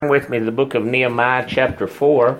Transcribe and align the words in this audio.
With 0.00 0.30
me, 0.30 0.38
the 0.38 0.52
book 0.52 0.74
of 0.76 0.84
Nehemiah, 0.84 1.44
chapter 1.48 1.88
4. 1.88 2.38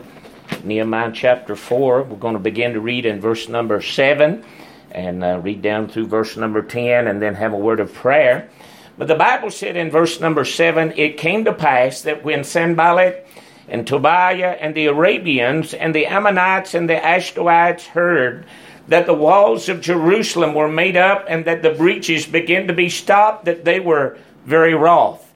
Nehemiah, 0.62 1.10
chapter 1.12 1.56
4. 1.56 2.05
We're 2.05 2.16
going 2.16 2.34
to 2.34 2.38
begin 2.38 2.74
to 2.74 2.80
read 2.80 3.05
in 3.05 3.20
verse 3.20 3.48
number 3.48 3.82
7 3.82 4.45
and 4.92 5.24
uh, 5.24 5.41
read 5.42 5.60
down 5.60 5.88
through 5.88 6.06
verse 6.06 6.37
number 6.37 6.62
10 6.62 7.09
and 7.09 7.20
then 7.20 7.34
have 7.34 7.52
a 7.52 7.56
word 7.56 7.80
of 7.80 7.92
prayer. 7.92 8.48
But 8.96 9.09
the 9.09 9.16
Bible 9.16 9.51
said 9.51 9.77
in 9.77 9.91
verse 9.91 10.20
number 10.20 10.45
7 10.45 10.92
It 10.96 11.16
came 11.16 11.45
to 11.46 11.52
pass 11.52 12.02
that 12.02 12.23
when 12.23 12.45
Sanballat 12.45 13.27
and 13.66 13.84
Tobiah 13.84 14.56
and 14.60 14.73
the 14.73 14.87
Arabians 14.87 15.74
and 15.74 15.93
the 15.93 16.06
Ammonites 16.06 16.74
and 16.74 16.88
the 16.88 16.95
Ashdodites 16.95 17.87
heard 17.87 18.46
that 18.87 19.06
the 19.06 19.15
walls 19.15 19.68
of 19.68 19.80
Jerusalem 19.80 20.54
were 20.54 20.70
made 20.70 20.96
up 20.96 21.24
and 21.29 21.45
that 21.46 21.62
the 21.62 21.74
breaches 21.74 22.24
began 22.24 22.68
to 22.68 22.73
be 22.73 22.88
stopped, 22.88 23.46
that 23.46 23.65
they 23.65 23.80
were 23.80 24.16
very 24.46 24.74
wroth 24.74 25.27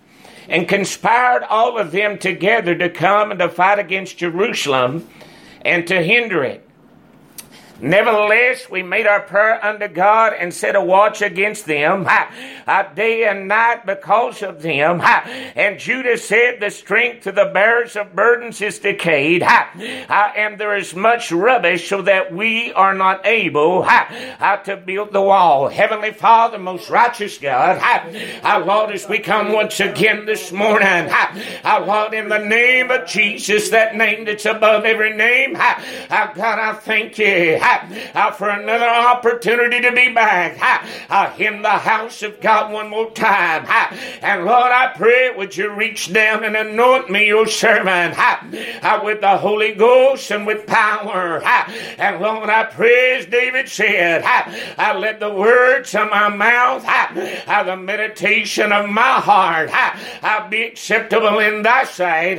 and 0.52 0.68
conspired 0.68 1.42
all 1.44 1.78
of 1.78 1.92
them 1.92 2.18
together 2.18 2.74
to 2.74 2.90
come 2.90 3.30
and 3.30 3.40
to 3.40 3.48
fight 3.48 3.78
against 3.78 4.18
Jerusalem 4.18 5.08
and 5.62 5.86
to 5.86 6.02
hinder 6.02 6.44
it. 6.44 6.68
Nevertheless, 7.82 8.70
we 8.70 8.84
made 8.84 9.08
our 9.08 9.22
prayer 9.22 9.62
unto 9.64 9.88
God 9.88 10.34
and 10.38 10.54
set 10.54 10.76
a 10.76 10.80
watch 10.80 11.20
against 11.20 11.66
them, 11.66 12.04
day 12.94 13.24
and 13.24 13.48
night 13.48 13.84
because 13.84 14.40
of 14.44 14.62
them. 14.62 15.00
And 15.02 15.80
Judah 15.80 16.16
said, 16.16 16.60
The 16.60 16.70
strength 16.70 17.26
of 17.26 17.34
the 17.34 17.50
bearers 17.52 17.96
of 17.96 18.14
burdens 18.14 18.60
is 18.60 18.78
decayed, 18.78 19.42
and 19.42 20.60
there 20.60 20.76
is 20.76 20.94
much 20.94 21.32
rubbish, 21.32 21.88
so 21.88 22.02
that 22.02 22.32
we 22.32 22.72
are 22.72 22.94
not 22.94 23.26
able 23.26 23.82
ha, 23.82 24.36
uh, 24.38 24.58
to 24.58 24.76
build 24.76 25.12
the 25.12 25.20
wall. 25.20 25.66
Heavenly 25.66 26.12
Father, 26.12 26.60
most 26.60 26.88
righteous 26.88 27.36
God, 27.38 27.78
our 28.44 28.64
Lord, 28.64 28.92
as 28.92 29.08
we 29.08 29.18
come 29.18 29.52
once 29.52 29.80
again 29.80 30.24
this 30.24 30.52
morning, 30.52 31.10
our 31.64 31.84
Lord, 31.84 32.14
in 32.14 32.28
the 32.28 32.38
name 32.38 32.92
of 32.92 33.08
Jesus, 33.08 33.70
that 33.70 33.96
name 33.96 34.24
that's 34.24 34.46
above 34.46 34.84
every 34.84 35.16
name, 35.16 35.56
uh, 35.56 36.32
God, 36.32 36.60
I 36.60 36.74
thank 36.74 37.18
you 37.18 37.58
uh, 38.14 38.30
for 38.32 38.48
another 38.48 38.88
opportunity 38.88 39.80
to 39.80 39.92
be 39.92 40.12
back 40.12 40.58
uh, 40.60 40.86
uh, 41.10 41.34
in 41.38 41.62
the 41.62 41.68
house 41.68 42.22
of 42.22 42.40
God 42.40 42.72
one 42.72 42.90
more 42.90 43.10
time. 43.12 43.64
Uh, 43.68 43.96
and 44.22 44.44
Lord, 44.44 44.72
I 44.72 44.92
pray, 44.96 45.34
would 45.36 45.56
you 45.56 45.72
reach 45.72 46.12
down 46.12 46.44
and 46.44 46.56
anoint 46.56 47.10
me, 47.10 47.26
your 47.26 47.46
servant, 47.46 48.18
uh, 48.18 48.36
uh 48.82 49.00
with 49.04 49.20
the 49.20 49.36
Holy 49.36 49.74
Ghost 49.74 50.30
and 50.30 50.46
with 50.46 50.66
power. 50.66 51.42
And 51.98 52.20
Lord, 52.20 52.48
I 52.48 52.64
pray, 52.64 53.16
as 53.18 53.26
David 53.26 53.68
said, 53.68 54.22
I 54.24 54.96
let 54.96 55.20
the 55.20 55.32
words 55.32 55.94
of 55.94 56.10
my 56.10 56.28
mouth, 56.28 56.84
the 57.66 57.76
meditation 57.76 58.72
of 58.72 58.88
my 58.88 59.20
heart, 59.20 59.70
I 59.72 60.46
be 60.48 60.62
acceptable 60.64 61.38
in 61.38 61.62
thy 61.62 61.84
sight. 61.84 62.38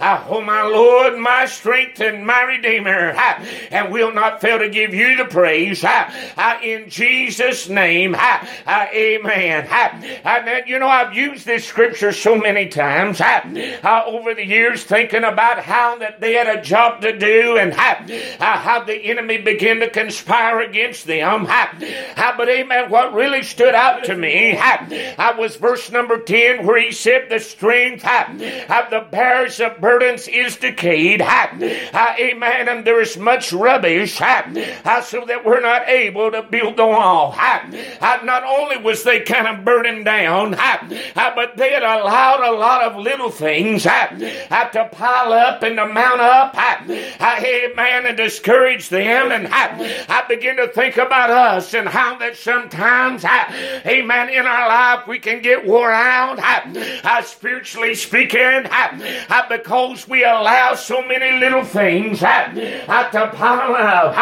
Oh, 0.00 0.40
my 0.40 0.62
Lord, 0.62 1.18
my 1.18 1.46
strength 1.46 2.00
and 2.00 2.26
my 2.26 2.42
Redeemer, 2.42 3.14
and 3.70 3.92
will 3.92 4.12
not 4.12 4.40
fail 4.40 4.53
to 4.58 4.68
give 4.68 4.94
you 4.94 5.16
the 5.16 5.24
praise 5.24 5.84
in 6.62 6.88
Jesus' 6.88 7.68
name. 7.68 8.14
Amen. 8.66 9.66
And 10.24 10.68
you 10.68 10.78
know, 10.78 10.88
I've 10.88 11.14
used 11.14 11.46
this 11.46 11.64
scripture 11.64 12.12
so 12.12 12.36
many 12.36 12.68
times 12.68 13.20
over 13.20 14.34
the 14.34 14.46
years, 14.46 14.84
thinking 14.84 15.24
about 15.24 15.60
how 15.60 15.96
that 15.98 16.20
they 16.20 16.34
had 16.34 16.46
a 16.46 16.62
job 16.62 17.00
to 17.02 17.16
do 17.16 17.56
and 17.58 17.72
how 17.74 18.84
the 18.84 18.96
enemy 19.04 19.38
began 19.38 19.80
to 19.80 19.90
conspire 19.90 20.60
against 20.60 21.06
them. 21.06 21.46
But 21.46 22.48
amen, 22.48 22.90
what 22.90 23.14
really 23.14 23.42
stood 23.42 23.74
out 23.74 24.04
to 24.04 24.16
me 24.16 24.58
was 25.38 25.56
verse 25.56 25.90
number 25.90 26.18
10 26.18 26.66
where 26.66 26.80
he 26.80 26.92
said, 26.92 27.28
The 27.28 27.40
strength 27.40 28.04
of 28.04 28.90
the 28.90 29.06
bearers 29.10 29.60
of 29.60 29.80
burdens 29.80 30.28
is 30.28 30.56
decayed. 30.56 31.20
Amen. 31.22 32.68
And 32.68 32.84
there 32.84 33.00
is 33.00 33.16
much 33.16 33.52
rubbish 33.52 34.20
so 35.04 35.24
that 35.26 35.44
we're 35.44 35.60
not 35.60 35.88
able 35.88 36.30
to 36.30 36.42
build 36.42 36.76
the 36.76 36.86
wall. 36.86 37.34
Not 38.00 38.44
only 38.44 38.76
was 38.78 39.02
they 39.02 39.20
kind 39.20 39.46
of 39.46 39.64
burning 39.64 40.04
down, 40.04 40.52
but 41.14 41.56
they 41.56 41.70
had 41.70 41.82
allowed 41.82 42.42
a 42.46 42.52
lot 42.56 42.82
of 42.82 42.96
little 42.96 43.30
things 43.30 43.84
to 43.84 44.88
pile 44.92 45.32
up 45.32 45.62
and 45.62 45.76
to 45.76 45.86
mount 45.86 46.20
up. 46.20 46.54
Amen. 46.56 48.06
And 48.06 48.16
discourage 48.16 48.88
them. 48.88 49.30
And 49.32 49.48
I 49.48 50.24
begin 50.28 50.56
to 50.56 50.68
think 50.68 50.96
about 50.96 51.30
us 51.30 51.74
and 51.74 51.88
how 51.88 52.18
that 52.18 52.36
sometimes, 52.36 53.24
amen, 53.24 54.28
in 54.30 54.46
our 54.46 54.68
life 54.68 55.06
we 55.06 55.18
can 55.18 55.40
get 55.42 55.66
wore 55.66 55.90
out, 55.90 56.38
spiritually 57.24 57.94
speaking, 57.94 58.66
because 59.48 60.08
we 60.08 60.24
allow 60.24 60.74
so 60.74 61.02
many 61.02 61.38
little 61.38 61.64
things 61.64 62.20
to 62.20 63.30
pile 63.34 63.74
up 63.74 64.14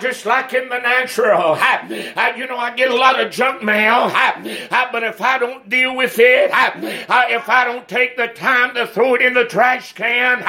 just 0.00 0.26
like 0.26 0.52
in 0.54 0.68
the 0.68 0.78
natural. 0.78 1.56
I, 1.58 2.34
you 2.36 2.46
know, 2.46 2.56
I 2.56 2.74
get 2.74 2.90
a 2.90 2.96
lot 2.96 3.20
of 3.20 3.30
junk 3.30 3.62
mail, 3.62 4.10
but 4.92 5.02
if 5.02 5.20
I 5.20 5.38
don't 5.38 5.68
deal 5.68 5.94
with 5.96 6.18
it, 6.18 6.50
if 6.52 7.48
I 7.48 7.64
don't 7.64 7.88
take 7.88 8.16
the 8.16 8.28
time 8.28 8.74
to 8.74 8.86
throw 8.86 9.14
it 9.14 9.22
in 9.22 9.34
the 9.34 9.44
trash 9.44 9.92
can 9.92 10.42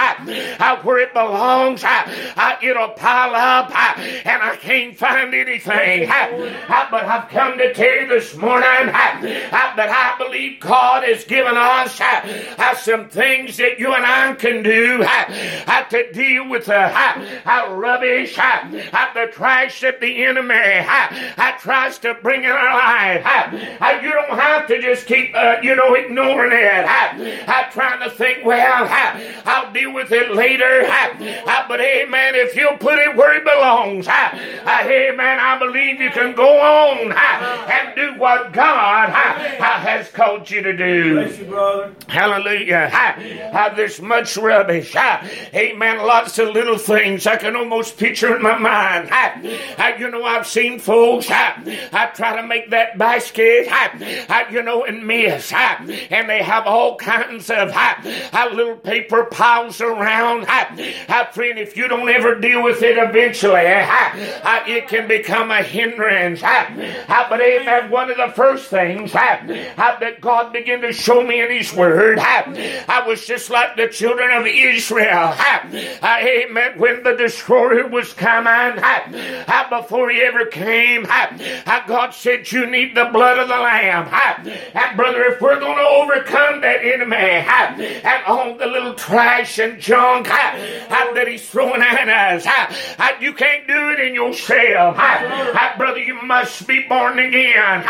where 0.84 1.00
it 1.00 1.14
belongs, 1.14 1.84
it'll 2.62 2.90
pile 2.90 3.36
up 3.36 3.76
and 4.26 4.44
I 4.44 4.56
can't 4.58 4.98
find 4.98 5.34
anything. 5.34 6.10
But 6.10 7.06
I've 7.06 7.30
come 7.30 7.58
to 7.58 7.74
tell 7.74 8.02
you 8.02 8.08
this 8.08 8.36
morning 8.36 8.62
that 8.62 9.78
I 9.78 10.24
believe 10.24 10.60
God 10.60 11.04
has 11.04 11.24
given 11.26 11.56
us 11.58 12.00
some 12.82 13.10
things 13.10 13.58
that 13.58 13.80
you 13.80 13.94
and 13.94 14.06
I 14.06 14.34
can 14.36 14.64
do 14.64 15.04
to 15.90 16.12
deal 16.14 16.48
with 16.50 16.66
the 16.66 16.92
rubbish, 17.70 18.38
the 19.14 19.28
trash 19.32 19.82
that 19.82 20.00
the 20.02 20.26
enemy 20.26 20.56
I, 20.56 21.58
tries 21.60 21.98
to 22.00 22.14
bring 22.16 22.44
in 22.44 22.52
our 22.52 22.74
life. 22.74 23.24
I, 23.26 24.00
you 24.02 24.12
don't 24.12 24.40
have 24.40 24.68
to 24.68 24.82
just 24.82 25.06
keep, 25.08 25.36
uh, 25.36 25.58
you 25.62 25.76
know, 25.76 25.94
ignoring 25.96 26.52
it. 26.54 26.86
I 26.86 27.70
trying 27.72 28.00
to 28.08 28.10
think, 28.16 28.46
well, 28.46 28.88
I'll 29.46 29.72
deal 29.74 29.94
with 29.94 30.12
it 30.12 30.34
later. 30.34 30.84
But 31.68 31.82
amen, 31.82 32.36
if 32.36 32.56
you'll 32.56 32.78
put 32.78 33.00
it 33.00 33.16
where 33.16 33.36
it 33.36 33.44
belongs, 33.44 34.08
I, 34.08 34.88
amen, 34.90 35.40
I 35.40 35.58
believe 35.60 36.00
you 36.02 36.10
can 36.12 36.36
go 36.36 36.60
on 36.60 37.12
and 37.12 37.96
do 37.96 38.20
what 38.20 38.54
God 38.54 39.10
has 39.10 40.10
called 40.10 40.50
you 40.50 40.62
to 40.62 40.76
do. 40.76 41.28
You, 41.40 41.96
Hallelujah. 42.08 42.90
there's 43.76 44.02
much 44.02 44.38
rubbish. 44.38 44.96
Amen. 44.96 45.98
Lots 46.00 46.40
of 46.40 46.50
little 46.50 46.78
things 46.78 47.28
I 47.28 47.38
can 47.38 47.56
almost 47.56 47.98
picture 47.98 48.36
in 48.36 48.42
my 48.42 48.58
mind. 48.58 48.69
I, 48.70 49.96
you 49.98 50.10
know, 50.12 50.24
I've 50.24 50.48
seen 50.48 50.80
folks, 50.80 51.30
I, 51.30 51.90
I 51.92 52.08
try 52.08 52.42
to 52.42 52.48
make 52.48 52.70
that 52.72 52.98
basket, 52.98 53.68
I, 53.70 54.26
I, 54.30 54.50
you 54.52 54.62
know, 54.64 54.86
and 54.86 55.06
miss. 55.06 55.52
I, 55.54 56.08
and 56.10 56.30
they 56.30 56.44
have 56.44 56.66
all 56.68 56.98
kinds 56.98 57.50
of 57.50 57.72
I, 57.74 58.50
little 58.54 58.76
paper 58.76 59.26
piles 59.26 59.82
around. 59.82 60.46
I, 60.48 60.94
I, 61.08 61.32
friend, 61.32 61.58
if 61.58 61.76
you 61.78 61.88
don't 61.88 62.10
ever 62.10 62.36
deal 62.40 62.64
with 62.64 62.82
it 62.84 62.98
eventually, 62.98 63.68
I, 63.68 64.42
I, 64.44 64.70
it 64.70 64.88
can 64.88 65.08
become 65.08 65.52
a 65.52 65.64
hindrance. 65.64 66.42
I, 66.44 67.06
I, 67.08 67.28
but 67.30 67.42
amen, 67.42 67.90
one 67.92 68.12
of 68.12 68.18
the 68.18 68.32
first 68.36 68.68
things 68.70 69.14
I, 69.16 69.74
I, 69.78 69.98
that 70.00 70.22
God 70.22 70.54
began 70.54 70.82
to 70.82 70.94
show 70.94 71.24
me 71.24 71.42
in 71.42 71.52
His 71.52 71.74
Word, 71.74 72.20
I, 72.20 72.86
I 72.88 73.08
was 73.08 73.26
just 73.26 73.50
like 73.50 73.76
the 73.76 73.88
children 73.88 74.32
of 74.32 74.46
Israel. 74.46 75.34
I, 75.34 76.00
I, 76.02 76.46
amen, 76.50 76.80
when 76.80 77.04
the 77.04 77.16
destroyer 77.16 77.88
was 77.88 78.14
coming, 78.14 78.50
Before 79.70 80.10
he 80.10 80.22
ever 80.22 80.46
came, 80.46 81.06
God 81.06 82.12
said, 82.12 82.52
You 82.52 82.66
need 82.66 82.96
the 82.96 83.10
blood 83.12 83.40
of 83.40 83.48
the 83.48 83.56
Lamb. 83.56 84.10
Brother, 84.96 85.24
if 85.26 85.42
we're 85.42 85.60
going 85.60 85.78
to 85.78 85.84
overcome 85.84 86.62
that 86.62 86.84
enemy 86.84 87.16
and 87.16 88.24
all 88.26 88.56
the 88.56 88.66
little 88.66 88.94
trash 88.94 89.60
and 89.60 89.80
junk 89.80 90.28
that 90.28 91.28
He's 91.28 91.48
throwing 91.50 91.82
at 91.82 92.10
us. 92.10 92.46
You 93.22 93.34
can't 93.34 93.68
do 93.68 93.90
it 93.92 94.00
in 94.00 94.14
yourself. 94.16 94.96
Brother, 95.78 96.00
you 96.00 96.22
must 96.24 96.68
be 96.68 96.84
born 96.88 97.20
again 97.20 97.84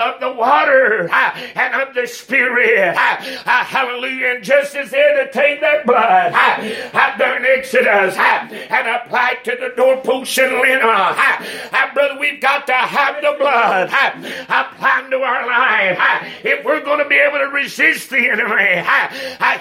of 0.00 0.20
the 0.20 0.32
water 0.32 1.08
and 1.10 1.74
of 1.82 1.94
the 1.94 2.06
Spirit. 2.06 2.96
Hallelujah. 2.96 4.34
And 4.36 4.44
just 4.44 4.74
as 4.74 4.90
they 4.90 4.98
had 4.98 5.24
to 5.26 5.32
take 5.32 5.60
that 5.60 5.86
blood 5.86 6.32
in 7.38 7.44
Exodus 7.44 8.16
and 8.16 8.88
apply 8.88 9.36
it 9.38 9.44
to 9.44 9.56
the 9.60 9.72
doorpost 9.88 10.38
and 10.38 10.52
lintel, 10.60 11.16
brother, 11.94 12.18
we've 12.20 12.40
got 12.40 12.66
to 12.66 12.72
have 12.72 13.16
the 13.22 13.34
blood 13.38 13.88
applied 13.88 15.10
to 15.10 15.16
our 15.16 15.46
life. 15.46 15.98
If 16.44 16.64
we're 16.64 16.84
going 16.84 17.02
to 17.02 17.08
be 17.08 17.16
able 17.16 17.38
to 17.38 17.46
resist 17.46 18.10
the 18.10 18.28
enemy, 18.28 18.84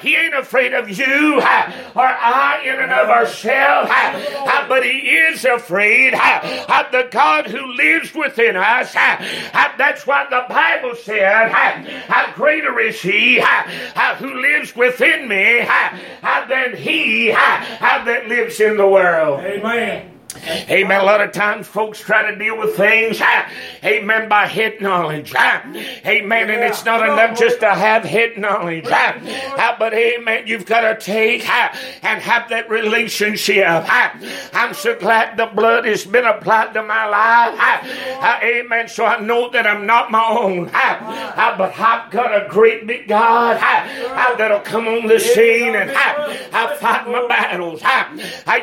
he 0.02 0.16
ain't 0.16 0.36
afraid 0.36 0.74
of 0.74 0.90
you 0.90 1.38
or 1.38 1.42
I 1.44 2.62
in 2.66 2.80
and 2.80 2.92
of 2.92 3.10
ourselves, 3.10 3.90
but 4.68 4.84
he 4.84 5.00
is 5.00 5.46
afraid 5.46 6.14
of 6.14 6.92
the 6.92 7.08
God 7.12 7.48
who 7.48 7.66
lives 7.74 8.14
within 8.14 8.56
us. 8.56 8.94
That's 8.94 10.06
why 10.06 10.26
the 10.30 10.46
Bible 10.50 10.96
said, 10.96 11.52
greater 12.36 12.80
is 12.80 13.02
he 13.02 13.42
who 14.20 14.42
lives 14.42 14.76
within 14.76 15.28
me 15.28 15.66
than 16.50 16.76
he 16.76 17.30
that 17.32 18.26
lives 18.28 18.60
in 18.60 18.78
the 18.78 18.88
world. 18.88 19.40
Amen. 19.40 20.17
Amen. 20.70 21.02
A 21.02 21.04
lot 21.04 21.22
of 21.22 21.32
times 21.32 21.68
folks 21.68 22.00
try 22.00 22.32
to 22.32 22.38
deal 22.38 22.58
with 22.58 22.76
things, 22.76 23.22
amen, 23.84 24.30
by 24.30 24.46
head 24.48 24.82
knowledge. 24.82 25.34
Amen. 25.36 26.50
And 26.50 26.64
it's 26.64 26.84
not 26.86 27.04
enough 27.04 27.38
just 27.38 27.60
to 27.60 27.74
have 27.74 28.04
head 28.04 28.38
knowledge. 28.38 28.86
But 28.86 29.94
amen, 29.94 30.48
you've 30.48 30.66
got 30.66 30.82
to 30.82 30.98
take 31.00 31.48
and 32.04 32.22
have 32.22 32.50
that 32.50 32.70
relationship. 32.70 33.66
I'm 33.68 34.74
so 34.74 34.96
glad 34.98 35.38
the 35.38 35.48
blood 35.48 35.86
has 35.86 36.06
been 36.06 36.26
applied 36.26 36.74
to 36.74 36.84
my 36.84 37.06
life. 37.06 37.60
Amen. 38.44 38.88
So 38.88 39.06
I 39.06 39.20
know 39.20 39.50
that 39.52 39.68
I'm 39.68 39.86
not 39.86 40.12
my 40.12 40.26
own. 40.26 40.66
But 40.66 41.80
I've 41.80 42.12
got 42.12 42.34
a 42.34 42.48
great 42.50 42.86
big 42.88 43.08
God 43.08 43.58
that'll 44.38 44.60
come 44.62 44.88
on 44.88 45.08
the 45.08 45.20
scene 45.20 45.76
and 45.76 45.92
I 45.92 46.76
fight 46.80 47.08
my 47.08 47.28
battles. 47.28 47.82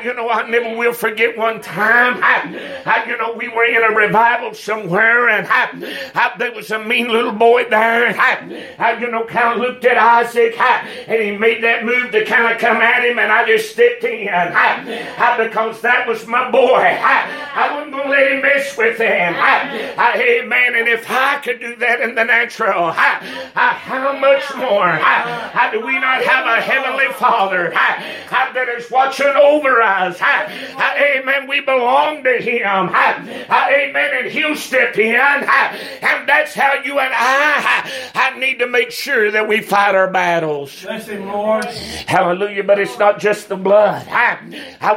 You 0.05 0.15
know, 0.15 0.29
I 0.29 0.49
never 0.49 0.77
will 0.77 0.93
forget 0.93 1.37
one 1.37 1.61
time, 1.61 1.74
I, 1.77 3.05
you 3.09 3.17
know, 3.19 3.35
we 3.35 3.49
were 3.49 3.65
in 3.65 3.83
a 3.83 3.95
revival 3.95 4.55
somewhere, 4.55 5.29
and 5.29 5.47
I, 5.51 6.35
there 6.39 6.53
was 6.53 6.71
a 6.71 6.79
mean 6.79 7.09
little 7.09 7.33
boy 7.33 7.65
there. 7.69 8.15
I, 8.19 8.99
you 9.01 9.11
know, 9.11 9.25
kind 9.25 9.55
of 9.55 9.61
looked 9.61 9.85
at 9.85 9.97
Isaac, 9.97 10.59
and 10.59 11.23
he 11.23 11.37
made 11.37 11.63
that 11.65 11.85
move 11.85 12.13
to 12.13 12.25
kind 12.25 12.53
of 12.53 12.61
come 12.61 12.79
at 12.79 13.05
him, 13.05 13.19
and 13.19 13.31
I 13.31 13.47
just 13.47 13.73
stepped 13.73 14.05
in, 14.05 14.27
because 14.27 15.81
that 15.83 16.07
was 16.07 16.27
my 16.27 16.51
boy. 16.51 16.83
I, 16.83 17.75
wasn't 17.75 17.93
going 17.93 18.05
to 18.05 18.11
let 18.11 18.33
him 18.33 18.43
mess 18.43 18.77
with 18.77 18.99
him. 18.99 19.35
amen. 19.35 20.75
And 20.77 20.89
if 20.89 21.11
I 21.11 21.39
could 21.39 21.61
do 21.61 21.77
that 21.77 22.01
in 22.01 22.15
the 22.15 22.25
natural, 22.25 22.93
how 22.93 24.19
much 24.19 24.55
more 24.57 24.89
how 24.89 25.71
do 25.71 25.85
we 25.85 25.99
not 25.99 26.23
have 26.23 26.47
a 26.47 26.61
heavenly 26.61 27.13
Father 27.15 27.71
that 27.71 28.69
is 28.77 28.91
watching 28.91 29.27
over 29.27 29.83
us? 29.83 30.21
amen 30.21 31.49
we 31.49 31.61
belong 31.65 32.23
to 32.25 32.39
Him. 32.39 32.67
Amen. 32.67 34.11
And 34.15 34.31
He'll 34.31 34.57
step 34.57 34.97
in. 34.99 35.15
And 35.15 36.29
that's 36.29 36.55
how 36.55 36.75
you 36.85 36.99
and 36.99 37.13
I, 37.15 37.91
I 38.15 38.39
need 38.39 38.59
to 38.61 38.67
make 38.67 38.91
sure 38.91 39.31
that 39.31 39.49
we 39.49 39.61
fight 39.61 39.95
our 39.95 40.11
battles. 40.11 40.83
Bless 40.83 41.09
Him, 41.09 41.27
Lord. 41.27 41.65
Hallelujah. 41.65 42.65
But 42.65 42.79
it's 42.79 42.99
not 42.99 43.19
just 43.19 43.49
the 43.49 43.57
blood. 43.57 44.07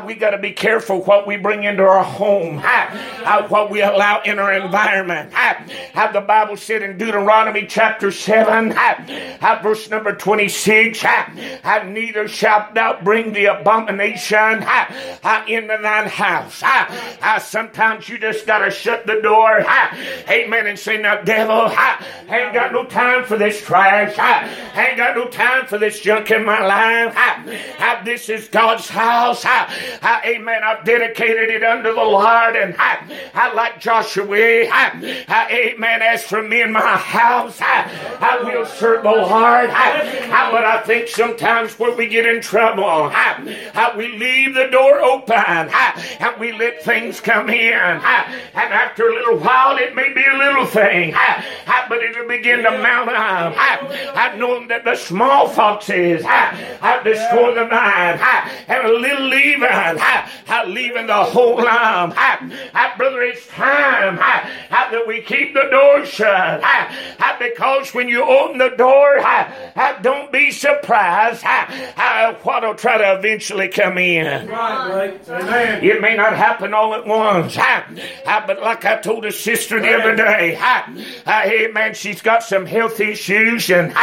We 0.06 0.16
got 0.16 0.32
to 0.32 0.38
be 0.38 0.52
careful 0.52 1.02
what 1.04 1.28
we 1.28 1.38
bring 1.38 1.64
into 1.64 1.84
our 1.84 2.04
home, 2.04 2.62
what 3.50 3.70
we 3.72 3.82
allow 3.82 4.22
in 4.24 4.40
our 4.40 4.54
environment. 4.54 5.34
How 5.34 6.12
the 6.12 6.22
Bible 6.22 6.58
said 6.58 6.82
in 6.84 6.98
Deuteronomy 6.98 7.66
chapter 7.68 8.12
7, 8.12 8.74
verse 9.64 9.90
number 9.90 10.14
26, 10.16 11.04
neither 11.86 12.28
shalt 12.28 12.74
thou 12.74 13.00
bring 13.02 13.34
the 13.34 13.46
abomination 13.46 14.64
into 15.48 15.78
thine 15.82 16.08
house 16.08 16.47
house. 16.48 16.62
Ah, 16.64 17.18
ah, 17.22 17.38
sometimes 17.40 18.10
you 18.10 18.18
just 18.18 18.46
got 18.46 18.60
to 18.60 18.72
shut 18.72 19.06
the 19.06 19.22
door. 19.22 19.64
Ah, 19.66 19.98
amen. 20.30 20.68
And 20.68 20.80
say, 20.80 20.98
now, 20.98 21.22
devil, 21.22 21.68
I 21.68 22.04
ain't 22.30 22.54
got 22.54 22.72
no 22.72 22.86
time 22.86 23.24
for 23.26 23.38
this 23.38 23.62
trash. 23.62 24.18
I 24.18 24.88
ain't 24.88 24.98
got 24.98 25.16
no 25.16 25.28
time 25.28 25.66
for 25.68 25.78
this 25.78 26.00
junk 26.00 26.32
in 26.32 26.46
my 26.46 26.66
life. 26.66 27.14
Ah, 27.18 28.02
this 28.06 28.30
is 28.30 28.48
God's 28.48 28.88
house. 28.90 29.44
Ah, 29.46 30.22
amen. 30.26 30.62
I've 30.64 30.86
dedicated 30.86 31.50
it 31.50 31.64
unto 31.64 31.94
the 31.94 31.96
Lord. 31.96 32.56
And 32.56 32.76
I 32.78 33.54
like 33.54 33.80
Joshua. 33.80 34.28
Amen. 34.28 36.02
As 36.02 36.24
for 36.24 36.42
me 36.42 36.62
and 36.62 36.74
my 36.74 36.98
house, 36.98 37.60
I 37.62 38.42
will 38.44 38.66
serve 38.66 39.04
the 39.04 39.12
Lord. 39.12 39.70
But 39.70 40.64
I 40.64 40.82
think 40.86 41.08
sometimes 41.08 41.78
where 41.80 41.96
we 41.96 42.08
get 42.08 42.26
in 42.26 42.42
trouble, 42.42 43.12
we 43.96 44.18
leave 44.18 44.54
the 44.54 44.68
door 44.72 45.00
open 45.02 45.36
and 45.48 45.70
we 46.40 46.52
let 46.54 46.84
things 46.84 47.20
come 47.20 47.50
in. 47.50 47.74
And 47.74 48.02
after 48.56 49.08
a 49.08 49.14
little 49.14 49.38
while, 49.38 49.78
it 49.78 49.96
may 49.96 50.14
be 50.14 50.24
a 50.26 50.38
little 50.38 50.66
thing, 50.66 51.14
but 51.90 52.04
it'll 52.04 52.28
begin 52.28 52.64
to 52.64 52.72
mount 52.72 53.10
up. 53.10 53.54
I 53.58 54.36
know 54.38 54.66
that 54.68 54.84
the 54.84 54.96
small 54.96 55.48
foxes 55.48 56.24
have 56.24 57.04
destroyed 57.04 57.58
the 57.58 57.66
vine, 57.66 58.20
and 58.68 58.88
a 58.88 58.94
little 58.94 59.28
leaven, 59.28 60.00
leaving 60.74 61.08
the 61.08 61.24
whole 61.24 61.58
lump. 61.58 62.16
Brother, 62.98 63.22
it's 63.22 63.48
time 63.48 64.18
that 64.18 65.06
we 65.08 65.22
keep 65.22 65.54
the 65.54 65.68
door 65.70 66.06
shut. 66.06 66.64
Because 67.40 67.94
when 67.94 68.10
you 68.10 68.24
open 68.24 68.58
the 68.58 68.70
door, 68.70 69.20
don't 70.02 70.32
be 70.32 70.52
surprised 70.52 71.44
what'll 72.44 72.76
try 72.76 72.98
to 72.98 73.14
eventually 73.18 73.68
come 73.68 73.98
in. 73.98 74.50
It 75.84 76.02
may 76.02 76.16
not 76.16 76.27
happen 76.36 76.74
all 76.74 76.94
at 76.94 77.06
once. 77.06 77.56
But 78.26 78.62
like 78.62 78.86
I 78.86 78.98
told 78.98 79.26
a 79.26 79.32
sister 79.32 79.80
the 79.80 79.94
other 79.94 80.16
day, 80.16 80.56
hey 80.56 81.68
man, 81.74 81.94
she's 81.94 82.22
got 82.22 82.44
some 82.44 82.66
health 82.66 83.00
issues, 83.00 83.70
and 83.70 83.94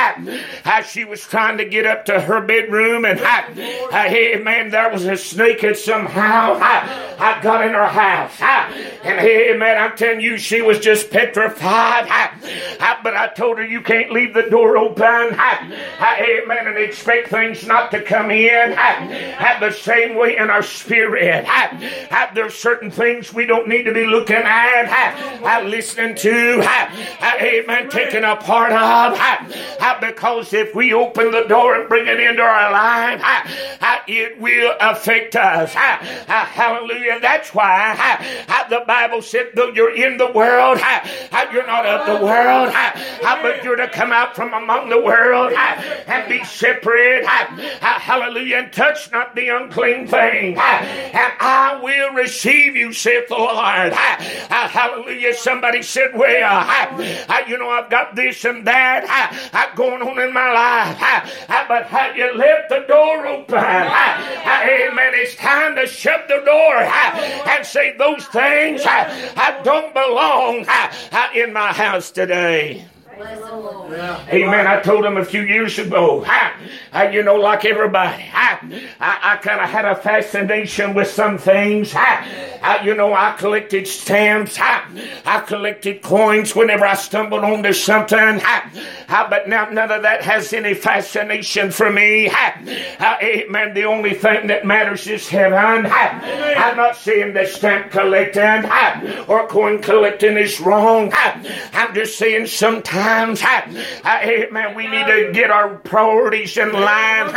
she 0.86 1.04
was 1.04 1.20
trying 1.22 1.58
to 1.58 1.64
get 1.64 1.86
up 1.86 2.04
to 2.06 2.20
her 2.20 2.40
bedroom, 2.40 3.04
and 3.04 3.18
hey 3.18 4.40
man, 4.42 4.70
there 4.70 4.90
was 4.90 5.04
a 5.06 5.16
snake 5.16 5.60
that 5.62 5.76
somehow 5.78 6.58
I 6.60 7.40
got 7.42 7.66
in 7.66 7.72
her 7.72 7.86
house. 7.86 8.40
And 8.40 9.20
hey 9.20 9.56
man, 9.56 9.76
I'm 9.78 9.96
telling 9.96 10.20
you, 10.20 10.36
she 10.38 10.62
was 10.62 10.78
just 10.78 11.10
petrified. 11.10 12.08
But 13.02 13.14
I 13.14 13.28
told 13.36 13.58
her 13.58 13.64
you 13.64 13.82
can't 13.82 14.10
leave 14.12 14.32
the 14.34 14.48
door 14.48 14.76
open. 14.78 15.34
hey 15.34 16.40
man, 16.46 16.66
And 16.66 16.78
expect 16.78 17.28
things 17.28 17.66
not 17.66 17.90
to 17.90 18.02
come 18.02 18.30
in. 18.30 18.72
Have 18.72 19.60
the 19.60 19.70
same 19.72 20.16
way 20.16 20.36
in 20.36 20.50
our 20.50 20.62
spirit. 20.62 21.44
There's 22.34 22.54
certain 22.54 22.90
things 22.90 23.32
we 23.32 23.46
don't 23.46 23.68
need 23.68 23.84
to 23.84 23.92
be 23.92 24.06
looking 24.06 24.36
at, 24.36 25.64
listening 25.64 26.16
to, 26.16 26.60
amen, 27.22 27.88
taking 27.90 28.24
a 28.24 28.36
part 28.36 28.72
of. 28.72 29.18
Because 30.00 30.52
if 30.52 30.74
we 30.74 30.92
open 30.92 31.30
the 31.30 31.44
door 31.44 31.76
and 31.76 31.88
bring 31.88 32.06
it 32.06 32.20
into 32.20 32.42
our 32.42 32.72
life, 32.72 33.22
it 34.06 34.38
will 34.40 34.74
affect 34.80 35.36
us. 35.36 35.72
Hallelujah. 35.74 37.20
That's 37.20 37.54
why 37.54 37.96
the 38.68 38.82
Bible 38.86 39.22
said, 39.22 39.50
though 39.54 39.68
you're 39.68 39.94
in 39.94 40.16
the 40.16 40.30
world, 40.32 40.78
you're 41.52 41.66
not 41.66 41.86
of 41.86 42.06
the 42.06 42.24
world, 42.24 42.72
but 43.22 43.62
you're 43.64 43.76
to 43.76 43.88
come 43.88 44.12
out 44.12 44.34
from 44.34 44.52
among 44.52 44.88
the 44.88 45.00
world 45.00 45.52
and 45.52 46.28
be 46.28 46.42
separate. 46.44 47.24
Hallelujah. 47.24 48.56
And 48.56 48.72
touch 48.72 49.10
not 49.12 49.34
the 49.34 49.48
unclean 49.48 50.06
thing. 50.06 50.56
And 50.56 51.32
I 51.40 51.80
will 51.82 52.03
receive 52.12 52.76
you, 52.76 52.92
saith 52.92 53.28
the 53.28 53.36
Lord. 53.36 53.92
Hallelujah. 53.92 55.34
Somebody 55.34 55.82
said, 55.82 56.14
Well, 56.14 57.00
you 57.48 57.58
know, 57.58 57.70
I've 57.70 57.90
got 57.90 58.14
this 58.14 58.44
and 58.44 58.66
that 58.66 59.72
going 59.76 60.02
on 60.02 60.18
in 60.18 60.32
my 60.32 60.52
life. 60.52 61.68
But 61.68 61.86
have 61.86 62.16
you 62.16 62.34
left 62.34 62.68
the 62.68 62.84
door 62.86 63.26
open? 63.26 63.54
Amen. 63.56 65.12
It's 65.14 65.34
time 65.36 65.76
to 65.76 65.86
shut 65.86 66.28
the 66.28 66.42
door 66.44 66.76
and 66.76 67.66
say, 67.66 67.96
Those 67.96 68.24
things 68.26 68.82
I, 68.84 69.60
don't 69.64 69.94
belong 69.94 70.66
in 71.34 71.52
my 71.52 71.72
house 71.72 72.10
today. 72.10 72.84
Amen. 74.28 74.66
I 74.66 74.80
told 74.80 75.04
him 75.04 75.16
a 75.16 75.24
few 75.24 75.42
years 75.42 75.78
ago, 75.78 76.24
I, 76.26 76.52
I, 76.92 77.10
you 77.10 77.22
know, 77.22 77.36
like 77.36 77.64
everybody, 77.64 78.24
I, 78.32 78.58
I, 79.00 79.34
I 79.34 79.36
kind 79.36 79.60
of 79.60 79.68
had 79.68 79.84
a 79.84 79.94
fascination 79.94 80.94
with 80.94 81.08
some 81.08 81.38
things. 81.38 81.92
I, 81.94 82.58
I, 82.62 82.84
you 82.84 82.94
know, 82.94 83.12
I 83.14 83.32
collected 83.38 83.86
stamps. 83.86 84.58
I, 84.58 84.84
I 85.24 85.40
collected 85.40 86.02
coins 86.02 86.56
whenever 86.56 86.84
I 86.86 86.94
stumbled 86.94 87.44
onto 87.44 87.72
something. 87.72 88.18
I, 88.18 88.70
I, 89.08 89.26
but 89.28 89.48
now 89.48 89.68
none 89.70 89.90
of 89.90 90.02
that 90.02 90.22
has 90.22 90.52
any 90.52 90.74
fascination 90.74 91.70
for 91.70 91.90
me. 91.90 92.28
I, 92.30 92.96
I, 92.98 93.18
amen. 93.22 93.74
The 93.74 93.84
only 93.84 94.14
thing 94.14 94.46
that 94.48 94.64
matters 94.64 95.06
is 95.06 95.28
heaven. 95.28 95.86
I, 95.86 96.54
I'm 96.56 96.76
not 96.76 96.96
saying 96.96 97.34
that 97.34 97.48
stamp 97.48 97.90
collecting 97.90 98.42
I, 98.42 99.24
or 99.28 99.46
coin 99.46 99.80
collecting 99.82 100.36
is 100.36 100.60
wrong. 100.60 101.10
I, 101.12 101.70
I'm 101.72 101.94
just 101.94 102.18
saying 102.18 102.46
sometimes, 102.46 103.03
I, 104.04 104.46
amen, 104.48 104.74
we 104.74 104.86
need 104.86 105.06
to 105.06 105.30
get 105.32 105.50
our 105.50 105.76
priorities 105.76 106.56
in 106.56 106.72
line 106.72 107.34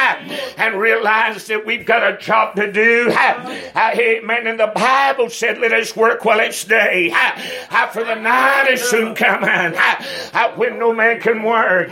and 0.58 0.80
realize 0.80 1.48
that 1.48 1.66
we've 1.66 1.86
got 1.86 2.04
a 2.04 2.18
job 2.18 2.56
to 2.56 2.72
do. 2.72 3.12
Amen. 3.12 4.48
And 4.48 4.60
the 4.60 4.72
Bible 4.74 5.30
said, 5.30 5.60
let 5.60 5.74
us 5.74 5.96
work 5.96 6.26
while 6.26 6.40
it's 6.40 6.64
day. 6.64 7.10
For 7.92 8.04
the 8.04 8.16
night 8.16 8.68
is 8.72 8.82
soon 8.82 9.16
coming 9.16 9.74
when 10.56 10.80
no 10.80 10.94
man 10.94 11.20
can 11.22 11.44
work. 11.44 11.90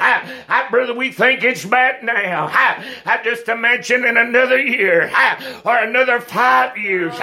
Brother, 0.71 0.93
we 0.93 1.11
think 1.11 1.43
it's 1.43 1.63
bad 1.65 2.03
now. 2.03 2.49
I 2.51 3.21
just 3.23 3.47
imagine 3.47 4.05
in 4.05 4.17
another 4.17 4.59
year 4.59 5.11
or 5.63 5.77
another 5.77 6.19
five 6.19 6.77
years 6.77 7.13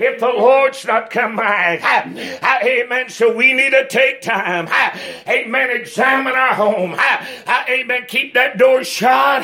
if 0.00 0.20
the 0.20 0.28
Lord's 0.28 0.84
not 0.84 1.10
come 1.10 1.36
back. 1.36 1.82
Amen. 2.64 3.08
So 3.08 3.34
we 3.34 3.52
need 3.52 3.70
to 3.70 3.86
take 3.88 4.22
time. 4.22 4.68
Amen. 5.28 5.84
Examine 5.96 6.34
our 6.34 6.52
home. 6.52 6.94
Amen. 7.70 8.04
Keep 8.06 8.34
that 8.34 8.58
door 8.58 8.84
shut 8.84 9.42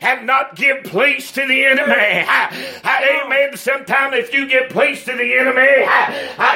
and 0.00 0.26
not 0.26 0.56
give 0.56 0.82
place 0.84 1.30
to 1.32 1.46
the 1.46 1.66
enemy. 1.66 2.24
Amen. 2.24 3.54
Sometimes 3.54 4.16
if 4.16 4.32
you 4.32 4.48
give 4.48 4.70
place 4.70 5.04
to 5.04 5.12
the 5.12 5.34
enemy, 5.34 5.86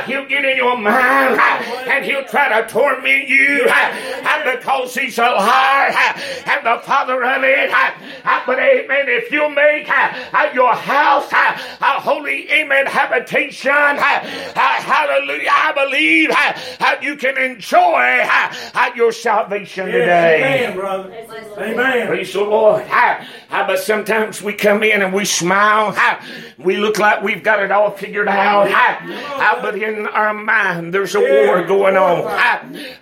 he'll 0.07 0.25
get 0.27 0.47
in 0.47 0.57
your 0.57 0.79
mind 0.79 1.39
and 1.39 2.07
he'll 2.07 2.25
try 2.25 2.59
to 2.59 2.67
torment 2.73 3.29
you 3.29 3.69
because 4.47 4.95
he's 4.95 5.19
a 5.19 5.23
liar 5.23 5.93
and 6.47 6.65
the 6.65 6.81
father 6.83 7.23
of 7.23 7.45
it. 7.45 7.71
But 8.25 8.59
amen. 8.59 9.05
If 9.09 9.31
you 9.31 9.51
make 9.51 9.89
your 10.55 10.73
house 10.75 11.31
a 11.31 12.01
holy, 12.01 12.51
amen, 12.51 12.87
habitation, 12.87 13.71
hallelujah, 13.71 15.51
I 15.51 15.73
believe 15.75 16.31
you 17.03 17.17
can 17.17 17.37
enjoy 17.37 18.27
your 18.97 19.13
salvation 19.13 19.34
today. 19.43 20.65
Amen, 20.65 20.77
brother. 20.77 21.13
Amen. 21.59 22.07
Praise 22.09 22.33
the 22.33 22.41
Lord. 22.43 22.85
But 23.51 23.79
sometimes 23.79 24.43
we 24.43 24.53
come 24.53 24.83
in 24.83 25.03
and 25.03 25.13
we 25.13 25.25
smile. 25.25 25.95
We 26.59 26.77
look 26.77 26.99
like 26.99 27.23
we've 27.23 27.43
got 27.43 27.63
it 27.63 27.71
all 27.71 27.91
figured 27.91 28.29
out. 28.29 28.69
But 29.63 29.77
in 29.81 30.07
our 30.07 30.35
mind, 30.35 30.93
there's 30.93 31.15
a 31.15 31.21
war 31.21 31.65
going 31.65 31.97
on. 31.97 32.27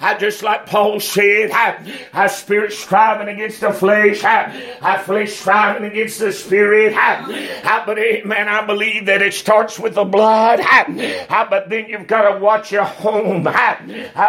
I 0.01 0.17
just 0.19 0.43
like 0.43 0.67
Paul 0.67 1.01
said, 1.01 1.51
our 2.12 2.29
spirit 2.29 2.73
striving 2.73 3.29
against 3.29 3.61
the 3.61 3.73
flesh, 3.73 4.23
our 4.25 4.99
flesh 5.01 5.33
striving 5.33 5.91
against 5.91 6.19
the 6.21 6.33
spirit. 6.33 6.95
But 6.95 7.99
eh, 7.99 8.21
amen, 8.23 8.49
I 8.49 8.65
believe 8.67 9.07
that 9.07 9.23
it 9.23 9.35
starts 9.35 9.79
with 9.79 9.95
the 9.95 10.05
blood. 10.05 10.61
How? 10.61 11.47
But 11.49 11.69
then 11.69 11.87
you've 11.89 12.07
got 12.07 12.33
to 12.33 12.39
watch 12.39 12.71
your 12.73 12.85
home. 12.85 13.45
How? 13.47 13.79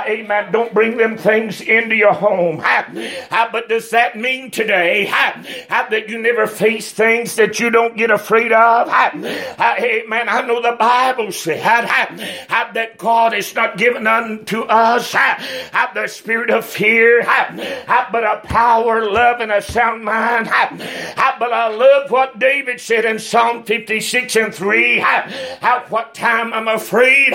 Amen. 0.08 0.52
Don't 0.52 0.74
bring 0.74 0.98
them 0.98 1.18
things 1.18 1.62
into 1.62 1.93
your 1.94 2.14
home. 2.14 2.60
How, 2.60 3.50
But 3.52 3.70
does 3.70 3.90
that 3.92 4.18
mean 4.18 4.52
today 4.52 5.06
how 5.06 5.88
that 5.90 6.10
you 6.10 6.20
never 6.22 6.48
face 6.48 6.92
things 6.92 7.36
that 7.36 7.60
you 7.60 7.70
don't 7.70 7.96
get 7.98 8.12
afraid 8.12 8.52
of? 8.52 8.90
Hey, 8.90 10.04
man, 10.08 10.30
I 10.30 10.42
know 10.46 10.62
the 10.62 10.76
Bible 10.78 11.32
said 11.32 11.62
that 11.64 12.98
God 12.98 13.34
is 13.34 13.54
not 13.56 13.78
given 13.78 14.08
unto 14.08 14.62
us 14.62 15.14
the 15.14 16.08
spirit 16.08 16.50
of 16.50 16.66
fear, 16.66 17.24
how 17.24 18.08
but 18.12 18.24
a 18.24 18.42
power, 18.48 19.10
love, 19.12 19.40
and 19.42 19.52
a 19.52 19.62
sound 19.62 20.04
mind. 20.04 20.48
how 20.48 21.36
But 21.40 21.54
I 21.54 21.68
love 21.70 22.12
what 22.12 22.40
David 22.40 22.80
said 22.80 23.06
in 23.06 23.20
Psalm 23.20 23.64
56 23.64 24.36
and 24.36 24.54
3. 24.54 25.00
At 25.02 25.86
what 25.90 26.14
time 26.14 26.54
I'm 26.54 26.68
afraid, 26.68 27.34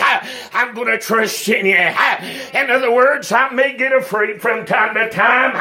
I'm 0.53 0.75
going 0.75 0.89
to 0.89 0.99
trust 0.99 1.49
in 1.49 1.67
you. 1.67 1.77
In 2.59 2.71
other 2.71 2.93
words, 2.93 3.33
I 3.33 3.51
may 3.51 3.77
get 3.77 3.93
afraid 3.93 4.41
from 4.49 4.65
time 4.65 4.95
to 4.95 5.11
time, 5.11 5.53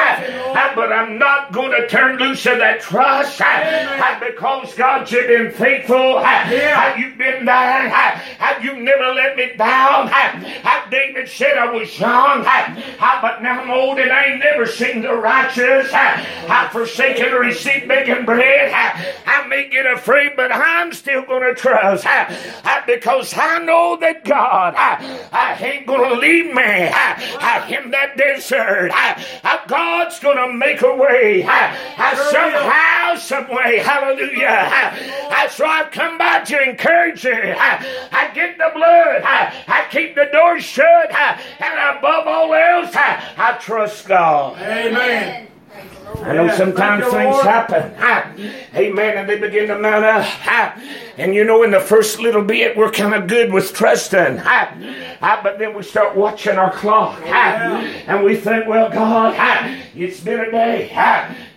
but 0.75 0.93
I'm 0.93 1.17
not 1.17 1.51
going 1.51 1.71
to 1.71 1.89
turn 1.89 2.17
loose 2.19 2.45
of 2.45 2.59
that 2.59 2.79
trust 2.79 3.41
because 4.21 4.73
God, 4.75 5.11
you've 5.11 5.27
been 5.27 5.51
faithful. 5.51 6.23
You've 6.97 7.17
been 7.17 7.43
there. 7.43 8.21
You've 8.61 8.77
never 8.77 9.13
let 9.13 9.35
me 9.35 9.51
down. 9.57 10.09
David 10.89 11.27
said 11.27 11.57
I 11.57 11.69
was 11.69 11.99
young, 11.99 12.43
but 12.43 13.41
now 13.41 13.59
I'm 13.61 13.69
old 13.69 13.99
and 13.99 14.09
I 14.09 14.23
ain't 14.27 14.39
never 14.39 14.65
seen 14.65 15.01
the 15.01 15.13
righteous. 15.15 15.91
I've 15.91 16.71
forsaken 16.71 17.31
to 17.31 17.39
receive 17.39 17.89
bacon 17.89 18.23
bread. 18.23 18.71
I 19.25 19.45
may 19.47 19.67
get 19.69 19.85
afraid, 19.85 20.37
but 20.37 20.49
I'm 20.53 20.93
still 20.93 21.23
going 21.23 21.43
to 21.43 21.59
trust 21.59 22.07
because 22.85 23.33
I 23.35 23.59
know 23.59 23.97
that 23.99 24.23
God 24.23 24.75
I 24.77 25.57
ain't 25.61 25.85
going 25.85 26.09
to 26.09 26.15
leave 26.15 26.45
me 26.45 26.85
in 27.75 27.91
that 27.91 28.13
desert. 28.15 28.76
God's 29.67 30.19
going 30.19 30.37
to 30.37 30.53
make 30.53 30.81
a 30.81 30.95
way 30.95 31.41
somehow, 31.41 33.15
some 33.15 33.49
way. 33.49 33.79
Hallelujah. 33.79 34.69
So 35.49 35.65
I've 35.65 35.91
come 35.91 36.17
by 36.17 36.41
to 36.41 36.61
encourage 36.69 37.23
you. 37.23 37.33
I 37.33 38.31
get 38.33 38.57
the 38.57 38.71
blood. 38.73 39.21
I 39.23 39.87
keep 39.91 40.15
the 40.15 40.29
door 40.31 40.59
shut. 40.59 41.11
And 41.11 41.97
above 41.97 42.27
all 42.27 42.53
else, 42.53 42.91
I 42.95 43.57
trust 43.59 44.07
God. 44.07 44.57
Amen. 44.61 45.47
I 46.15 46.33
know 46.33 46.47
sometimes 46.55 47.05
things 47.05 47.41
happen. 47.41 47.93
Amen. 48.75 49.17
And 49.17 49.29
they 49.29 49.39
begin 49.39 49.67
to 49.67 49.77
mount 49.77 50.03
up. 50.05 50.77
And 51.17 51.33
you 51.33 51.43
know, 51.43 51.63
in 51.63 51.71
the 51.71 51.79
first 51.79 52.19
little 52.19 52.43
bit, 52.43 52.75
we're 52.77 52.91
kind 52.91 53.13
of 53.13 53.27
good 53.27 53.51
with 53.51 53.73
trusting. 53.73 54.37
But 55.21 55.57
then 55.59 55.73
we 55.75 55.83
start 55.83 56.15
watching 56.15 56.57
our 56.57 56.71
clock. 56.71 57.21
And 57.25 58.23
we 58.23 58.35
think, 58.35 58.67
well, 58.67 58.89
God, 58.89 59.33
it's 59.95 60.19
been 60.19 60.39
a 60.39 60.51
day. 60.51 60.87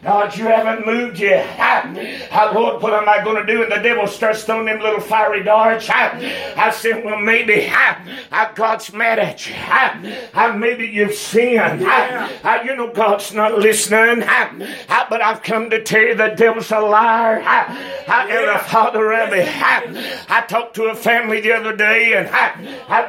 God, 0.03 0.35
you 0.37 0.45
haven't 0.47 0.87
moved 0.87 1.19
yet. 1.19 1.47
Ah, 1.59 2.53
Lord, 2.55 2.83
what 2.83 2.95
am 2.95 3.07
I 3.07 3.23
going 3.23 3.45
to 3.45 3.53
do? 3.53 3.63
And 3.63 3.71
the 3.71 3.77
devil 3.77 4.07
starts 4.07 4.45
throwing 4.45 4.65
them 4.65 4.81
little 4.81 5.01
fiery 5.01 5.43
darts. 5.43 5.91
I 5.91 6.71
said, 6.71 7.05
well, 7.05 7.21
maybe 7.21 7.69
ah, 7.71 8.53
God's 8.55 8.93
mad 8.95 9.19
at 9.19 9.47
you. 9.47 9.55
Ah, 9.59 10.55
maybe 10.57 10.87
you've 10.87 11.15
sinned. 11.15 11.83
Ah, 11.85 12.63
you 12.63 12.75
know 12.77 12.91
God's 12.93 13.35
not 13.35 13.59
listening. 13.59 14.25
Ah, 14.27 15.07
but 15.11 15.23
I've 15.23 15.43
come 15.43 15.69
to 15.69 15.83
tell 15.83 16.01
you 16.01 16.15
the 16.15 16.29
devil's 16.29 16.71
a 16.73 16.81
liar. 16.81 17.43
Ah, 17.45 18.27
and 18.29 18.49
the 18.49 18.65
father 18.65 19.13
of 19.13 19.35
it. 19.35 19.49
I 19.49 20.31
I 20.31 20.41
talked 20.47 20.77
to 20.77 20.85
a 20.85 20.95
family 20.95 21.43
the 21.43 21.53
other 21.53 21.77
day, 21.77 22.15
and 22.15 22.27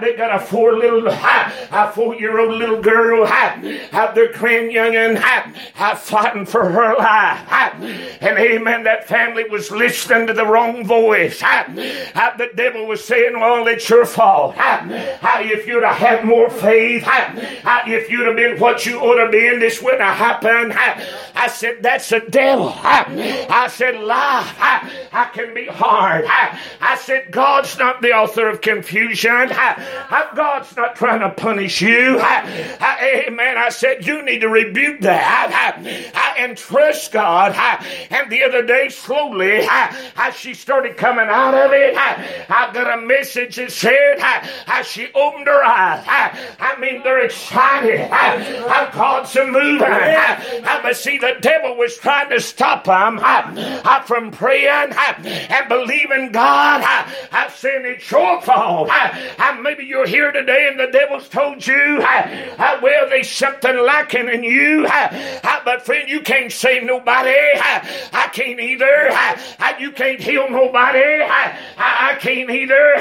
they 0.03 0.15
got 0.17 0.35
a 0.35 0.39
four 0.45 0.73
little, 0.77 1.07
a 1.07 1.91
four-year-old 1.95 2.55
little 2.55 2.81
girl. 2.81 3.25
Have 3.25 4.13
their 4.13 4.33
grand 4.33 4.71
youngin' 4.71 5.17
fighting 5.97 6.45
for 6.45 6.69
her 6.69 6.80
her 6.83 6.95
life. 6.95 7.47
And 8.21 8.37
amen, 8.37 8.83
that 8.83 9.07
family 9.07 9.45
was 9.45 9.71
listening 9.71 10.27
to 10.27 10.33
the 10.33 10.45
wrong 10.45 10.85
voice. 10.85 11.39
The 11.39 12.49
devil 12.55 12.85
was 12.87 13.03
saying, 13.03 13.39
well, 13.39 13.67
it's 13.67 13.89
your 13.89 14.05
fault. 14.05 14.55
If 14.57 15.67
you'd 15.67 15.83
have 15.83 15.95
had 15.95 16.25
more 16.25 16.49
faith, 16.49 17.05
if 17.07 18.09
you'd 18.09 18.27
have 18.27 18.35
been 18.35 18.59
what 18.59 18.85
you 18.85 18.99
ought 18.99 19.23
to 19.25 19.31
been, 19.31 19.59
this 19.59 19.81
wouldn't 19.81 20.01
have 20.01 20.17
happened. 20.17 20.73
I 20.73 21.47
said, 21.47 21.81
that's 21.81 22.09
the 22.09 22.19
devil. 22.19 22.73
I 22.75 23.67
said, 23.71 23.99
life 24.01 24.55
I 25.13 25.29
can 25.33 25.53
be 25.53 25.65
hard. 25.65 26.25
I 26.27 26.95
said, 26.99 27.31
God's 27.31 27.77
not 27.77 28.01
the 28.01 28.11
author 28.13 28.47
of 28.49 28.61
confusion. 28.61 29.49
God's 30.35 30.75
not 30.75 30.95
trying 30.95 31.21
to 31.21 31.29
punish 31.29 31.81
you. 31.81 32.19
Amen. 32.19 33.57
I 33.57 33.69
said, 33.69 34.05
you 34.05 34.23
need 34.23 34.39
to 34.39 34.49
rebuke 34.49 35.01
that 35.01 35.79
and 36.37 36.57
trust 36.71 37.11
God. 37.11 37.53
And 38.09 38.31
the 38.31 38.43
other 38.43 38.65
day, 38.65 38.89
slowly, 38.89 39.67
as 39.69 40.35
she 40.35 40.53
started 40.53 40.97
coming 40.97 41.27
out 41.27 41.53
of 41.53 41.71
it, 41.73 41.95
I 41.97 42.71
got 42.73 42.97
a 42.97 43.01
message 43.01 43.57
that 43.57 43.71
said, 43.71 44.17
as 44.67 44.87
she 44.87 45.09
opened 45.13 45.47
her 45.47 45.63
eyes, 45.63 46.03
I 46.07 46.75
mean, 46.79 47.03
they're 47.03 47.25
excited. 47.25 48.09
God's 48.93 49.35
a 49.35 49.45
moving. 49.45 49.81
But 49.81 50.95
see, 50.95 51.17
the 51.17 51.35
devil 51.41 51.75
was 51.75 51.97
trying 51.97 52.29
to 52.29 52.39
stop 52.39 52.85
them 52.85 53.19
from 54.05 54.31
praying 54.31 54.93
and 54.93 55.67
believing 55.69 56.31
God. 56.31 56.83
I'm 57.31 57.51
saying 57.51 57.83
it's 57.85 58.09
your 58.09 58.41
fault. 58.41 58.89
Maybe 59.61 59.83
you're 59.85 60.07
here 60.07 60.31
today 60.31 60.67
and 60.69 60.79
the 60.79 60.87
devil's 60.87 61.27
told 61.27 61.65
you, 61.67 61.99
well, 61.99 63.09
there's 63.09 63.29
something 63.29 63.77
lacking 63.77 64.29
in 64.29 64.43
you. 64.43 64.87
But 65.63 65.85
friend, 65.85 66.09
you 66.09 66.21
can't 66.21 66.51
save 66.61 66.83
nobody. 66.83 67.33
I 67.33 68.29
can't 68.31 68.59
either. 68.59 69.09
You 69.79 69.91
can't 69.91 70.19
heal 70.19 70.47
nobody. 70.49 71.23
I 71.23 72.17
can't 72.19 72.49
either. 72.49 72.95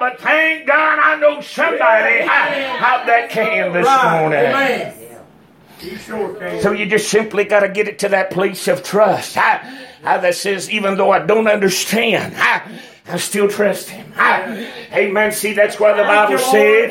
But 0.00 0.20
thank 0.20 0.66
God 0.66 0.98
I 0.98 1.16
know 1.20 1.40
somebody 1.40 2.26
how 2.26 2.96
uh, 2.96 3.06
that 3.06 3.30
can 3.30 3.72
this 3.72 3.86
morning. 4.10 4.50
So 6.62 6.72
you 6.72 6.86
just 6.86 7.08
simply 7.08 7.44
got 7.44 7.60
to 7.60 7.68
get 7.68 7.88
it 7.88 8.00
to 8.00 8.08
that 8.10 8.30
place 8.30 8.68
of 8.68 8.82
trust. 8.82 9.36
Uh, 9.36 9.60
uh, 10.02 10.18
that 10.18 10.34
says, 10.34 10.70
even 10.70 10.96
though 10.96 11.10
I 11.10 11.18
don't 11.20 11.46
understand, 11.46 12.34
I 12.36 13.16
still 13.18 13.48
trust 13.48 13.90
him. 13.90 14.12
amen. 14.18 15.32
See, 15.32 15.52
that's 15.52 15.78
why 15.78 15.92
the 15.92 16.02
Bible 16.02 16.38
said, 16.38 16.90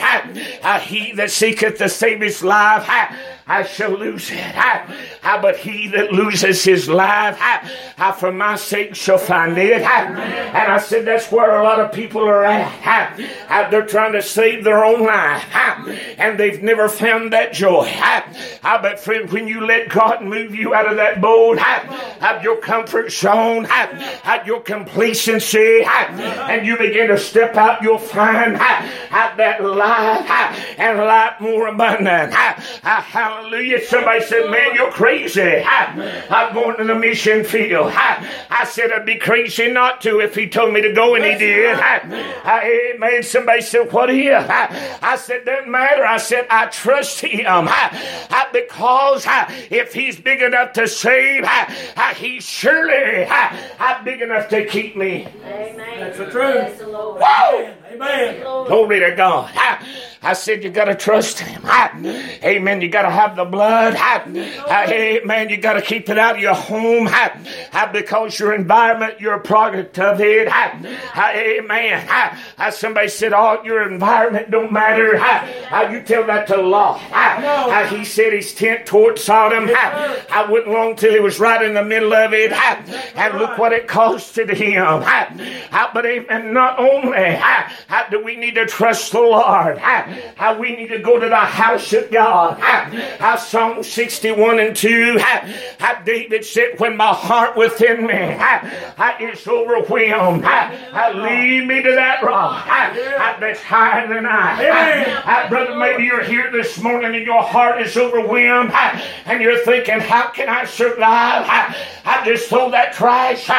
He 0.82 1.14
that 1.14 1.32
seeketh 1.32 1.80
to 1.80 1.90
save 1.90 2.22
his 2.22 2.44
life 2.44 2.86
I 2.88 3.18
shall 3.64 3.92
lose 3.92 4.30
it. 4.30 4.38
I, 4.56 4.86
I, 5.24 5.42
but 5.42 5.58
he 5.58 5.88
that 5.90 6.14
loses 6.14 6.64
his 6.64 6.88
life, 6.88 7.36
I, 7.42 7.70
I, 7.98 8.12
for 8.12 8.32
my 8.32 8.56
sake 8.56 8.94
shall 8.96 9.18
find 9.18 9.58
it. 9.58 9.82
I, 9.82 10.04
and 10.06 10.72
I 10.72 10.78
said 10.78 11.06
that's 11.06 11.32
where 11.32 11.60
a 11.60 11.64
lot 11.64 11.80
of 11.80 11.92
people 11.92 12.22
are 12.22 12.46
at. 12.46 13.20
I, 13.50 13.70
they're 13.70 13.86
trying 13.86 14.14
to 14.14 14.22
save 14.22 14.64
their 14.64 14.86
own 14.86 15.04
life, 15.04 15.44
and 16.20 16.40
they've 16.40 16.62
never 16.62 16.88
found 16.88 17.34
that 17.34 17.52
joy. 17.54 17.90
I, 17.92 18.78
but 18.82 19.00
friend, 19.00 19.30
when 19.32 19.48
you 19.48 19.66
let 19.66 19.90
God 19.90 20.22
move 20.24 20.54
you 20.54 20.76
out 20.76 20.88
of 20.88 20.98
that 20.98 21.20
boat, 21.20 21.58
out 21.60 22.44
your 22.44 22.58
comfort 22.58 23.12
zone, 23.12 23.66
out 23.70 24.46
your 24.46 24.62
complacency, 24.62 25.84
and 25.84 26.68
you 26.68 26.78
begin 26.78 27.08
to 27.08 27.18
step 27.18 27.56
out, 27.56 27.82
you'll 27.82 27.98
find 27.98 28.58
out 28.58 29.38
that 29.38 29.64
life 29.64 30.80
and 30.80 31.00
life 31.00 31.42
more 31.42 31.68
abundant. 31.68 32.34
Hallelujah. 32.34 33.39
Hallelujah. 33.40 33.86
Somebody 33.86 34.22
said, 34.22 34.52
Man, 34.52 34.76
you're 34.76 34.92
crazy. 34.92 35.64
I'm 35.64 36.54
going 36.54 36.76
to 36.76 36.84
the 36.84 36.94
mission 36.94 37.46
field. 37.46 37.90
I 37.96 38.66
said 38.70 38.92
I'd 38.92 39.06
be 39.06 39.16
crazy 39.16 39.72
not 39.72 40.02
to 40.02 40.20
if 40.20 40.36
he 40.36 40.50
told 40.50 40.74
me 40.74 40.82
to 40.82 40.92
go, 40.92 41.16
and 41.16 41.24
he 41.24 41.38
did. 41.38 41.80
i 41.80 42.92
Amen. 42.96 43.24
Somebody 43.24 43.62
said, 43.62 43.94
What 43.94 44.10
are 44.10 44.14
you? 44.14 44.36
I 44.36 45.18
said, 45.18 45.46
Doesn't 45.46 45.72
matter. 45.72 46.06
I 46.06 46.18
said, 46.18 46.48
I 46.50 46.66
trust 46.66 47.22
him 47.22 47.70
because 48.52 49.26
if 49.72 49.94
he's 49.94 50.20
big 50.20 50.42
enough 50.42 50.74
to 50.74 50.90
save, 50.90 51.48
he's 52.18 52.44
surely 52.44 53.26
big 54.04 54.22
enough 54.22 54.50
to 54.50 54.66
keep 54.66 54.98
me. 54.98 55.28
Amen. 55.46 56.00
That's 56.02 56.18
the 56.18 56.30
truth. 56.30 56.82
Whoa. 56.82 57.74
Amen. 58.02 58.42
Glory 58.42 59.00
to 59.02 59.12
God. 59.16 59.52
I 60.22 60.34
said 60.34 60.66
you 60.66 60.70
got 60.70 60.86
to 60.86 60.96
trust 60.96 61.40
Him. 61.40 61.66
Amen. 62.44 62.82
You 62.82 62.90
got 62.90 63.04
to 63.04 63.10
have 63.10 63.36
the 63.38 63.46
blood. 63.46 63.96
Amen. 63.96 65.50
You 65.50 65.58
got 65.58 65.74
to 65.74 65.82
keep 65.82 66.10
it 66.10 66.18
out 66.18 66.36
of 66.36 66.42
your 66.42 66.54
home 66.54 67.10
because 67.94 68.38
your 68.40 68.54
environment, 68.54 69.20
you're 69.22 69.36
a 69.36 69.40
product 69.40 69.98
of 70.00 70.20
it. 70.22 70.50
Amen. 71.18 72.08
Somebody 72.72 73.08
said, 73.08 73.34
"Oh, 73.34 73.62
your 73.64 73.90
environment 73.90 74.52
don't 74.52 74.72
matter." 74.72 75.14
You 75.92 76.02
tell 76.04 76.26
that 76.28 76.48
to 76.48 76.58
Lot. 76.62 77.00
He 77.90 78.04
said 78.06 78.34
his 78.34 78.54
tent 78.54 78.86
toward 78.86 79.20
Sodom. 79.20 79.70
I 79.74 80.46
wouldn't 80.50 80.72
long 80.72 80.96
till 80.96 81.14
he 81.14 81.20
was 81.20 81.40
right 81.40 81.62
in 81.62 81.74
the 81.74 81.84
middle 81.84 82.14
of 82.14 82.34
it. 82.34 82.52
And 82.52 83.40
look 83.40 83.58
what 83.58 83.72
it 83.74 83.88
costed 83.88 84.50
him. 84.54 85.04
But 85.94 86.06
amen. 86.06 86.54
Not 86.54 86.78
only 86.80 87.40
do 88.10 88.24
we 88.24 88.36
need 88.36 88.56
to 88.56 88.66
trust 88.66 89.12
the 89.12 89.20
Lord 89.20 89.78
how 89.78 90.58
we 90.60 90.76
need 90.76 90.90
to 90.90 91.00
go 91.00 91.20
to 91.20 91.28
the 91.28 91.36
house 91.36 91.92
of 91.94 92.10
God. 92.12 92.60
How 92.60 93.36
Psalm 93.36 93.84
61 93.84 94.60
and 94.60 94.76
2, 94.76 95.18
how 95.80 96.02
David 96.04 96.46
said, 96.46 96.80
When 96.80 96.98
my 96.98 97.14
heart 97.14 97.56
within 97.58 98.06
me 98.06 98.14
how, 98.14 99.18
is 99.20 99.48
overwhelmed, 99.48 100.44
how? 100.44 101.12
lead 101.14 101.68
me 101.68 101.82
to 101.82 101.92
that 101.92 102.24
rock 102.24 102.66
how? 102.66 103.40
that's 103.40 103.62
higher 103.62 104.08
than 104.08 104.26
I. 104.26 105.22
How, 105.24 105.50
Brother, 105.50 105.76
maybe 105.76 106.04
you're 106.04 106.24
here 106.24 106.52
this 106.52 106.80
morning 106.82 107.16
and 107.16 107.26
your 107.26 107.42
heart 107.42 107.82
is 107.82 107.98
overwhelmed 107.98 108.72
and 109.26 109.42
you're 109.42 109.64
thinking, 109.66 110.00
How 110.00 110.30
can 110.30 110.50
I 110.50 110.66
survive? 110.66 111.46
I 112.06 112.26
just 112.26 112.50
throw 112.50 112.72
that 112.72 112.94
trash, 112.94 113.50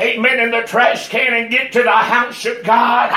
amen, 0.00 0.40
in 0.40 0.50
the 0.50 0.62
trash 0.62 1.08
can 1.08 1.34
and 1.34 1.50
get 1.50 1.72
to 1.72 1.82
the 1.82 1.90
house 1.90 2.44
of 2.44 2.62
God. 2.64 3.10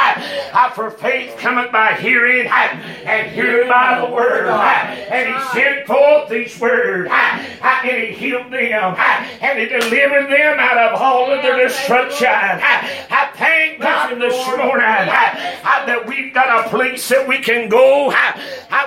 For 0.73 0.89
faith 0.89 1.37
cometh 1.37 1.71
by 1.71 1.93
hearing 1.93 2.47
and 2.47 3.31
hearing 3.31 3.67
by 3.69 3.99
the 4.05 4.13
word. 4.13 4.47
And 4.47 5.33
he 5.33 5.39
sent 5.53 5.85
forth 5.85 6.29
these 6.29 6.59
words, 6.59 7.09
and 7.11 7.87
he 7.87 8.13
healed 8.13 8.51
them, 8.51 8.95
and 9.41 9.59
he 9.59 9.65
delivered 9.67 10.29
them 10.31 10.59
out 10.59 10.77
of 10.77 11.01
all 11.01 11.31
of 11.31 11.41
their 11.41 11.57
destruction. 11.67 12.27
I 12.27 13.31
thank 13.35 13.81
God 13.81 14.19
this 14.19 14.47
morning 14.57 14.79
that 14.79 16.03
we've 16.07 16.33
got 16.33 16.65
a 16.65 16.69
place 16.69 17.07
that 17.09 17.27
we 17.27 17.39
can 17.39 17.69
go 17.69 18.13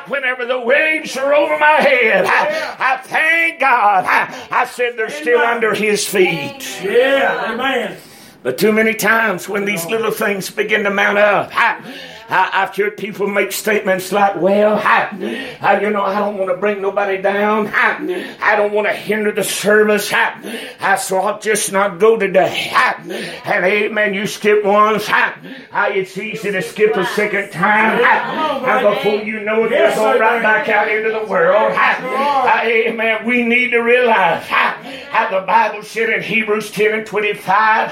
whenever 0.09 0.47
the 0.47 0.59
waves 0.59 1.17
are 1.17 1.35
over 1.35 1.59
my 1.59 1.81
head. 1.81 2.25
I 2.27 2.97
thank 3.03 3.61
God. 3.61 4.05
I 4.07 4.65
said 4.67 4.97
they're 4.97 5.11
still 5.11 5.41
under 5.41 5.75
his 5.75 6.07
feet. 6.07 6.83
Yeah, 6.83 7.53
amen. 7.53 7.99
But 8.43 8.57
too 8.59 8.73
many 8.73 8.95
times 8.95 9.49
when 9.49 9.65
these 9.65 9.85
little 9.87 10.11
things 10.13 10.51
begin 10.51 10.85
to 10.85 10.91
mount 10.91 11.19
up, 11.19 11.51
I, 11.53 11.83
have 12.29 12.77
heard 12.77 12.97
people 12.97 13.27
make 13.27 13.53
statements 13.53 14.13
like, 14.13 14.37
well, 14.37 14.75
I, 14.83 15.59
I, 15.61 15.81
you 15.81 15.91
know, 15.91 16.03
I 16.03 16.19
don't 16.19 16.37
want 16.37 16.51
to 16.51 16.57
bring 16.59 16.83
nobody 16.83 17.23
down. 17.23 17.69
I, 17.69 18.37
I 18.41 18.57
don't 18.57 18.73
want 18.73 18.87
to 18.87 18.93
hinder 18.93 19.33
the 19.33 19.45
service. 19.45 20.13
I, 20.13 20.77
I, 20.81 20.97
so 20.97 21.19
I'll 21.19 21.41
just 21.41 21.73
not 21.73 21.99
go 21.99 22.19
today. 22.19 22.71
and 22.73 23.65
amen, 23.65 24.13
you 24.13 24.27
skip 24.27 24.63
once. 24.65 25.07
it's 25.09 26.19
easy 26.19 26.53
to 26.53 26.61
skip 26.61 26.97
a 26.97 27.07
second 27.07 27.51
time. 27.51 27.99
and 27.99 28.95
before 28.95 29.23
you 29.23 29.41
know 29.41 29.65
it, 29.65 29.71
you're 29.71 29.95
going 29.95 30.21
right 30.21 30.43
back 30.43 30.69
out 30.69 30.89
into 30.89 31.11
the 31.11 31.25
world. 31.25 31.73
amen. 31.73 33.25
We 33.25 33.43
need 33.43 33.71
to 33.71 33.79
realize 33.79 34.45
how 34.47 35.31
the 35.31 35.47
Bible 35.47 35.83
said 35.83 36.11
in 36.11 36.23
Hebrews 36.23 36.71
10 36.71 36.99
and 36.99 37.07
25, 37.07 37.91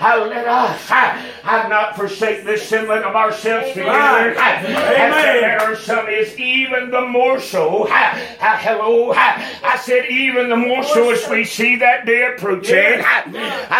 let 0.00 0.46
us 0.48 0.90
not 1.68 1.96
forsake 1.96 2.44
the 2.44 2.54
assembling 2.54 3.02
of 3.02 3.14
ourselves 3.14 3.65
together. 3.74 4.34
Amen. 4.38 5.60
Is 6.08 6.38
even 6.38 6.90
the 6.90 7.02
more 7.02 7.40
so. 7.40 7.86
Hello. 7.88 9.12
I 9.12 9.78
said 9.82 10.06
even 10.06 10.48
the 10.48 10.56
more 10.56 10.82
so 10.84 11.10
as 11.10 11.28
we 11.28 11.44
see 11.44 11.76
that 11.76 12.06
day 12.06 12.26
approaching. 12.34 13.02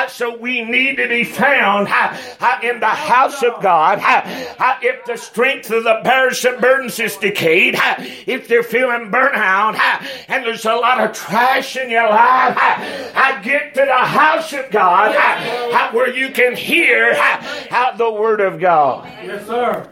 So 0.09 0.37
we 0.37 0.63
need 0.65 0.97
to 0.97 1.09
be 1.09 1.25
found 1.25 1.89
in 2.63 2.81
the 2.81 2.87
house 2.87 3.43
of 3.43 3.61
God. 3.63 4.01
If 4.83 5.05
the 5.07 5.17
strength 5.17 5.71
of 5.71 5.85
the 5.85 6.01
bearers 6.05 6.45
of 6.45 6.61
burdens 6.61 6.99
is 7.01 7.17
decayed, 7.17 7.77
if 8.27 8.49
they're 8.49 8.63
feeling 8.63 9.11
burnt 9.11 9.37
out, 9.37 9.77
and 10.29 10.45
there's 10.45 10.65
a 10.65 10.75
lot 10.75 11.01
of 11.01 11.13
trash 11.13 11.77
in 11.77 11.91
your 11.91 12.09
life, 12.09 12.57
I 13.97 14.03
the 14.03 14.07
house 14.07 14.53
of 14.53 14.71
God 14.71 15.95
where 15.95 16.15
you 16.15 16.31
can 16.31 16.57
hear 16.57 17.13
the 17.97 18.11
word 18.11 18.41
of 18.41 18.61
God. 18.61 19.07
Yes, 19.23 19.47
sir. 19.47 19.89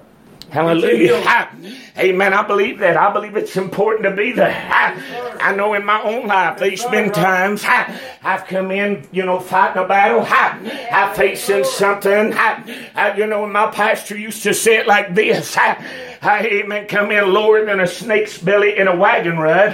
Hallelujah. 0.51 1.51
Amen. 1.99 2.33
I 2.33 2.47
believe 2.47 2.79
that. 2.79 2.97
I 2.97 3.13
believe 3.13 3.37
it's 3.37 3.57
important 3.57 4.05
to 4.05 4.15
be 4.15 4.31
there. 4.31 4.55
I, 4.71 5.39
I 5.41 5.57
know 5.57 5.75
in 5.75 5.85
my 5.85 6.01
own 6.03 6.29
life 6.29 6.59
there's 6.59 6.85
been 6.85 7.11
times 7.11 7.65
I, 7.65 7.99
have 8.21 8.47
come 8.47 8.71
in, 8.71 9.09
you 9.11 9.25
know, 9.25 9.41
fighting 9.41 9.83
a 9.83 9.89
battle. 9.89 10.21
I, 10.21 10.89
I 10.93 11.13
facing 11.15 11.65
something. 11.65 12.33
I, 12.35 13.15
you 13.17 13.27
know, 13.27 13.47
my 13.47 13.69
pastor 13.71 14.17
used 14.17 14.45
to 14.45 14.55
say 14.55 14.77
it 14.77 14.87
like 14.87 15.15
this. 15.15 15.57
Amen, 16.27 16.87
come 16.89 17.11
in 17.11 17.33
lower 17.33 17.65
than 17.65 17.81
a 17.81 17.87
snake's 17.87 18.39
belly 18.39 18.79
in 18.79 18.89
a 18.89 18.97
wagon 18.97 19.39
rut. 19.39 19.73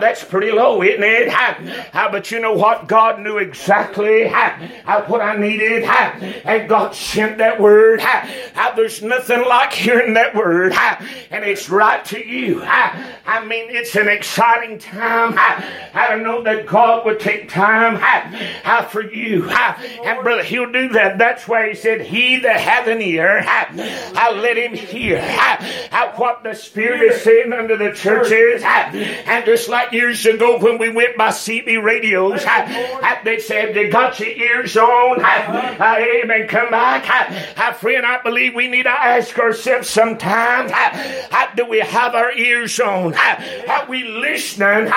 that's 0.00 0.24
pretty 0.24 0.50
low, 0.50 0.82
isn't 0.82 1.02
it? 1.02 1.28
but 1.92 2.30
you 2.30 2.40
know 2.40 2.54
what? 2.54 2.88
God 2.88 3.20
knew 3.20 3.38
exactly 3.38 4.28
what 4.28 5.20
I 5.20 5.36
needed, 5.36 5.84
and 5.84 6.68
God 6.68 6.94
sent 6.94 7.38
that 7.38 7.60
word. 7.60 8.00
there's 8.76 9.02
nothing 9.02 9.44
like 9.46 9.72
hearing 9.72 10.14
that 10.14 10.34
word, 10.34 10.72
and 11.30 11.44
it's 11.44 11.68
right 11.68 12.04
to 12.06 12.26
you. 12.26 12.62
I 12.64 13.44
mean, 13.44 13.66
it's 13.68 13.94
an 13.96 14.08
exciting 14.08 14.78
time. 14.78 15.34
I 15.36 16.06
don't 16.08 16.22
know 16.22 16.42
that 16.42 16.66
God 16.66 17.04
would 17.04 17.20
take 17.20 17.48
time 17.48 17.98
for 18.90 19.02
you. 19.02 19.48
And 19.50 20.22
brother, 20.22 20.42
He'll 20.42 20.72
do 20.72 20.88
that. 20.90 21.18
That's 21.18 21.46
why 21.46 21.68
He 21.68 21.74
said, 21.74 22.00
He 22.00 22.38
that 22.40 22.60
hath 22.60 22.86
an 22.86 23.02
ear, 23.02 23.42
I 23.44 24.32
let 24.32 24.56
him 24.56 24.74
hear 24.74 25.18
what 26.16 26.42
the 26.42 26.54
Spirit 26.54 27.02
is 27.02 27.22
saying 27.22 27.52
unto 27.52 27.76
the 27.76 27.92
churches. 27.92 28.62
And 28.64 29.44
just 29.44 29.68
like 29.68 29.92
years 29.92 30.24
ago 30.26 30.58
when 30.58 30.78
we 30.78 30.90
went 30.90 31.16
by 31.16 31.28
CB 31.28 31.82
radios, 31.82 32.44
they 33.24 33.38
said, 33.38 33.74
They 33.74 33.88
got 33.88 34.18
your 34.20 34.30
ears 34.30 34.76
on. 34.76 35.20
Amen. 35.24 36.48
Come 36.48 36.70
back. 36.70 37.76
Friend, 37.76 38.04
I 38.04 38.20
believe 38.22 38.54
we 38.54 38.68
need 38.68 38.84
to 38.84 38.90
ask 38.90 39.38
ourselves 39.38 39.88
sometimes 39.88 40.72
do 41.58 41.66
we 41.66 41.80
have 41.80 42.14
our 42.14 42.32
ears 42.32 42.78
on? 42.78 43.14
Are 43.14 43.86
we 43.88 44.04
listening? 44.04 44.92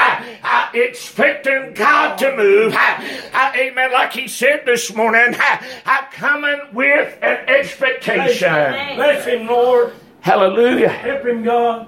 Expecting 0.73 1.73
God 1.73 2.17
to 2.17 2.35
move? 2.35 2.73
Amen. 2.75 3.91
Like 3.91 4.13
he 4.13 4.27
said 4.27 4.61
this 4.65 4.93
morning, 4.93 5.35
i 5.39 6.07
coming 6.11 6.59
with 6.73 7.17
an 7.23 7.49
expectation. 7.49 8.95
Bless 8.95 9.25
him, 9.25 9.47
Lord. 9.47 9.93
Hallelujah. 10.21 10.89
Help 10.89 11.25
him, 11.25 11.43
God. 11.43 11.87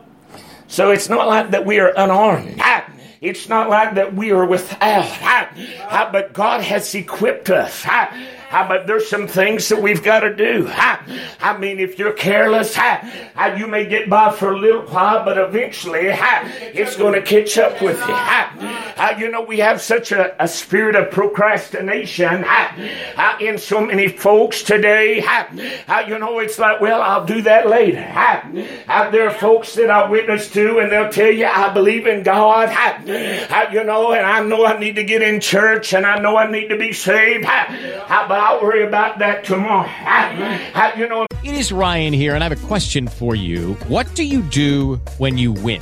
So 0.68 0.92
it's 0.92 1.08
not 1.10 1.28
like 1.28 1.52
that 1.52 1.66
we 1.66 1.80
are 1.80 1.94
unarmed. 1.96 2.60
It's 3.22 3.48
not 3.48 3.70
like 3.70 3.96
that 3.96 4.14
we 4.16 4.32
are 4.32 4.46
without. 4.46 6.12
But 6.12 6.34
God 6.34 6.62
has 6.62 6.94
equipped 6.94 7.50
us. 7.50 7.86
But 8.54 8.86
there's 8.86 9.10
some 9.10 9.28
things 9.28 9.68
that 9.70 9.82
we've 9.82 10.04
got 10.04 10.20
to 10.20 10.36
do. 10.36 10.70
I 10.70 11.58
mean, 11.58 11.80
if 11.80 11.98
you're 11.98 12.14
careless, 12.14 12.78
you 13.58 13.66
may 13.68 13.86
get 13.86 14.10
by 14.10 14.32
for 14.32 14.52
a 14.52 14.58
little 14.58 14.84
while, 14.84 15.26
but 15.26 15.40
eventually 15.40 16.10
it's 16.12 16.96
going 16.96 17.14
to 17.16 17.22
catch 17.22 17.58
up 17.58 17.82
with 17.82 18.00
you. 18.08 18.16
You 19.18 19.32
know, 19.32 19.42
we 19.42 19.58
have 19.60 19.82
such 19.82 20.12
a, 20.12 20.42
a 20.42 20.48
spirit 20.48 20.96
of 20.96 21.10
procrastination 21.12 22.46
in 23.40 23.58
so 23.58 23.82
many 23.82 24.08
folks 24.08 24.62
today. 24.62 25.24
You 26.08 26.20
know, 26.20 26.38
it's 26.40 26.60
like, 26.60 26.80
well, 26.80 27.02
I'll 27.02 27.26
do 27.26 27.42
that 27.42 27.68
later. 27.68 28.02
There 29.12 29.28
are 29.28 29.34
folks 29.34 29.74
that 29.76 29.90
I 29.90 30.08
witness 30.10 30.52
to, 30.52 30.78
and 30.80 30.92
they'll 30.92 31.12
tell 31.12 31.32
you, 31.32 31.48
I 31.48 31.74
believe 31.74 32.06
in 32.06 32.22
God. 32.24 32.70
You 33.74 33.84
know, 33.84 34.14
and 34.14 34.26
I 34.26 34.44
know 34.44 34.64
I 34.66 34.78
need 34.80 34.96
to 34.98 35.04
get 35.04 35.22
in 35.24 35.40
church, 35.42 35.94
and 35.94 36.06
I 36.06 36.20
know 36.20 36.38
I 36.38 36.50
need 36.50 36.68
to 36.68 36.78
be 36.78 36.94
saved. 36.94 37.44
But 37.46 38.43
I'll 38.44 38.62
worry 38.62 38.84
about 38.84 39.20
that 39.20 39.46
tomorrow. 39.46 39.88
I, 39.88 40.94
you 40.98 41.08
know. 41.08 41.26
It 41.46 41.56
is 41.56 41.72
Ryan 41.72 42.12
here, 42.12 42.36
and 42.36 42.44
I 42.44 42.50
have 42.50 42.64
a 42.64 42.68
question 42.68 43.08
for 43.08 43.36
you. 43.36 43.76
What 43.88 44.14
do 44.16 44.26
you 44.26 44.42
do 44.42 44.96
when 45.18 45.38
you 45.38 45.54
win? 45.54 45.82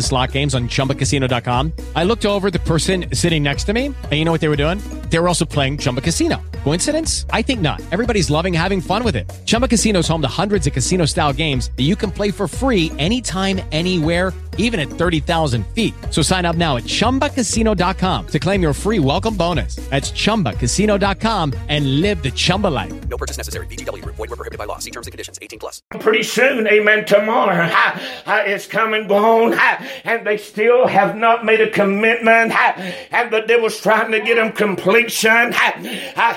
slot 0.00 0.32
games 0.32 0.54
on 0.54 0.68
ChumbaCasino.com. 0.68 1.72
I 1.94 2.02
looked 2.02 2.26
over 2.26 2.50
the 2.50 2.58
person 2.58 3.06
sitting 3.14 3.44
next 3.44 3.64
to 3.64 3.72
me, 3.72 3.86
and 3.86 4.12
you 4.12 4.24
know 4.24 4.32
what 4.32 4.40
they 4.40 4.48
were 4.48 4.56
doing? 4.56 4.78
They 5.10 5.18
were 5.20 5.28
also 5.28 5.44
playing 5.44 5.78
Chumba 5.78 6.00
Casino. 6.00 6.42
Coincidence? 6.64 7.26
I 7.30 7.42
think 7.42 7.60
not. 7.60 7.80
Everybody's 7.92 8.30
loving 8.30 8.52
having 8.52 8.80
fun 8.80 9.04
with 9.04 9.14
it. 9.14 9.30
Chumba 9.46 9.68
Casino 9.68 10.00
is 10.00 10.08
home 10.08 10.22
to 10.22 10.28
hundreds 10.28 10.66
of 10.66 10.72
casino 10.72 11.04
style 11.04 11.32
games 11.32 11.70
that 11.76 11.84
you 11.84 11.94
can 11.94 12.10
play 12.10 12.32
for 12.32 12.48
free 12.48 12.90
anytime, 12.98 13.60
anywhere, 13.70 14.32
even 14.58 14.80
at 14.80 14.88
30,000 14.88 15.64
feet. 15.68 15.94
So 16.10 16.22
sign 16.22 16.44
up 16.44 16.56
now 16.56 16.76
at 16.76 16.84
chumbacasino.com 16.84 18.26
to 18.26 18.38
claim 18.40 18.60
your 18.62 18.72
free 18.72 18.98
welcome 18.98 19.36
bonus. 19.36 19.76
That's 19.90 20.10
chumbacasino.com 20.10 21.52
and 21.68 22.00
live 22.00 22.22
the 22.22 22.32
Chumba 22.32 22.68
life. 22.68 22.92
No 23.08 23.16
purchase 23.16 23.36
necessary. 23.36 23.66
VGW, 23.66 24.04
void, 24.04 24.18
were 24.18 24.26
prohibited 24.28 24.58
by 24.58 24.64
law. 24.64 24.78
See 24.78 24.90
terms 24.90 25.06
and 25.06 25.12
conditions 25.12 25.38
18 25.40 25.58
plus. 25.58 25.82
Pretty 26.00 26.22
soon, 26.22 26.66
amen, 26.66 27.04
tomorrow 27.04 27.66
ha, 27.68 28.00
ha, 28.24 28.42
is 28.46 28.66
come 28.66 28.94
and 28.94 29.08
gone, 29.08 29.52
ha, 29.52 29.86
and 30.04 30.26
they 30.26 30.36
still 30.36 30.86
have 30.86 31.16
not 31.16 31.44
made 31.44 31.60
a 31.60 31.70
commitment, 31.70 32.52
and 32.52 33.32
the 33.32 33.42
devil's 33.42 33.80
trying 33.80 34.10
to 34.12 34.20
get 34.20 34.36
them 34.36 34.52
completion. 34.52 35.52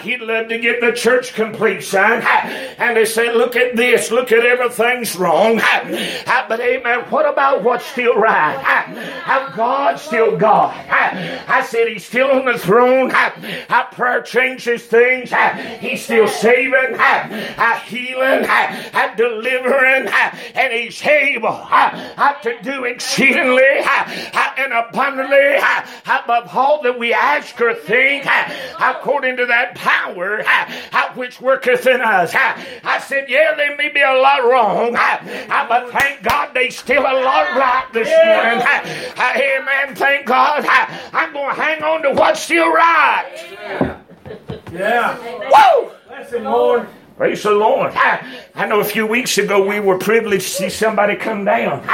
He'd 0.02 0.22
love 0.22 0.50
to 0.50 0.60
get 0.60 0.82
the 0.82 0.92
church 0.92 1.34
completion. 1.34 2.00
And 2.00 2.96
they 2.96 3.06
say, 3.06 3.34
look 3.34 3.56
at 3.56 3.76
this, 3.76 4.12
look 4.12 4.32
at 4.32 4.46
everything's 4.46 5.16
wrong. 5.16 5.62
But 6.48 6.60
amen, 6.60 7.00
what 7.10 7.28
about 7.28 7.64
what's 7.64 7.86
still 7.86 8.05
right? 8.14 8.58
How 8.58 9.50
God's 9.56 10.02
still 10.02 10.38
God. 10.38 10.76
I 10.90 11.66
said 11.68 11.88
he's 11.88 12.06
still 12.06 12.30
on 12.32 12.46
the 12.46 12.58
throne. 12.58 13.10
How 13.10 13.88
prayer 13.92 14.22
changes 14.22 14.84
things. 14.84 15.34
He's 15.80 16.04
still 16.04 16.28
saving, 16.28 16.98
healing, 17.86 18.46
delivering, 19.18 20.08
and 20.56 20.74
he's 20.74 21.02
able 21.06 21.68
to 22.44 22.58
do 22.62 22.84
exceedingly 22.84 23.64
and 24.58 24.74
abundantly 24.74 25.58
above 26.06 26.56
all 26.56 26.82
that 26.84 26.98
we 26.98 27.14
ask 27.14 27.60
or 27.62 27.74
think, 27.74 28.26
according 28.80 29.38
to 29.38 29.46
that 29.46 29.76
power 29.76 30.44
which 31.16 31.40
worketh 31.40 31.88
in 31.88 32.02
us. 32.02 32.34
I 32.36 33.00
said, 33.00 33.30
yeah, 33.30 33.56
there 33.56 33.76
may 33.78 33.90
be 33.90 34.02
a 34.02 34.14
lot 34.14 34.44
wrong, 34.44 34.94
but 34.94 35.92
thank 35.92 36.24
God 36.24 36.52
there's 36.54 36.78
still 36.78 37.02
a 37.02 37.16
lot 37.24 37.58
right 37.58 37.86
this 37.96 38.10
morning. 38.10 38.62
Amen. 39.18 39.96
Thank 39.96 40.28
God. 40.28 40.66
I'm 41.14 41.34
going 41.34 41.56
to 41.56 41.62
hang 41.62 41.82
on 41.82 42.04
to 42.04 42.12
what's 42.12 42.42
still 42.42 42.72
right. 42.72 44.04
Yeah. 44.72 45.18
Woo! 45.18 45.92
Bless 46.08 46.32
him, 46.32 46.44
Lord. 46.44 46.88
Praise 47.18 47.44
the 47.44 47.52
Lord. 47.52 47.94
I, 47.96 48.42
I, 48.56 48.68
know 48.68 48.82
a 48.82 48.84
few 48.84 49.08
weeks 49.08 49.38
ago 49.38 49.66
we 49.66 49.80
were 49.80 49.98
privileged 49.98 50.48
to 50.48 50.52
see 50.64 50.70
somebody 50.70 51.16
come 51.16 51.46
down. 51.46 51.88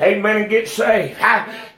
amen 0.00 0.36
and 0.36 0.48
get 0.48 0.68
saved. 0.68 1.18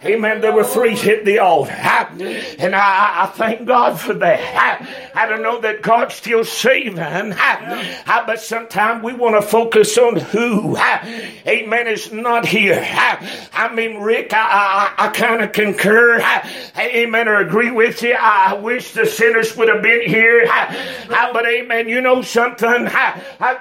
Amen. 0.07 0.41
There 0.41 0.53
were 0.53 0.65
three 0.65 0.95
hit 0.97 1.25
the 1.25 1.39
altar. 1.41 1.73
And 1.73 2.75
I, 2.75 3.25
I 3.25 3.27
thank 3.27 3.67
God 3.67 3.99
for 4.01 4.15
that. 4.15 5.11
I 5.15 5.27
don't 5.27 5.43
know 5.43 5.61
that 5.61 5.83
God's 5.83 6.15
still 6.15 6.45
saving. 6.45 6.97
But 8.27 8.41
sometimes 8.41 9.03
we 9.03 9.13
want 9.15 9.35
to 9.41 9.43
focus 9.43 9.97
on 9.99 10.17
who. 10.17 10.77
Amen. 11.47 11.87
Is 11.87 12.13
not 12.13 12.47
here. 12.47 12.85
I 13.53 13.73
mean, 13.75 14.01
Rick, 14.01 14.33
I, 14.33 14.93
I, 14.99 15.07
I 15.07 15.09
kind 15.11 15.43
of 15.43 15.53
concur. 15.53 16.21
Amen. 16.77 17.29
Or 17.29 17.37
agree 17.37 17.71
with 17.71 18.03
you. 18.03 18.15
I 18.19 18.55
wish 18.55 18.93
the 18.93 19.07
sinners 19.07 19.57
would 19.57 19.69
have 19.69 19.83
been 19.83 20.09
here. 20.09 20.47
But 21.09 21.47
amen. 21.47 21.89
You 21.89 22.01
know 22.01 22.23
something? 22.23 22.89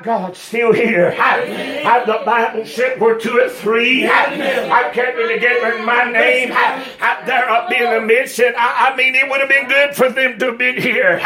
God's 0.03 0.39
still 0.39 0.71
here. 0.73 1.15
I, 1.17 2.03
The 2.05 2.21
Bible 2.25 2.65
said 2.65 2.99
we're 2.99 3.19
two 3.19 3.39
or 3.39 3.49
three. 3.49 4.08
I 4.08 4.91
can't 4.93 5.15
be 5.17 5.27
together 5.34 5.77
in 5.77 5.86
my 5.86 6.12
name 6.12 6.34
name 6.35 6.51
out 6.51 7.25
there 7.25 7.49
up 7.49 7.71
in 7.71 7.91
the 7.91 8.01
midst. 8.01 8.39
And 8.39 8.55
I, 8.55 8.91
I, 8.91 8.95
mean, 8.95 9.15
it 9.15 9.29
would 9.29 9.39
have 9.39 9.49
been 9.49 9.67
good 9.67 9.95
for 9.95 10.09
them 10.09 10.37
to 10.39 10.55
be 10.57 10.79
here. 10.79 11.19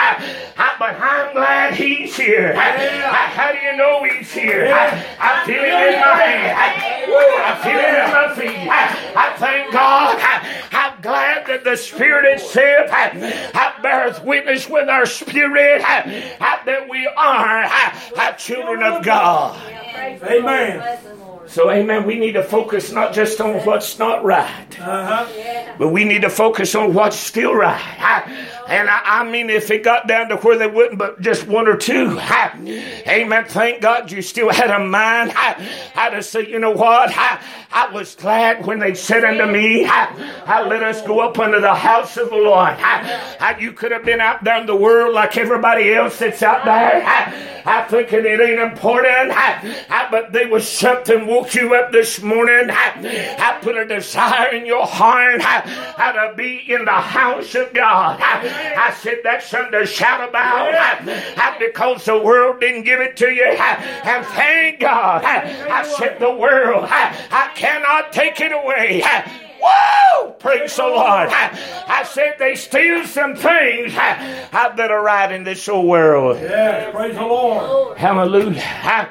But 0.79 0.95
I'm 0.95 1.33
glad 1.33 1.73
he's 1.73 2.15
here. 2.15 2.53
How 2.55 3.51
do 3.51 3.57
you 3.57 3.75
know 3.75 4.03
he's 4.03 4.31
here? 4.31 4.71
I 4.73 5.45
feel 5.45 5.61
him 5.61 5.65
in 5.65 5.99
my 5.99 6.15
hand. 6.15 6.57
I 7.45 7.55
feel 7.63 7.79
him 7.79 7.95
in 7.95 8.11
my 8.13 8.35
feet. 8.35 8.69
I 9.15 9.35
thank 9.37 9.73
God. 9.73 10.17
I'm 10.71 11.01
glad 11.01 11.47
that 11.47 11.63
the 11.63 11.75
Spirit 11.75 12.25
itself 12.25 12.89
beareth 13.81 14.23
witness 14.23 14.69
with 14.69 14.89
our 14.89 15.05
spirit 15.05 15.81
that 15.81 16.87
we 16.89 17.07
are 17.07 17.63
children 18.37 18.83
of 18.83 19.03
God. 19.03 19.59
Amen. 20.23 21.28
So, 21.49 21.71
amen, 21.71 22.05
we 22.05 22.19
need 22.19 22.33
to 22.33 22.43
focus 22.43 22.91
not 22.91 23.11
just 23.11 23.41
on 23.41 23.65
what's 23.65 23.97
not 23.97 24.23
right, 24.23 24.79
uh-huh. 24.79 25.75
but 25.79 25.89
we 25.89 26.03
need 26.03 26.21
to 26.21 26.29
focus 26.29 26.75
on 26.75 26.93
what's 26.93 27.17
still 27.17 27.55
right. 27.55 27.81
And 28.69 28.89
I, 28.89 29.01
I, 29.03 29.29
mean, 29.29 29.49
if 29.49 29.71
it 29.71 29.83
got 29.83 30.07
down 30.07 30.29
to 30.29 30.37
where 30.37 30.57
they 30.57 30.67
wouldn't, 30.67 30.99
but 30.99 31.19
just 31.21 31.47
one 31.47 31.67
or 31.67 31.75
two, 31.75 32.17
I, 32.19 33.03
amen. 33.07 33.45
Thank 33.47 33.81
God 33.81 34.11
you 34.11 34.21
still 34.21 34.51
had 34.51 34.69
a 34.69 34.79
mind. 34.79 35.33
I, 35.35 35.91
I 35.95 36.09
to 36.11 36.21
say, 36.21 36.47
you 36.47 36.59
know 36.59 36.71
what? 36.71 37.11
I, 37.15 37.41
I 37.71 37.91
was 37.91 38.15
glad 38.15 38.65
when 38.65 38.79
they 38.79 38.93
said 38.93 39.23
unto 39.23 39.45
me, 39.45 39.85
I, 39.85 40.43
I 40.45 40.67
let 40.67 40.83
us 40.83 41.01
go 41.01 41.19
up 41.19 41.37
unto 41.39 41.59
the 41.59 41.73
house 41.73 42.17
of 42.17 42.29
the 42.29 42.35
Lord. 42.35 42.75
I, 42.77 43.37
I, 43.39 43.57
you 43.59 43.71
could 43.73 43.91
have 43.91 44.05
been 44.05 44.21
out 44.21 44.43
there 44.43 44.59
in 44.59 44.67
the 44.67 44.75
world 44.75 45.13
like 45.13 45.37
everybody 45.37 45.93
else 45.93 46.19
that's 46.19 46.41
out 46.43 46.65
there. 46.65 47.03
I, 47.05 47.49
I 47.65 47.83
thinking 47.83 48.25
it 48.25 48.39
ain't 48.41 48.59
important. 48.59 49.31
I, 49.31 49.85
I, 49.89 50.07
but 50.09 50.31
there 50.31 50.47
was 50.47 50.67
something 50.67 51.27
woke 51.27 51.53
you 51.53 51.75
up 51.75 51.91
this 51.91 52.21
morning. 52.21 52.69
I, 52.71 53.35
I 53.37 53.59
put 53.61 53.77
a 53.77 53.85
desire 53.85 54.53
in 54.53 54.65
your 54.65 54.85
heart 54.85 55.41
I, 55.41 55.93
I, 55.97 56.27
to 56.27 56.35
be 56.35 56.63
in 56.67 56.85
the 56.85 56.91
house 56.91 57.53
of 57.55 57.73
God. 57.73 58.19
I, 58.21 58.58
I 58.59 58.93
said 58.93 59.19
that's 59.23 59.47
something 59.47 59.79
to 59.79 59.85
shout 59.85 60.27
about 60.27 60.73
I, 60.73 61.55
because 61.59 62.05
the 62.05 62.17
world 62.17 62.59
didn't 62.59 62.83
give 62.83 62.99
it 62.99 63.17
to 63.17 63.29
you. 63.29 63.45
And 63.45 64.25
thank 64.27 64.79
God. 64.79 65.23
I, 65.23 65.83
said 65.83 66.19
the 66.19 66.31
world, 66.31 66.85
I, 66.89 67.51
cannot 67.55 68.13
take 68.13 68.39
it 68.39 68.51
away. 68.51 69.03
Whoa! 69.61 70.31
Praise 70.39 70.75
the 70.75 70.83
Lord. 70.83 71.29
I, 71.31 72.03
said 72.03 72.35
they 72.39 72.55
steal 72.55 73.05
some 73.05 73.35
things 73.35 73.93
I 73.95 74.73
better 74.75 74.99
ride 75.01 75.31
in 75.31 75.43
this 75.43 75.67
old 75.67 75.87
world. 75.87 76.37
Yeah, 76.41 76.91
praise 76.91 77.15
the 77.15 77.21
Lord. 77.21 77.97
Hallelujah. 77.97 79.09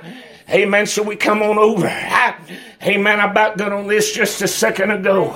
Amen. 0.50 0.86
So 0.86 1.02
we 1.02 1.16
come 1.16 1.42
on 1.42 1.58
over. 1.58 1.88
Amen. 2.80 3.18
I 3.18 3.28
about 3.30 3.56
done 3.56 3.72
on 3.72 3.88
this 3.88 4.12
just 4.12 4.40
a 4.40 4.48
second 4.48 4.92
ago. 4.92 5.34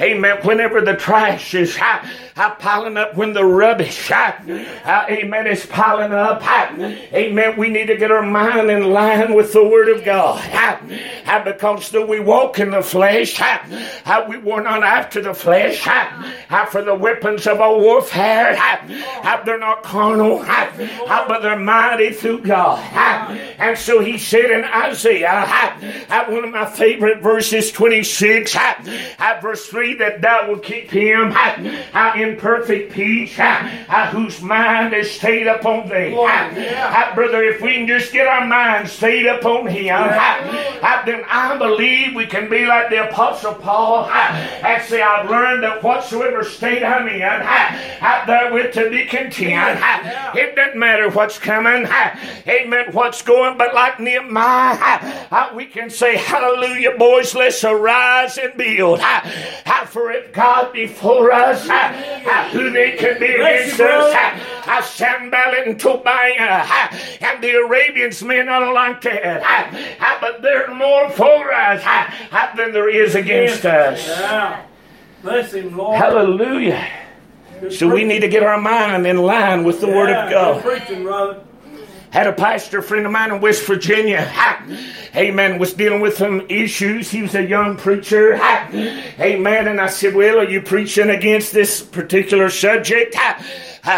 Amen. 0.00 0.38
Whenever 0.42 0.80
the 0.80 0.96
trash 0.96 1.54
is 1.54 1.76
I, 1.78 2.10
I 2.36 2.50
piling 2.50 2.96
up, 2.96 3.14
when 3.14 3.32
the 3.32 3.44
rubbish, 3.44 4.10
amen, 4.10 5.46
is 5.46 5.64
piling 5.66 6.12
up, 6.12 6.42
amen, 7.12 7.56
we 7.56 7.68
need 7.68 7.86
to 7.86 7.96
get 7.96 8.10
our 8.10 8.22
mind 8.22 8.70
in 8.70 8.92
line 8.92 9.32
with 9.34 9.54
the 9.54 9.66
Word 9.66 9.88
of 9.88 10.04
God. 10.04 10.42
Because 11.44 11.90
though 11.90 12.04
we 12.04 12.20
walk 12.20 12.58
in 12.58 12.72
the 12.72 12.82
flesh, 12.82 13.40
we 14.28 14.36
were 14.38 14.60
not 14.60 14.82
after 14.82 15.22
the 15.22 15.32
flesh, 15.32 15.88
for 16.70 16.82
the 16.82 16.94
weapons 16.94 17.46
of 17.46 17.60
our 17.60 17.78
warfare, 17.78 18.54
they're 19.46 19.58
not 19.58 19.82
carnal, 19.82 20.44
but 21.06 21.40
they're 21.40 21.58
mighty 21.58 22.12
through 22.12 22.42
God. 22.42 22.80
And 23.58 23.78
so 23.78 24.00
he 24.00 24.18
said 24.18 24.50
in 24.50 24.64
Isaiah, 24.64 25.46
one 26.28 26.45
of 26.46 26.52
my 26.52 26.66
favorite 26.66 27.20
verses, 27.20 27.70
26, 27.72 28.56
verse 29.42 29.66
3, 29.66 29.94
that 29.94 30.20
thou 30.20 30.48
will 30.48 30.58
keep 30.58 30.90
him 30.90 31.34
in 32.16 32.36
perfect 32.36 32.92
peace, 32.92 33.38
whose 34.10 34.40
mind 34.42 34.94
is 34.94 35.10
stayed 35.10 35.46
upon 35.46 35.88
thee. 35.88 36.14
Brother, 37.14 37.42
if 37.42 37.60
we 37.60 37.74
can 37.74 37.86
just 37.86 38.12
get 38.12 38.26
our 38.26 38.46
mind 38.46 38.88
stayed 38.88 39.26
upon 39.26 39.66
him, 39.66 39.96
then 41.06 41.24
I 41.28 41.56
believe 41.58 42.14
we 42.14 42.26
can 42.26 42.48
be 42.48 42.66
like 42.66 42.90
the 42.90 43.08
Apostle 43.08 43.54
Paul 43.54 44.08
and 44.10 44.82
say, 44.82 45.02
I've 45.02 45.28
learned 45.30 45.62
that 45.62 45.82
whatsoever 45.82 46.44
state 46.44 46.82
I'm 46.84 47.08
in, 47.08 47.22
out 47.22 48.26
therewith 48.26 48.72
to 48.74 48.90
be 48.90 49.04
content. 49.04 49.80
It 50.34 50.54
doesn't 50.56 50.78
matter 50.78 51.08
what's 51.10 51.38
coming, 51.38 51.86
amen, 52.48 52.92
what's 52.92 53.22
going, 53.22 53.56
but 53.58 53.74
like 53.74 54.00
Nehemiah, 54.00 55.54
we 55.54 55.66
can 55.66 55.90
say, 55.90 56.16
Hallelujah, 56.36 56.98
boys, 56.98 57.34
let's 57.34 57.64
arise 57.64 58.36
and 58.36 58.54
build. 58.58 59.00
For 59.86 60.10
if 60.10 60.32
God 60.34 60.72
be 60.74 60.86
for 60.86 61.32
us, 61.32 61.62
who 62.52 62.70
they 62.70 62.92
can 62.98 63.18
be 63.18 63.26
against 63.26 63.80
us? 63.80 64.14
Sanballat 64.86 65.66
and 65.66 65.80
Tobiah 65.80 66.90
and 67.20 67.42
the 67.42 67.52
Arabians 67.52 68.22
may 68.22 68.42
not 68.42 68.74
like 68.74 69.00
that, 69.02 70.18
but 70.20 70.42
they're 70.42 70.74
more 70.74 71.08
for 71.10 71.52
us 71.52 71.82
than 72.56 72.72
there 72.72 72.90
is 72.90 73.14
against 73.14 73.64
us. 73.64 74.06
Yeah. 74.06 74.62
Bless 75.22 75.52
him, 75.54 75.74
Lord. 75.76 75.96
Hallelujah. 75.96 76.86
So 77.70 77.88
we 77.88 78.04
need 78.04 78.20
to 78.20 78.28
get 78.28 78.42
our 78.42 78.60
mind 78.60 79.06
in 79.06 79.16
line 79.16 79.64
with 79.64 79.80
the 79.80 79.86
Word 79.86 80.10
of 80.10 80.30
God. 80.30 80.62
Had 82.16 82.28
a 82.28 82.32
pastor 82.32 82.80
friend 82.80 83.04
of 83.04 83.12
mine 83.12 83.30
in 83.30 83.42
West 83.42 83.66
Virginia. 83.66 84.32
Amen. 85.14 85.58
Was 85.58 85.74
dealing 85.74 86.00
with 86.00 86.16
some 86.16 86.46
issues. 86.48 87.10
He 87.10 87.20
was 87.20 87.34
a 87.34 87.44
young 87.44 87.76
preacher. 87.76 88.36
Amen. 89.20 89.68
And 89.68 89.78
I 89.78 89.88
said, 89.88 90.14
Well, 90.14 90.38
are 90.38 90.48
you 90.48 90.62
preaching 90.62 91.10
against 91.10 91.52
this 91.52 91.82
particular 91.82 92.48
subject? 92.48 93.14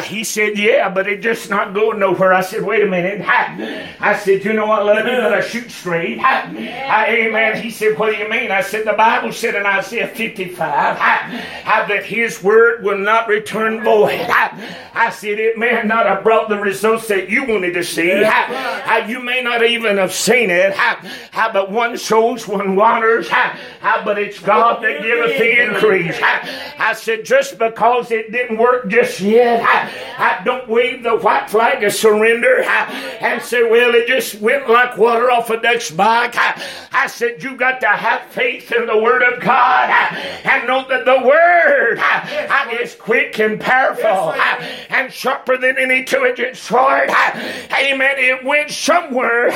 He 0.04 0.22
said, 0.22 0.58
Yeah, 0.58 0.90
but 0.90 1.06
it 1.08 1.22
just 1.22 1.48
not 1.48 1.72
going 1.72 1.98
nowhere. 1.98 2.32
I 2.34 2.42
said, 2.42 2.62
Wait 2.62 2.82
a 2.82 2.86
minute. 2.86 3.22
I 3.26 4.18
said, 4.18 4.44
You 4.44 4.52
know 4.52 4.66
I 4.66 4.82
love 4.82 4.98
you, 5.06 5.12
but 5.12 5.32
I 5.32 5.40
shoot 5.40 5.70
straight. 5.70 6.18
amen. 6.18 7.62
He 7.62 7.70
said, 7.70 7.98
What 7.98 8.12
do 8.12 8.18
you 8.18 8.28
mean? 8.28 8.50
I 8.50 8.60
said, 8.60 8.86
The 8.86 8.92
Bible 8.92 9.32
said 9.32 9.54
in 9.54 9.64
Isaiah 9.64 10.08
55 10.08 10.98
that 11.88 12.04
his 12.04 12.42
word 12.42 12.84
will 12.84 12.98
not 12.98 13.28
return 13.28 13.82
void. 13.82 14.26
I 14.28 15.10
said, 15.10 15.38
It 15.38 15.56
may 15.56 15.82
not 15.84 16.04
have 16.06 16.22
brought 16.22 16.48
the 16.50 16.58
results 16.58 17.08
that 17.08 17.30
you 17.30 17.44
wanted 17.46 17.72
to 17.74 17.84
see. 17.84 18.08
You 19.08 19.20
may 19.20 19.42
not 19.42 19.64
even 19.64 19.96
have 19.96 20.12
seen 20.12 20.50
it. 20.50 20.76
But 21.32 21.70
one 21.70 21.96
sows, 21.96 22.46
one 22.46 22.76
waters. 22.76 23.28
But 24.04 24.18
it's 24.18 24.38
God 24.38 24.82
that 24.82 25.02
giveth 25.02 25.38
the 25.38 25.64
increase. 25.64 26.18
I 26.22 26.92
said, 26.94 27.24
Just 27.24 27.58
because 27.58 28.10
it 28.10 28.30
didn't 28.32 28.58
work 28.58 28.88
just 28.88 29.20
yet. 29.20 29.77
I 30.18 30.42
don't 30.44 30.68
wave 30.68 31.02
the 31.02 31.16
white 31.16 31.50
flag 31.50 31.82
of 31.84 31.92
surrender 31.92 32.62
and 32.62 33.42
say, 33.42 33.62
well, 33.68 33.94
it 33.94 34.06
just 34.06 34.40
went 34.40 34.68
like 34.68 34.96
water 34.96 35.30
off 35.30 35.50
a 35.50 35.60
duck's 35.60 35.90
back. 35.90 36.34
I 36.92 37.06
said, 37.06 37.42
you 37.42 37.56
got 37.56 37.80
to 37.80 37.88
have 37.88 38.22
faith 38.30 38.72
in 38.72 38.86
the 38.86 38.98
Word 38.98 39.22
of 39.22 39.40
God 39.40 39.90
and 39.90 40.66
know 40.66 40.86
that 40.88 41.04
the 41.04 41.20
Word 41.26 42.00
is 42.80 42.94
quick 42.94 43.38
and 43.38 43.60
powerful 43.60 44.32
and 44.90 45.12
sharper 45.12 45.56
than 45.56 45.78
any 45.78 46.04
two-edged 46.04 46.56
sword. 46.56 47.10
Amen. 47.10 48.14
It 48.18 48.44
went 48.44 48.70
somewhere 48.70 49.50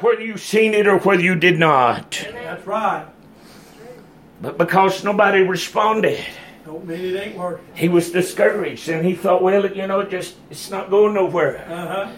whether 0.00 0.22
you 0.22 0.36
seen 0.36 0.74
it 0.74 0.86
or 0.86 0.98
whether 0.98 1.22
you 1.22 1.34
did 1.34 1.58
not. 1.58 2.26
That's 2.32 2.66
right. 2.66 3.06
But 4.40 4.58
because 4.58 5.02
nobody 5.02 5.40
responded. 5.40 6.24
Don't 6.66 6.84
mean 6.84 7.00
it 7.00 7.16
ain't 7.16 7.38
working. 7.38 7.64
He 7.76 7.88
was 7.88 8.10
discouraged 8.10 8.88
and 8.88 9.06
he 9.06 9.14
thought, 9.14 9.40
well, 9.40 9.70
you 9.70 9.86
know, 9.86 10.02
just 10.02 10.34
it's 10.50 10.68
not 10.68 10.90
going 10.90 11.14
nowhere. 11.14 11.64
Uh-huh. 11.70 12.12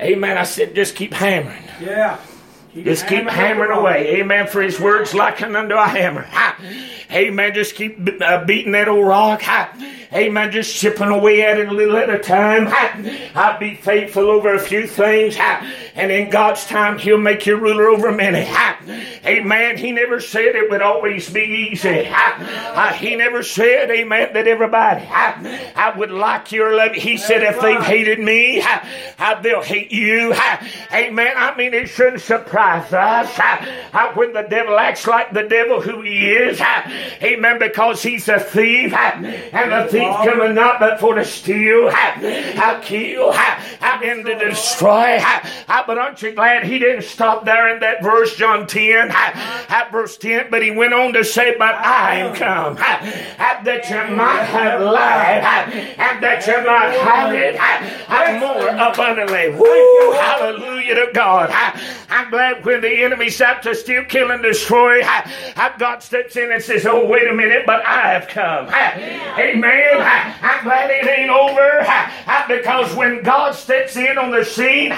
Amen. 0.00 0.38
I 0.38 0.44
said, 0.44 0.74
just 0.74 0.96
keep 0.96 1.12
hammering. 1.12 1.62
Yeah. 1.78 2.18
Keep 2.72 2.86
just 2.86 3.06
keep 3.06 3.28
hammering 3.28 3.70
away. 3.70 4.20
Amen. 4.20 4.46
For 4.46 4.62
his 4.62 4.80
words 4.80 5.12
like 5.12 5.40
likened 5.40 5.56
unto 5.58 5.74
a 5.74 5.86
hammer. 5.86 6.22
Ha. 6.22 6.58
Amen. 7.12 7.52
Just 7.52 7.74
keep 7.74 7.98
uh, 8.22 8.44
beating 8.46 8.72
that 8.72 8.88
old 8.88 9.06
rock. 9.06 9.42
Ha. 9.42 9.74
Amen. 10.14 10.52
Just 10.52 10.76
chipping 10.76 11.08
away 11.08 11.42
at 11.42 11.58
it 11.58 11.68
a 11.68 11.72
little 11.72 11.96
at 11.96 12.10
a 12.10 12.18
time. 12.18 12.68
I'll 13.34 13.58
be 13.58 13.74
faithful 13.76 14.30
over 14.30 14.54
a 14.54 14.58
few 14.58 14.86
things. 14.86 15.36
And 15.94 16.10
in 16.10 16.30
God's 16.30 16.66
time, 16.66 16.98
He'll 16.98 17.18
make 17.18 17.46
you 17.46 17.56
ruler 17.56 17.88
over 17.88 18.12
many. 18.12 18.46
Amen. 19.24 19.76
He 19.78 19.92
never 19.92 20.20
said 20.20 20.54
it 20.56 20.70
would 20.70 20.82
always 20.82 21.30
be 21.30 21.70
easy. 21.70 22.08
He 22.96 23.16
never 23.16 23.42
said, 23.42 23.90
Amen, 23.90 24.32
that 24.34 24.46
everybody 24.46 25.06
I 25.06 25.92
would 25.96 26.10
like 26.10 26.52
your 26.52 26.74
love. 26.76 26.92
He 26.92 27.16
said, 27.16 27.42
if 27.42 27.60
they've 27.60 27.82
hated 27.82 28.18
me, 28.18 28.62
they'll 29.42 29.62
hate 29.62 29.92
you. 29.92 30.34
Amen. 30.92 31.34
I 31.36 31.54
mean, 31.56 31.74
it 31.74 31.88
shouldn't 31.88 32.22
surprise 32.22 32.92
us 32.92 33.38
when 34.14 34.32
the 34.32 34.42
devil 34.42 34.78
acts 34.78 35.06
like 35.06 35.32
the 35.32 35.44
devil 35.44 35.80
who 35.80 36.02
he 36.02 36.30
is. 36.32 36.60
Amen. 37.22 37.58
Because 37.58 38.02
he's 38.02 38.28
a 38.28 38.40
thief. 38.40 38.92
And 38.92 39.72
the 39.72 39.88
thief 39.90 40.01
thief 40.02 40.32
coming 40.32 40.54
not 40.54 40.80
but 40.80 41.00
for 41.00 41.14
to 41.14 41.24
steal, 41.24 41.88
I 41.90 42.80
kill, 42.82 43.32
how 43.32 44.00
and 44.02 44.24
to 44.26 44.38
destroy. 44.38 45.20
But 45.68 45.98
aren't 45.98 46.22
you 46.22 46.32
glad 46.32 46.64
he 46.64 46.78
didn't 46.78 47.02
stop 47.02 47.44
there 47.44 47.72
in 47.72 47.80
that 47.80 48.02
verse, 48.02 48.36
John 48.36 48.66
10, 48.66 49.12
verse 49.90 50.16
10, 50.16 50.46
but 50.50 50.62
he 50.62 50.70
went 50.70 50.94
on 50.94 51.12
to 51.14 51.24
say, 51.24 51.56
But 51.58 51.74
I 51.74 52.16
am 52.16 52.34
come 52.34 52.76
that 53.64 53.88
you 53.88 54.16
might 54.16 54.44
have 54.44 54.80
life 54.80 55.44
and 55.98 56.22
that 56.22 56.46
you 56.46 56.56
might 56.66 56.92
have 56.98 57.32
it 57.34 57.56
more 58.40 58.68
abundantly. 58.68 59.50
Woo, 59.50 60.12
hallelujah 60.12 60.94
to 60.94 61.10
God. 61.14 61.50
I'm 62.10 62.30
glad 62.30 62.64
when 62.64 62.80
the 62.80 63.04
enemy's 63.04 63.40
out 63.40 63.62
to 63.62 63.74
steal, 63.74 64.04
kill, 64.04 64.30
and 64.30 64.42
destroy, 64.42 65.02
God 65.78 66.02
steps 66.02 66.36
in 66.36 66.52
and 66.52 66.62
says, 66.62 66.86
Oh, 66.86 67.06
wait 67.06 67.28
a 67.28 67.34
minute, 67.34 67.64
but 67.66 67.84
I 67.84 68.12
have 68.12 68.28
come. 68.28 68.68
Amen. 69.38 69.91
I'm 70.00 70.64
glad 70.64 70.90
it 70.90 71.06
ain't 71.06 71.30
over 71.30 71.84
because 72.48 72.94
when 72.94 73.22
God 73.22 73.54
steps 73.54 73.96
in 73.96 74.18
on 74.18 74.30
the 74.30 74.44
scene, 74.44 74.92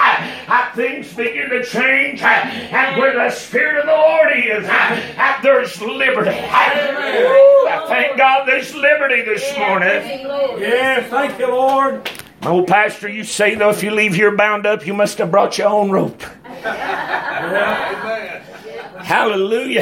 things 0.75 1.13
begin 1.13 1.49
to 1.49 1.63
change. 1.63 2.21
And 2.21 2.97
where 2.97 3.13
the 3.13 3.29
Spirit 3.29 3.77
of 3.79 3.85
the 3.85 3.91
Lord 3.91 4.31
is, 4.35 4.65
there's 5.41 5.81
liberty. 5.81 6.31
I 6.31 7.85
thank 7.87 8.17
God 8.17 8.45
there's 8.47 8.73
liberty 8.75 9.21
this 9.21 9.57
morning. 9.57 10.03
Yes, 10.59 11.09
thank 11.09 11.39
you, 11.39 11.47
Lord. 11.47 12.09
My 12.41 12.51
old 12.51 12.67
pastor 12.67 13.07
you 13.09 13.23
say, 13.23 13.55
though, 13.55 13.69
if 13.71 13.81
you 13.81 13.91
leave 13.91 14.13
here 14.13 14.35
bound 14.35 14.65
up, 14.67 14.85
you 14.85 14.93
must 14.93 15.17
have 15.17 15.31
brought 15.31 15.57
your 15.57 15.69
own 15.69 15.89
rope. 15.89 16.21
Hallelujah. 19.01 19.81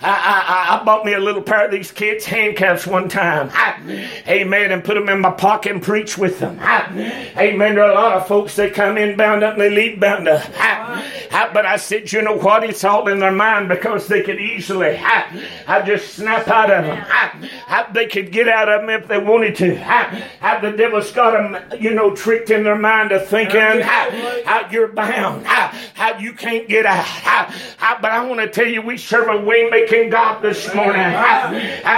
I, 0.00 0.10
I, 0.10 0.76
I, 0.76 0.80
I 0.80 0.84
bought 0.84 1.04
me 1.04 1.12
a 1.14 1.18
little 1.18 1.42
pair 1.42 1.64
of 1.64 1.72
these 1.72 1.90
kids' 1.90 2.24
handcuffs 2.24 2.86
one 2.86 3.08
time. 3.08 3.50
I, 3.52 4.08
amen. 4.28 4.70
And 4.70 4.84
put 4.84 4.94
them 4.94 5.08
in 5.08 5.20
my 5.20 5.32
pocket 5.32 5.72
and 5.72 5.82
preach 5.82 6.16
with 6.16 6.38
them. 6.38 6.58
I, 6.60 7.32
amen. 7.36 7.74
There 7.74 7.84
are 7.84 7.90
a 7.90 7.94
lot 7.94 8.16
of 8.16 8.28
folks 8.28 8.54
that 8.56 8.74
come 8.74 8.96
in 8.96 9.16
bound 9.16 9.42
up 9.42 9.54
and 9.54 9.62
they 9.62 9.70
leave 9.70 9.98
bound 9.98 10.28
up. 10.28 10.48
I, 10.56 11.04
I, 11.32 11.52
but 11.52 11.66
I 11.66 11.76
said, 11.76 12.12
you 12.12 12.22
know 12.22 12.36
what? 12.36 12.62
It's 12.62 12.84
all 12.84 13.08
in 13.08 13.18
their 13.18 13.32
mind 13.32 13.68
because 13.68 14.06
they 14.06 14.22
could 14.22 14.40
easily, 14.40 14.96
I, 14.98 15.44
I 15.66 15.82
just 15.82 16.14
snap 16.14 16.46
out 16.46 16.70
of 16.70 16.84
them. 16.84 17.04
I, 17.10 17.50
I, 17.66 17.92
they 17.92 18.06
could 18.06 18.30
get 18.30 18.48
out 18.48 18.68
of 18.68 18.82
them 18.82 18.90
if 18.90 19.08
they 19.08 19.18
wanted 19.18 19.56
to. 19.56 19.82
I, 19.84 20.24
I, 20.40 20.60
the 20.60 20.76
devil's 20.76 21.10
got 21.10 21.32
them, 21.32 21.80
you 21.80 21.92
know, 21.92 22.14
tricked 22.14 22.50
in 22.50 22.62
their 22.62 22.78
mind 22.78 23.10
of 23.10 23.26
thinking 23.26 23.60
how, 23.80 24.10
how 24.44 24.70
you're 24.70 24.88
bound, 24.88 25.44
how, 25.44 25.76
how 26.08 26.18
you 26.18 26.32
can't 26.32 26.68
get 26.68 26.86
out. 26.86 27.04
How, 27.04 27.44
how, 27.76 28.00
but 28.00 28.10
I 28.10 28.24
want 28.24 28.40
to 28.40 28.48
tell 28.48 28.66
you, 28.66 28.82
we 28.82 28.96
serve 28.96 29.28
a 29.28 29.44
way-making 29.44 30.10
God 30.10 30.42
this 30.42 30.72
morning. 30.74 31.00
How, 31.00 31.52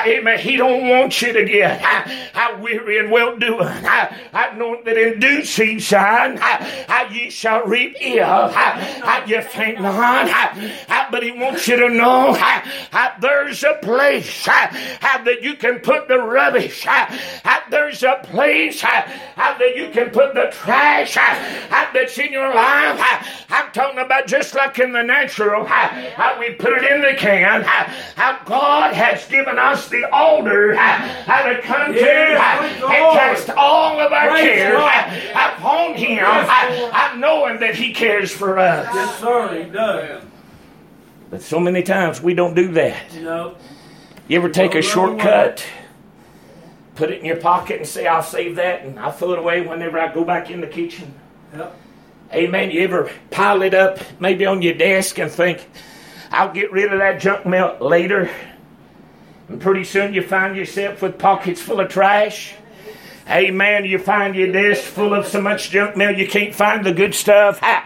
amen. 0.06 0.38
He 0.38 0.56
don't 0.56 0.88
want 0.88 1.20
you 1.22 1.32
to 1.32 1.44
get 1.44 1.80
weary 2.60 2.98
and 2.98 3.10
well-doing. 3.10 3.60
I, 3.60 4.16
how 4.32 4.56
know 4.56 4.82
that 4.84 4.96
in 4.96 5.20
due 5.20 5.44
season, 5.44 5.98
how, 5.98 6.58
how 6.88 7.08
ye 7.10 7.30
shall 7.30 7.64
reap 7.64 7.96
if 8.00 8.22
how, 8.22 8.50
how 8.52 9.24
you 9.24 9.42
think 9.42 9.80
not. 9.80 10.28
How, 10.28 10.48
how, 10.88 11.10
but 11.10 11.22
He 11.22 11.32
wants 11.32 11.66
you 11.68 11.76
to 11.76 11.88
know 11.88 12.32
how, 12.32 12.60
how 12.90 13.14
there's 13.20 13.62
a 13.62 13.78
place 13.82 14.46
how, 14.46 14.68
how 15.00 15.22
that 15.24 15.42
you 15.42 15.54
can 15.54 15.80
put 15.80 16.08
the 16.08 16.18
rubbish. 16.18 16.84
How, 16.84 17.06
how 17.44 17.60
there's 17.70 18.02
a 18.02 18.20
place 18.24 18.80
how, 18.80 19.02
how 19.36 19.56
that 19.58 19.76
you 19.76 19.90
can 19.90 20.10
put 20.10 20.34
the 20.34 20.50
trash 20.52 21.14
how, 21.14 21.34
how 21.68 21.92
that's 21.92 22.18
in 22.18 22.32
your 22.32 22.54
life. 22.54 22.98
How, 22.98 23.26
I'm 23.50 23.72
talking 23.72 23.99
about 24.00 24.26
just 24.26 24.54
like 24.54 24.78
in 24.78 24.92
the 24.92 25.02
natural, 25.02 25.64
how, 25.64 25.88
how 26.16 26.38
we 26.38 26.52
put 26.54 26.72
it 26.72 26.90
in 26.90 27.00
the 27.00 27.14
can, 27.14 27.62
how, 27.62 27.84
how 28.16 28.42
God 28.44 28.94
has 28.94 29.26
given 29.28 29.58
us 29.58 29.88
the 29.88 30.08
altar, 30.12 30.74
how, 30.74 30.96
how 31.24 31.42
to 31.48 31.60
come 31.62 31.92
to 31.92 31.98
Yes, 31.98 32.38
how, 32.40 32.62
and 32.64 32.80
Lord. 33.02 33.16
cast 33.18 33.50
all 33.50 34.00
of 34.00 34.12
our 34.12 34.30
Praise 34.30 34.42
cares 34.44 34.76
God. 34.78 35.54
upon 35.56 35.94
Him, 35.94 36.10
Yes, 36.16 36.78
Lord. 36.80 36.92
how 36.92 37.14
knowing 37.16 37.60
that 37.60 37.74
He 37.74 37.92
cares 37.92 38.30
for 38.32 38.58
us. 38.58 38.88
Yes, 38.94 39.18
sir, 39.20 39.62
he 39.64 39.70
does. 39.70 40.24
But 41.30 41.42
so 41.42 41.60
many 41.60 41.82
times 41.82 42.20
we 42.20 42.34
don't 42.34 42.54
do 42.54 42.72
that. 42.72 43.12
You 43.14 43.54
You 44.28 44.38
ever 44.38 44.48
take 44.48 44.74
a 44.74 44.82
shortcut, 44.82 45.64
put 46.96 47.10
it 47.10 47.20
in 47.20 47.24
your 47.24 47.36
pocket, 47.36 47.78
and 47.78 47.86
say, 47.86 48.06
I'll 48.06 48.22
save 48.22 48.56
that, 48.56 48.82
and 48.82 48.98
I'll 48.98 49.12
throw 49.12 49.32
it 49.34 49.38
away 49.38 49.60
whenever 49.60 49.98
I 49.98 50.12
go 50.12 50.24
back 50.24 50.50
in 50.50 50.60
the 50.60 50.66
kitchen? 50.66 51.14
yep. 51.56 51.76
Amen. 52.32 52.70
You 52.70 52.82
ever 52.82 53.10
pile 53.30 53.62
it 53.62 53.74
up 53.74 53.98
maybe 54.20 54.46
on 54.46 54.62
your 54.62 54.74
desk 54.74 55.18
and 55.18 55.30
think, 55.30 55.68
I'll 56.30 56.52
get 56.52 56.70
rid 56.70 56.92
of 56.92 57.00
that 57.00 57.20
junk 57.20 57.44
mail 57.44 57.76
later? 57.80 58.30
And 59.48 59.60
pretty 59.60 59.82
soon 59.82 60.14
you 60.14 60.22
find 60.22 60.56
yourself 60.56 61.02
with 61.02 61.18
pockets 61.18 61.60
full 61.60 61.80
of 61.80 61.88
trash. 61.88 62.54
Amen. 63.30 63.84
You 63.84 63.98
find 63.98 64.34
your 64.34 64.50
desk 64.50 64.82
full 64.82 65.14
of 65.14 65.26
so 65.26 65.40
much 65.40 65.70
junk 65.70 65.96
mail 65.96 66.16
you 66.18 66.26
can't 66.26 66.54
find 66.54 66.84
the 66.84 66.92
good 66.92 67.14
stuff. 67.14 67.58
Ha. 67.60 67.84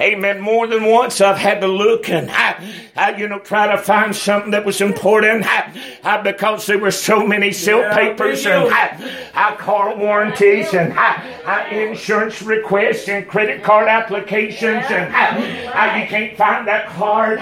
Amen. 0.00 0.40
More 0.40 0.66
than 0.66 0.84
once 0.84 1.20
I've 1.20 1.38
had 1.38 1.60
to 1.60 1.68
look 1.68 2.08
and 2.10 2.28
you 3.18 3.28
know 3.28 3.38
try 3.38 3.74
to 3.74 3.78
find 3.78 4.14
something 4.14 4.50
that 4.50 4.64
was 4.64 4.80
important 4.80 5.46
because 6.24 6.66
there 6.66 6.78
were 6.78 6.90
so 6.90 7.26
many 7.26 7.52
silk 7.52 7.82
Yeah, 7.82 7.94
papers 7.94 8.46
and 8.46 8.70
car 9.58 9.96
warranties 9.96 10.74
and 10.74 10.92
insurance 11.72 12.42
requests 12.42 13.08
and 13.08 13.26
credit 13.28 13.62
card 13.62 13.88
applications 13.88 14.84
and 14.88 16.00
you 16.00 16.08
can't 16.08 16.36
find 16.36 16.66
that 16.66 16.88
card. 16.88 17.38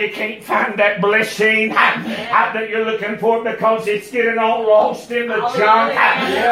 You 0.00 0.10
can't 0.12 0.42
find 0.42 0.78
that 0.78 1.00
blessing 1.00 1.70
ha, 1.70 2.02
ha, 2.30 2.50
that 2.54 2.68
you're 2.68 2.84
looking 2.84 3.18
for 3.18 3.42
because 3.42 3.86
it's 3.86 4.10
getting 4.10 4.38
all 4.38 4.66
lost 4.66 5.10
in 5.10 5.28
the 5.28 5.36
junk. 5.56 5.94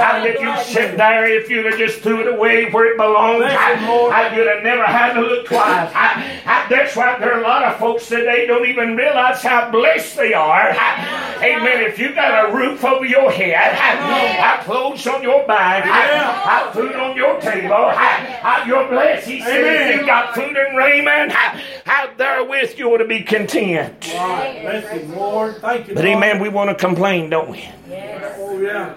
Ha, 0.09 0.25
that 0.25 0.41
you 0.41 0.65
sit 0.65 0.97
there 0.97 1.25
if 1.27 1.49
you'd 1.51 1.67
have 1.67 1.79
just 1.79 2.01
threw 2.01 2.21
it 2.21 2.29
away 2.35 2.71
where 2.71 2.87
it 2.93 2.97
belongs. 2.97 3.45
I, 3.45 3.73
you, 3.73 4.11
ha, 4.11 4.33
you'd 4.35 4.47
have 4.47 4.63
never 4.63 4.85
had 4.85 5.13
to 5.15 5.21
look 5.21 5.47
twice. 5.47 5.93
Ha, 5.93 6.41
ha, 6.45 6.67
that's 6.71 6.97
why 6.97 7.19
there 7.19 7.35
are 7.35 7.41
a 7.41 7.43
lot 7.43 7.63
of 7.65 7.79
folks 7.79 8.09
today 8.09 8.47
don't 8.47 8.67
even 8.67 8.97
realize 8.97 9.43
how 9.43 9.71
blessed 9.71 10.17
they 10.17 10.33
are. 10.35 10.71
Amen. 10.71 11.83
If 11.85 11.99
you 11.99 12.15
got 12.15 12.49
a 12.49 12.55
roof 12.55 12.85
over 12.85 13.05
your 13.05 13.31
head, 13.31 13.75
ha, 13.75 14.63
clothes 14.65 15.07
on 15.07 15.23
your 15.23 15.47
back, 15.47 15.85
Yeah. 15.85 16.73
food 16.73 16.95
on 16.95 17.17
your 17.17 17.41
table, 17.41 17.69
ha, 17.75 18.65
you're 18.67 18.89
blessed. 18.89 19.29
He 19.29 19.41
said 19.41 19.91
if 19.91 20.01
you 20.01 20.07
got 20.07 20.35
food 20.35 20.57
and 20.57 20.77
raiment, 20.77 21.33
ha, 21.33 21.61
ha, 21.87 22.11
therewith 22.17 22.79
you 22.79 22.93
ought 22.93 22.99
to 22.99 23.05
be 23.07 23.23
content. 23.23 24.13
Right. 24.15 24.59
Bless 24.63 24.89
him, 24.89 25.17
Lord. 25.17 25.57
Thank 25.59 25.89
you, 25.89 25.95
But 25.95 26.05
Lord. 26.05 26.17
amen, 26.17 26.41
we 26.41 26.49
want 26.49 26.71
to 26.71 26.75
complain, 26.75 27.31
don't 27.31 27.51
we? 27.51 27.69
Yes. 27.89 28.37
Oh, 28.41 28.59
yeah. 28.61 28.95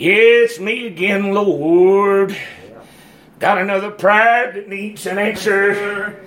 It's 0.00 0.60
me 0.60 0.86
again, 0.86 1.34
Lord. 1.34 2.36
Got 3.40 3.58
another 3.58 3.90
prayer 3.90 4.52
that 4.52 4.68
needs 4.68 5.06
an 5.06 5.18
answer. 5.18 6.24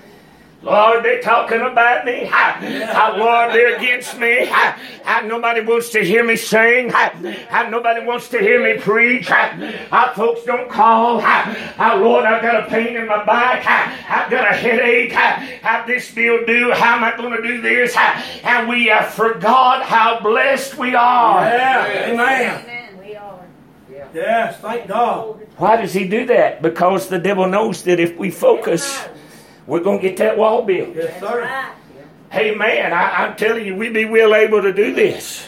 Lord, 0.62 1.06
they're 1.06 1.22
talking 1.22 1.62
about 1.62 2.04
me. 2.04 2.26
Ha, 2.26 2.58
ha, 2.92 3.16
Lord, 3.18 3.56
they're 3.56 3.78
against 3.78 4.20
me. 4.20 4.46
Ha, 4.46 4.78
ha, 5.06 5.22
nobody 5.22 5.62
wants 5.62 5.90
to 5.92 6.04
hear 6.04 6.22
me 6.22 6.36
sing. 6.36 6.90
Ha, 6.90 7.14
ha, 7.50 7.70
nobody 7.70 8.06
wants 8.06 8.28
to 8.30 8.40
hear 8.40 8.62
me 8.62 8.78
preach. 8.78 9.30
Ha, 9.30 9.58
ha, 9.90 10.14
folks 10.18 10.44
don't 10.44 10.70
call. 10.70 11.22
Ha, 11.22 11.74
ha, 11.78 11.94
Lord, 11.94 12.26
I've 12.26 12.42
got 12.42 12.68
a 12.68 12.70
pain 12.70 12.98
in 12.98 13.08
my 13.08 13.24
back. 13.24 13.64
Ha, 13.64 14.24
I've 14.26 14.30
got 14.30 14.52
a 14.52 14.54
headache. 14.54 15.14
How 15.14 15.86
this 15.86 16.14
bill 16.14 16.46
due? 16.46 16.74
How 16.74 16.98
am 16.98 17.06
I 17.06 17.16
going 17.16 17.42
to 17.42 17.48
do 17.48 17.62
this? 17.62 17.96
Ha, 17.96 18.42
and 18.44 18.68
we 18.68 18.88
have 18.88 19.14
forgot 19.14 19.82
how 19.84 20.20
blessed 20.20 20.78
we 20.78 20.94
are. 20.94 21.46
Yeah. 21.46 22.12
Amen. 22.12 22.66
Are. 22.66 22.81
Yes, 24.14 24.60
thank 24.60 24.88
God. 24.88 25.48
Why 25.58 25.78
does 25.82 25.94
he 25.94 26.08
do 26.08 26.26
that? 26.28 26.62
Because 26.62 27.08
the 27.08 27.20
devil 27.20 27.48
knows 27.48 27.84
that 27.84 28.00
if 28.00 28.18
we 28.18 28.32
focus, 28.32 29.08
we're 29.68 29.80
going 29.82 30.00
to 30.00 30.08
get 30.08 30.18
that 30.18 30.38
wall 30.38 30.64
built. 30.64 30.96
Yes, 30.96 31.20
sir. 31.20 31.70
Hey 32.32 32.56
man, 32.56 32.94
I, 32.94 33.26
I'm 33.26 33.36
telling 33.36 33.66
you, 33.66 33.76
we'd 33.76 33.94
be 33.94 34.06
well 34.06 34.34
able 34.34 34.62
to 34.62 34.72
do 34.72 34.94
this. 34.96 35.46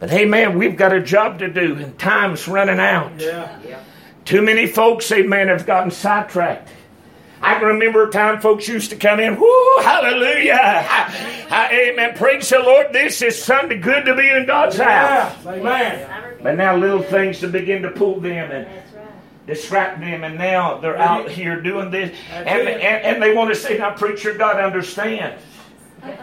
But 0.00 0.08
hey 0.10 0.24
man, 0.24 0.56
we've 0.56 0.76
got 0.76 0.92
a 0.94 1.00
job 1.02 1.40
to 1.40 1.48
do, 1.52 1.76
and 1.76 1.98
time's 1.98 2.48
running 2.48 2.80
out. 2.80 3.20
Yeah. 3.20 3.58
yeah. 3.66 3.80
Too 4.24 4.40
many 4.40 4.66
folks, 4.66 5.08
hey, 5.08 5.22
man, 5.22 5.48
have 5.48 5.66
gotten 5.66 5.90
sidetracked. 5.90 6.68
I 7.42 7.54
can 7.58 7.64
remember 7.66 8.06
a 8.06 8.10
time 8.10 8.40
folks 8.40 8.68
used 8.68 8.90
to 8.90 8.96
come 8.96 9.18
in, 9.18 9.34
whoo, 9.38 9.76
hallelujah, 9.82 10.56
ha- 10.56 11.12
ha- 11.48 11.68
amen, 11.72 12.14
praise 12.16 12.48
the 12.48 12.60
Lord, 12.60 12.92
this 12.92 13.20
is 13.20 13.42
Sunday, 13.42 13.78
good 13.78 14.04
to 14.04 14.14
be 14.14 14.30
in 14.30 14.46
God's 14.46 14.78
house. 14.78 15.36
Yeah. 15.44 15.50
Amen. 15.52 16.21
I. 16.42 16.44
But 16.44 16.56
now 16.56 16.76
little 16.76 17.02
things 17.02 17.40
to 17.40 17.48
begin 17.48 17.82
to 17.82 17.90
pull 17.90 18.20
them 18.20 18.50
and 18.50 18.66
right. 18.66 19.46
distract 19.46 20.00
them, 20.00 20.24
and 20.24 20.36
now 20.36 20.78
they're 20.78 20.98
out 20.98 21.30
here 21.30 21.60
doing 21.60 21.90
this, 21.90 22.16
and, 22.30 22.48
and, 22.48 22.82
and 22.82 23.22
they 23.22 23.34
want 23.34 23.50
to 23.50 23.56
say, 23.56 23.78
now 23.78 23.94
preacher, 23.94 24.34
God 24.34 24.58
understands. 24.60 25.42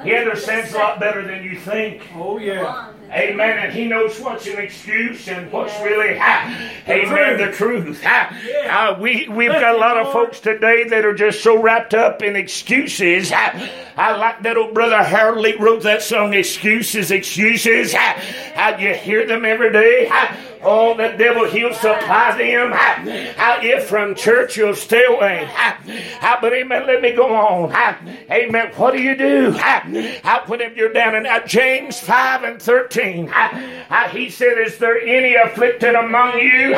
He 0.03 0.13
understands 0.13 0.73
a 0.73 0.77
lot 0.77 0.99
better 0.99 1.25
than 1.25 1.41
you 1.41 1.57
think. 1.57 2.09
Oh, 2.13 2.37
yeah. 2.37 2.91
Amen. 3.11 3.57
And 3.59 3.73
he 3.73 3.85
knows 3.85 4.19
what's 4.19 4.45
an 4.47 4.59
excuse 4.59 5.27
and 5.27 5.51
what's 5.51 5.73
really, 5.81 6.17
ha, 6.17 6.71
amen, 6.87 7.37
the 7.37 7.51
truth. 7.51 8.03
Ha. 8.03 8.37
Yeah. 8.45 8.89
Uh, 8.91 8.99
we, 8.99 9.27
we've 9.27 9.51
got 9.51 9.75
a 9.75 9.77
lot 9.77 9.97
of 9.97 10.13
folks 10.13 10.39
today 10.39 10.87
that 10.89 11.05
are 11.05 11.13
just 11.15 11.41
so 11.41 11.59
wrapped 11.59 11.93
up 11.95 12.21
in 12.21 12.35
excuses. 12.35 13.31
Ha. 13.31 13.69
I 13.97 14.15
like 14.15 14.43
that 14.43 14.57
old 14.57 14.73
brother 14.73 15.01
Harold 15.03 15.39
Lee 15.39 15.55
wrote 15.55 15.83
that 15.83 16.03
song, 16.03 16.33
Excuses, 16.33 17.09
Excuses. 17.09 17.93
Ha. 17.93 18.21
How 18.53 18.77
you 18.77 18.93
hear 18.93 19.25
them 19.25 19.43
every 19.43 19.71
day. 19.71 20.07
Ha. 20.07 20.37
Oh, 20.61 20.95
the 20.95 21.15
devil, 21.17 21.45
he'll 21.45 21.73
supply 21.73 22.37
them. 22.37 22.71
Ha. 22.71 23.33
How 23.37 23.59
if 23.61 23.85
from 23.85 24.13
church 24.13 24.57
you'll 24.57 24.75
stay 24.75 25.05
away. 25.05 25.45
Ha. 25.49 25.79
How, 26.19 26.39
but 26.41 26.53
amen, 26.53 26.85
let 26.85 27.01
me 27.01 27.13
go 27.13 27.33
on. 27.33 27.71
Ha. 27.71 27.97
Amen. 28.29 28.71
What 28.75 28.91
do 28.91 29.01
you 29.01 29.15
do? 29.17 29.51
Ha. 29.53 30.19
How, 30.23 30.43
whenever 30.45 30.75
you're 30.75 30.93
down 30.93 31.15
in 31.15 31.25
uh, 31.25 31.45
James 31.47 31.99
5 31.99 32.43
and 32.43 32.61
13, 32.61 32.98
ha. 33.27 33.85
How, 33.89 34.07
he 34.09 34.29
said, 34.29 34.57
Is 34.57 34.77
there 34.77 34.99
any 34.99 35.35
afflicted 35.35 35.95
among 35.95 36.39
you? 36.39 36.73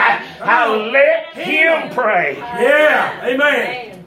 Let 0.91 1.33
him 1.33 1.93
pray. 1.93 2.37
Yeah. 2.37 3.25
Amen. 3.25 4.05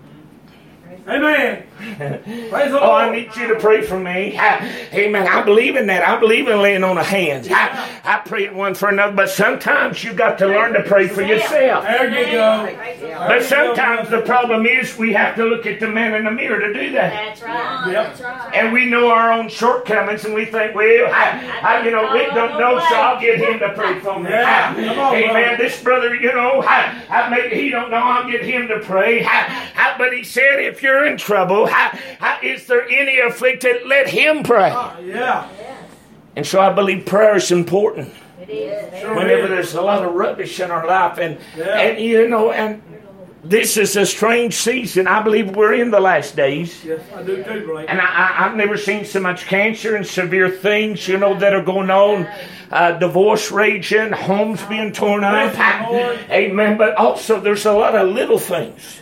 Praise 0.85 1.01
Amen. 1.07 1.67
Praise 1.77 2.71
the 2.73 2.81
Oh, 2.81 2.93
I 2.93 3.11
need 3.11 3.35
you 3.37 3.49
to 3.49 3.57
pray 3.61 3.83
for 3.83 3.99
me. 3.99 4.37
I- 4.39 4.89
Amen. 4.95 5.27
I 5.27 5.43
believe 5.43 5.77
in 5.77 5.87
that. 5.89 6.07
I 6.07 6.19
believe 6.19 6.49
in 6.49 6.61
laying 6.61 6.85
on 6.85 6.99
of 6.99 7.07
hands. 7.07 7.49
I, 7.51 7.89
I 8.05 8.19
pray 8.19 8.49
one 8.51 8.75
for 8.75 8.89
another, 8.89 9.15
but 9.15 9.29
sometimes 9.31 10.03
you 10.05 10.13
got 10.13 10.39
to 10.39 10.47
learn 10.47 10.73
to 10.75 10.83
pray 10.83 11.09
for 11.09 11.23
yourself. 11.23 11.85
There 11.85 12.09
you 12.27 12.33
go. 12.33 13.19
But 13.19 13.43
sometimes 13.43 14.11
the 14.11 14.23
problem 14.23 14.67
is 14.67 14.97
we 14.99 15.13
have 15.13 15.37
to 15.37 15.45
look 15.45 15.67
at 15.67 15.81
the 15.81 15.89
man 15.89 16.15
in 16.15 16.25
the 16.25 16.31
mirror 16.31 16.61
to 16.61 16.73
do 16.73 16.93
that. 16.93 17.13
That's 17.13 17.43
right. 17.43 17.93
Yep. 17.93 18.07
That's 18.07 18.21
right. 18.21 18.55
And 18.55 18.73
we 18.73 18.87
know 18.87 19.09
our 19.11 19.33
own 19.33 19.49
shortcomings, 19.49 20.25
and 20.25 20.35
we 20.35 20.45
think, 20.47 20.75
well, 20.75 21.11
I, 21.13 21.61
I 21.63 21.85
you 21.85 21.91
know, 21.91 22.13
we 22.13 22.25
don't 22.27 22.59
know, 22.59 22.79
so 22.89 22.95
I'll 22.95 23.21
get 23.21 23.39
him 23.39 23.59
to 23.61 23.73
pray 23.75 23.99
for 24.01 24.19
me. 24.21 24.31
Yeah, 24.31 24.75
come 24.75 24.99
on, 24.99 25.15
Amen. 25.15 25.33
brother. 25.33 25.57
This 25.57 25.83
brother, 25.83 26.15
you 26.15 26.33
know, 26.35 26.63
I, 26.63 27.03
I 27.09 27.29
maybe 27.31 27.57
he 27.57 27.71
don't 27.71 27.91
know, 27.91 27.97
I'll 27.97 28.31
get 28.31 28.45
him 28.45 28.69
to 28.69 28.81
pray. 28.81 29.25
I, 29.25 29.71
I, 29.77 29.95
but 29.99 30.13
he 30.13 30.23
said, 30.25 30.61
if 30.61 30.83
you're 30.83 31.05
in 31.07 31.17
trouble, 31.17 31.64
I, 31.69 31.99
I, 32.21 32.45
is 32.45 32.67
there 32.67 32.87
any 32.89 33.19
afflicted? 33.21 33.87
Let 33.87 34.09
him 34.09 34.43
pray. 34.43 34.71
Yeah. 35.05 35.49
And 36.37 36.47
so 36.47 36.61
I 36.61 36.73
believe 36.73 37.07
prayer 37.07 37.37
is 37.37 37.51
important. 37.53 38.13
It 38.41 38.51
is. 38.51 39.01
Sure 39.01 39.15
Whenever 39.15 39.45
is. 39.45 39.49
there's 39.51 39.75
a 39.75 39.83
lot 39.83 40.05
of 40.05 40.15
rubbish 40.15 40.59
in 40.61 40.71
our 40.71 40.87
life, 40.87 41.19
and 41.19 41.39
Yeah. 41.57 41.79
and 41.79 41.99
you 42.01 42.29
know, 42.29 42.51
and 42.51 42.83
this 43.45 43.77
is 43.77 43.97
a 43.97 44.05
strange 44.07 44.55
season. 44.55 45.07
I 45.07 45.23
believe 45.23 45.55
we're 45.55 45.75
in 45.75 45.91
the 45.91 46.01
last 46.01 46.35
days. 46.35 46.85
Yes, 46.85 47.01
I 47.15 47.23
do 47.23 47.43
too, 47.45 47.67
Blake. 47.67 47.87
And 47.89 48.01
I, 48.01 48.05
I, 48.05 48.47
I've 48.47 48.57
never 48.57 48.77
seen 48.77 49.05
so 49.05 49.21
much 49.21 49.47
cancer 49.47 49.95
and 49.97 50.07
severe 50.07 50.49
things, 50.51 51.07
you 51.07 51.19
know, 51.19 51.35
that 51.39 51.55
are 51.55 51.63
going 51.63 51.91
on. 51.91 52.27
Uh, 52.71 52.93
divorce 52.99 53.53
raging, 53.53 54.11
homes 54.11 54.61
being 54.65 54.91
torn 54.93 55.23
up. 55.23 55.53
Bless 55.55 55.87
you, 55.91 55.97
Lord. 55.97 56.19
Amen. 56.31 56.77
But 56.77 56.97
also, 56.97 57.39
there's 57.39 57.67
a 57.67 57.73
lot 57.73 57.95
of 57.95 58.09
little 58.09 58.39
things. 58.39 59.01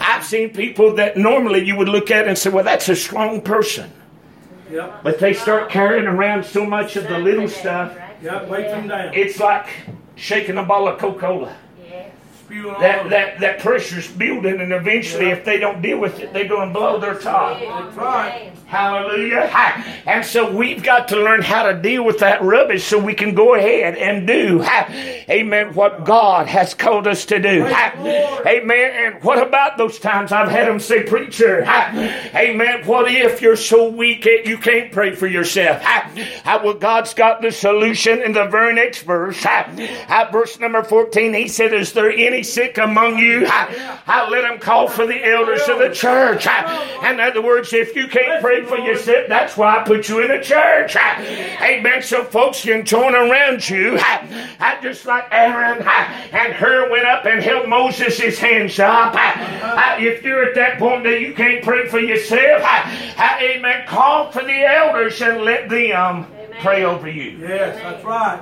I've 0.00 0.24
seen 0.24 0.50
people 0.50 0.94
that 0.96 1.16
normally 1.16 1.64
you 1.64 1.76
would 1.76 1.88
look 1.88 2.10
at 2.10 2.26
and 2.26 2.36
say, 2.36 2.50
well, 2.50 2.64
that's 2.64 2.88
a 2.88 2.96
strong 2.96 3.42
person. 3.42 3.92
Yep. 4.70 5.02
But 5.02 5.18
they 5.18 5.34
start 5.34 5.70
carrying 5.70 6.06
around 6.06 6.44
so 6.44 6.64
much 6.64 6.96
of 6.96 7.04
the 7.08 7.18
little 7.18 7.48
stuff, 7.48 7.96
Yep. 8.22 8.48
Wait 8.48 8.68
them 8.68 8.88
down. 8.88 9.14
it's 9.14 9.40
like 9.40 9.66
shaking 10.14 10.58
a 10.58 10.62
ball 10.62 10.88
of 10.88 10.98
Coca 10.98 11.18
Cola. 11.20 11.56
Spewing 12.50 12.80
That, 12.80 13.10
that, 13.10 13.38
that 13.38 13.60
pressure's 13.60 14.10
building, 14.10 14.60
and 14.60 14.72
eventually, 14.72 15.26
if 15.30 15.44
they 15.44 15.58
don't 15.58 15.80
deal 15.80 16.00
with 16.00 16.18
it, 16.18 16.32
they're 16.32 16.48
going 16.48 16.72
to 16.72 16.74
blow 16.74 16.98
their 16.98 17.14
top. 17.14 17.60
Right. 17.96 18.52
Hallelujah. 18.66 19.48
Ha. 19.48 20.02
And 20.06 20.24
so 20.24 20.50
we've 20.50 20.82
got 20.82 21.08
to 21.08 21.16
learn 21.16 21.42
how 21.42 21.64
to 21.64 21.80
deal 21.80 22.04
with 22.04 22.18
that 22.20 22.42
rubbish 22.42 22.84
so 22.84 22.98
we 22.98 23.14
can 23.14 23.34
go 23.34 23.54
ahead 23.54 23.96
and 23.96 24.26
do, 24.26 24.62
ha, 24.62 24.86
amen, 25.28 25.74
what 25.74 26.04
God 26.04 26.48
has 26.48 26.74
called 26.74 27.06
us 27.06 27.24
to 27.26 27.38
do. 27.40 27.64
Amen. 27.66 28.90
And 29.14 29.22
what 29.22 29.44
about 29.44 29.76
those 29.78 29.98
times 29.98 30.32
I've 30.32 30.48
had 30.48 30.66
them 30.66 30.80
say, 30.80 31.04
Preacher, 31.04 31.62
amen, 31.64 32.84
what 32.86 33.10
if 33.10 33.40
you're 33.42 33.56
so 33.56 33.88
weak 33.88 34.24
that 34.24 34.46
you 34.46 34.58
can't 34.58 34.90
pray 34.92 35.14
for 35.14 35.26
yourself? 35.26 35.82
Well, 36.44 36.74
God's 36.74 37.14
got 37.14 37.42
the 37.42 37.52
solution 37.52 38.22
in 38.22 38.32
the 38.32 38.46
very 38.46 38.74
next 38.74 39.02
verse. 39.02 39.40
Verse 40.32 40.58
number 40.58 40.82
14, 40.82 41.34
he 41.34 41.48
said, 41.48 41.72
Is 41.72 41.92
there 41.92 42.10
any 42.10 42.39
sick 42.42 42.78
among 42.78 43.18
you? 43.18 43.46
I, 43.46 44.00
Ha, 44.06 44.28
Let 44.30 44.42
them 44.42 44.58
call 44.58 44.88
for 44.88 45.06
the 45.06 45.24
elders 45.24 45.62
of 45.68 45.78
the 45.78 45.90
church. 45.90 46.44
Ha. 46.44 47.08
In 47.10 47.20
other 47.20 47.40
words, 47.42 47.72
if 47.72 47.94
you 47.94 48.08
can't 48.08 48.42
pray 48.42 48.64
for 48.64 48.76
yourself, 48.78 49.28
that's 49.28 49.56
why 49.56 49.78
I 49.78 49.82
put 49.84 50.08
you 50.08 50.20
in 50.20 50.30
a 50.30 50.42
church. 50.42 50.96
Amen. 50.96 52.02
So 52.02 52.24
folks 52.24 52.62
can 52.62 52.84
join 52.84 53.14
around 53.14 53.68
you. 53.68 53.98
I 54.00 54.78
Just 54.82 55.06
like 55.06 55.26
Aaron 55.30 55.78
and 56.32 56.52
Hur 56.52 56.90
went 56.90 57.06
up 57.06 57.24
and 57.26 57.42
held 57.42 57.68
Moses' 57.68 58.38
hands 58.38 58.78
up. 58.78 59.14
If 60.00 60.22
you're 60.24 60.44
at 60.44 60.54
that 60.56 60.78
point 60.78 61.04
that 61.04 61.20
you 61.20 61.34
can't 61.34 61.62
pray 61.62 61.86
for 61.88 62.00
yourself, 62.00 62.62
amen, 63.18 63.86
call 63.86 64.30
for 64.32 64.42
the 64.42 64.64
elders 64.64 65.20
and 65.20 65.42
let 65.42 65.68
them 65.68 66.26
pray 66.62 66.84
over 66.84 67.08
you. 67.08 67.38
Yes, 67.38 67.76
that's 67.82 68.04
right. 68.04 68.40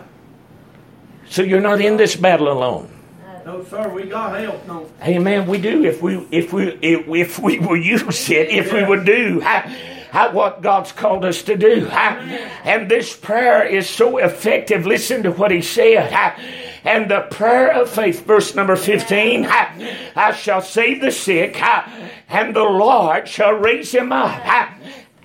So 1.28 1.42
you're 1.42 1.60
not 1.60 1.80
in 1.80 1.96
this 1.96 2.16
battle 2.16 2.50
alone. 2.50 2.97
No, 3.48 3.64
sir, 3.64 3.88
we 3.88 4.02
got 4.04 4.38
help. 4.38 4.66
No. 4.66 4.90
Amen. 5.02 5.46
We 5.46 5.56
do 5.56 5.82
if 5.82 6.02
we 6.02 6.18
if 6.30 6.52
we 6.52 6.68
if, 6.82 7.08
if 7.08 7.38
we 7.38 7.58
will 7.58 7.78
use 7.78 8.28
it, 8.28 8.50
if 8.50 8.74
we 8.74 8.84
would 8.84 9.06
do 9.06 9.40
ha, 9.40 10.28
what 10.34 10.60
God's 10.60 10.92
called 10.92 11.24
us 11.24 11.42
to 11.44 11.56
do. 11.56 11.88
ha. 11.88 12.18
And 12.62 12.90
this 12.90 13.16
prayer 13.16 13.64
is 13.64 13.88
so 13.88 14.18
effective. 14.18 14.84
Listen 14.84 15.22
to 15.22 15.30
what 15.32 15.50
He 15.50 15.62
said. 15.62 16.12
ha. 16.12 16.38
And 16.84 17.10
the 17.10 17.22
prayer 17.30 17.72
of 17.72 17.88
faith, 17.88 18.26
verse 18.26 18.54
number 18.54 18.76
fifteen. 18.76 19.44
ha, 19.44 19.72
I 20.14 20.32
shall 20.32 20.60
save 20.60 21.00
the 21.00 21.10
sick, 21.10 21.58
and 22.28 22.54
the 22.54 22.64
Lord 22.64 23.26
shall 23.26 23.54
raise 23.54 23.90
him 23.92 24.12
up. 24.12 24.42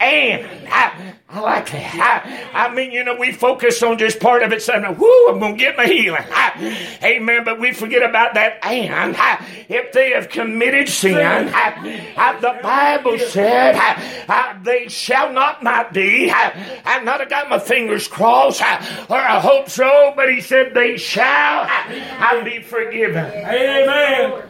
And 0.03 0.67
I, 0.67 1.13
I 1.29 1.39
like 1.39 1.71
that. 1.71 2.49
I, 2.53 2.67
I 2.67 2.73
mean, 2.73 2.91
you 2.91 3.03
know, 3.03 3.15
we 3.15 3.31
focus 3.31 3.81
on 3.81 3.97
just 3.97 4.19
part 4.19 4.43
of 4.43 4.51
it, 4.51 4.61
saying, 4.61 4.83
"Whoo, 4.97 5.27
I'm 5.29 5.39
going 5.39 5.53
to 5.55 5.59
get 5.59 5.77
my 5.77 5.85
healing." 5.85 6.23
I, 6.29 6.99
amen. 7.03 7.43
But 7.45 7.59
we 7.59 7.73
forget 7.73 8.07
about 8.07 8.33
that. 8.33 8.59
And 8.63 9.15
I, 9.17 9.45
if 9.69 9.93
they 9.93 10.11
have 10.11 10.29
committed 10.29 10.89
sin, 10.89 11.15
I, 11.17 12.13
I, 12.17 12.39
the 12.39 12.59
Bible 12.61 13.17
said, 13.17 13.75
I, 13.75 14.25
I, 14.27 14.59
"They 14.61 14.89
shall 14.89 15.31
not 15.31 15.63
not 15.63 15.93
be." 15.93 16.29
I, 16.29 16.81
I've 16.85 17.03
not 17.03 17.27
got 17.29 17.49
my 17.49 17.59
fingers 17.59 18.07
crossed, 18.07 18.61
I, 18.61 19.05
or 19.09 19.17
I 19.17 19.39
hope 19.39 19.69
so. 19.69 20.13
But 20.15 20.29
He 20.29 20.41
said, 20.41 20.73
"They 20.73 20.97
shall 20.97 21.23
I, 21.25 22.17
I 22.19 22.43
be 22.43 22.61
forgiven." 22.61 23.25
Amen. 23.25 24.43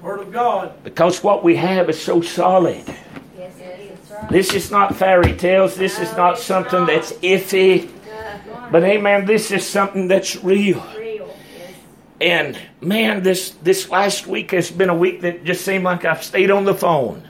Word 0.00 0.20
of 0.20 0.32
God. 0.32 0.82
Because 0.82 1.22
what 1.22 1.44
we 1.44 1.56
have 1.56 1.88
is 1.90 2.00
so 2.00 2.20
solid. 2.22 2.84
Yes, 3.38 3.56
it 3.58 3.80
is. 3.80 3.98
That's 4.08 4.10
right. 4.10 4.11
This 4.30 4.54
is 4.54 4.70
not 4.70 4.96
fairy 4.96 5.34
tales. 5.36 5.74
This 5.76 5.98
is 5.98 6.14
not 6.16 6.38
something 6.38 6.86
that's 6.86 7.12
iffy. 7.14 7.90
But 8.70 8.84
amen, 8.84 9.26
this 9.26 9.50
is 9.50 9.66
something 9.66 10.08
that's 10.08 10.42
real. 10.42 10.82
And 12.20 12.56
man, 12.80 13.22
this 13.22 13.50
this 13.62 13.90
last 13.90 14.26
week 14.26 14.52
has 14.52 14.70
been 14.70 14.88
a 14.88 14.94
week 14.94 15.22
that 15.22 15.44
just 15.44 15.64
seemed 15.64 15.84
like 15.84 16.04
I've 16.04 16.22
stayed 16.22 16.50
on 16.50 16.64
the 16.64 16.74
phone. 16.74 17.28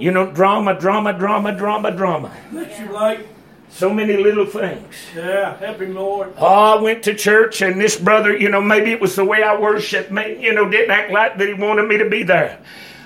You 0.00 0.10
know, 0.10 0.32
drama, 0.32 0.78
drama, 0.80 1.12
drama, 1.12 1.54
drama, 1.54 1.90
drama. 1.90 2.32
Bless 2.50 2.80
you, 2.80 2.86
Blake. 2.86 3.20
So 3.68 3.92
many 3.92 4.16
little 4.16 4.46
things. 4.46 4.94
Yeah, 5.14 5.56
help 5.58 5.80
him, 5.80 5.94
Lord. 5.94 6.32
Oh, 6.38 6.78
I 6.78 6.82
went 6.82 7.04
to 7.04 7.14
church 7.14 7.62
and 7.62 7.80
this 7.80 7.96
brother, 7.98 8.36
you 8.36 8.48
know, 8.48 8.60
maybe 8.60 8.90
it 8.90 9.00
was 9.00 9.14
the 9.14 9.24
way 9.24 9.42
I 9.44 9.60
worshiped, 9.60 10.10
may- 10.10 10.42
you 10.42 10.52
know, 10.52 10.68
didn't 10.68 10.90
act 10.90 11.12
like 11.12 11.38
that 11.38 11.46
he 11.46 11.54
wanted 11.54 11.86
me 11.86 11.98
to 11.98 12.08
be 12.08 12.24
there. 12.24 12.58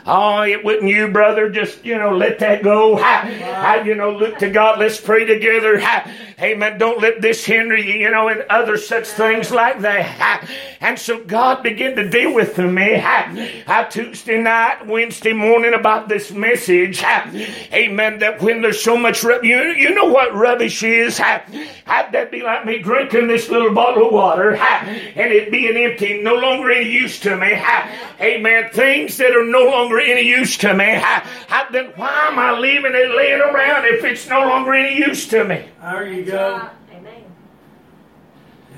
Oh, 0.06 0.42
it 0.42 0.62
wouldn't 0.64 0.90
you, 0.90 1.08
brother. 1.08 1.48
Just, 1.48 1.84
you 1.84 1.96
know, 1.96 2.14
let 2.14 2.38
that 2.40 2.62
go. 2.62 2.96
Ha, 2.96 3.82
you 3.86 3.94
know, 3.94 4.10
look 4.12 4.38
to 4.38 4.50
God. 4.50 4.78
Let's 4.78 5.00
pray 5.00 5.24
together. 5.24 5.80
Ha, 5.80 6.10
amen. 6.40 6.78
Don't 6.78 7.00
let 7.00 7.22
this 7.22 7.44
hinder 7.44 7.76
you, 7.76 7.94
you 7.94 8.10
know, 8.10 8.28
and 8.28 8.42
other 8.50 8.76
such 8.76 9.06
things 9.06 9.50
like 9.50 9.80
that. 9.80 10.04
Ha. 10.04 10.48
And 10.80 10.98
so 10.98 11.24
God 11.24 11.62
began 11.62 11.96
to 11.96 12.08
deal 12.08 12.34
with 12.34 12.58
me. 12.58 12.98
Ha, 12.98 13.88
Tuesday 13.90 14.42
night, 14.42 14.86
Wednesday 14.86 15.32
morning 15.32 15.72
about 15.72 16.08
this 16.08 16.30
message. 16.30 17.00
Ha, 17.00 17.30
amen. 17.72 18.18
That 18.18 18.42
when 18.42 18.60
there's 18.60 18.82
so 18.82 18.98
much 18.98 19.24
rubbish, 19.24 19.48
you, 19.48 19.58
you 19.72 19.94
know 19.94 20.06
what 20.06 20.34
rubbish 20.34 20.82
is? 20.82 21.16
Ha, 21.16 21.44
that'd 21.86 22.30
be 22.30 22.42
like 22.42 22.66
me 22.66 22.78
drinking 22.80 23.28
this 23.28 23.48
little 23.48 23.72
bottle 23.72 24.08
of 24.08 24.12
water 24.12 24.54
ha, 24.54 24.84
and 24.86 25.32
it 25.32 25.50
being 25.50 25.76
empty, 25.76 26.20
no 26.22 26.34
longer 26.34 26.70
any 26.70 26.90
use 26.90 27.18
to 27.20 27.36
me. 27.36 27.54
Ha, 27.54 28.14
amen. 28.20 28.68
Things 28.72 29.16
that 29.16 29.34
are 29.34 29.46
no 29.46 29.64
longer 29.64 29.93
any 30.00 30.22
use 30.22 30.56
to 30.58 30.74
me. 30.74 30.84
Ha, 30.94 31.26
ha, 31.48 31.68
then 31.72 31.92
why 31.96 32.28
am 32.28 32.38
I 32.38 32.58
leaving 32.58 32.92
it 32.94 33.14
laying 33.16 33.40
around 33.40 33.86
if 33.86 34.04
it's 34.04 34.28
no 34.28 34.40
longer 34.40 34.74
any 34.74 34.96
use 34.96 35.26
to 35.28 35.44
me? 35.44 35.64
There 35.80 36.12
you 36.12 36.24
go. 36.24 36.68
Amen. 36.92 37.24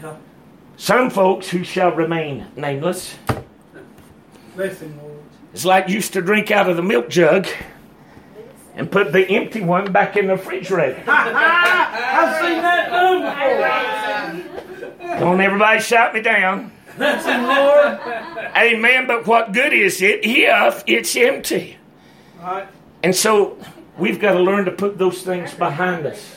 Yeah. 0.02 0.16
Some 0.76 1.10
folks 1.10 1.48
who 1.48 1.64
shall 1.64 1.92
remain 1.92 2.46
nameless. 2.56 3.16
Bless 4.54 4.80
him, 4.80 4.96
Lord. 4.98 5.16
It's 5.52 5.64
like 5.64 5.88
used 5.88 6.12
to 6.12 6.22
drink 6.22 6.50
out 6.50 6.68
of 6.68 6.76
the 6.76 6.82
milk 6.82 7.08
jug 7.08 7.46
and 8.74 8.90
put 8.90 9.12
the 9.12 9.26
empty 9.30 9.62
one 9.62 9.90
back 9.90 10.16
in 10.16 10.26
the 10.26 10.34
refrigerator. 10.34 11.02
I've 11.08 12.40
seen 12.44 12.62
that 12.62 12.90
too 12.92 13.20
before. 15.00 15.18
Don't 15.18 15.40
everybody 15.40 15.80
shout 15.80 16.12
me 16.12 16.20
down. 16.20 16.72
Lord. 16.98 17.98
Amen. 18.56 19.06
But 19.06 19.26
what 19.26 19.52
good 19.52 19.72
is 19.72 20.02
it 20.02 20.20
if 20.24 20.84
it's 20.86 21.16
empty? 21.16 21.76
Right. 22.40 22.68
And 23.02 23.14
so 23.14 23.58
we've 23.98 24.18
got 24.18 24.32
to 24.32 24.40
learn 24.40 24.64
to 24.64 24.72
put 24.72 24.98
those 24.98 25.22
things 25.22 25.54
behind 25.54 26.06
us. 26.06 26.36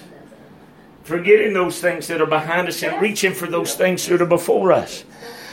Forgetting 1.04 1.54
those 1.54 1.80
things 1.82 2.08
that 2.08 2.22
are 2.22 2.28
behind 2.28 2.68
us 2.68 2.84
and 2.84 3.02
reaching 3.02 3.34
for 3.34 3.48
those 3.48 3.76
things 3.76 4.06
that 4.08 4.22
are 4.22 4.28
before 4.28 4.72
us. 4.72 5.04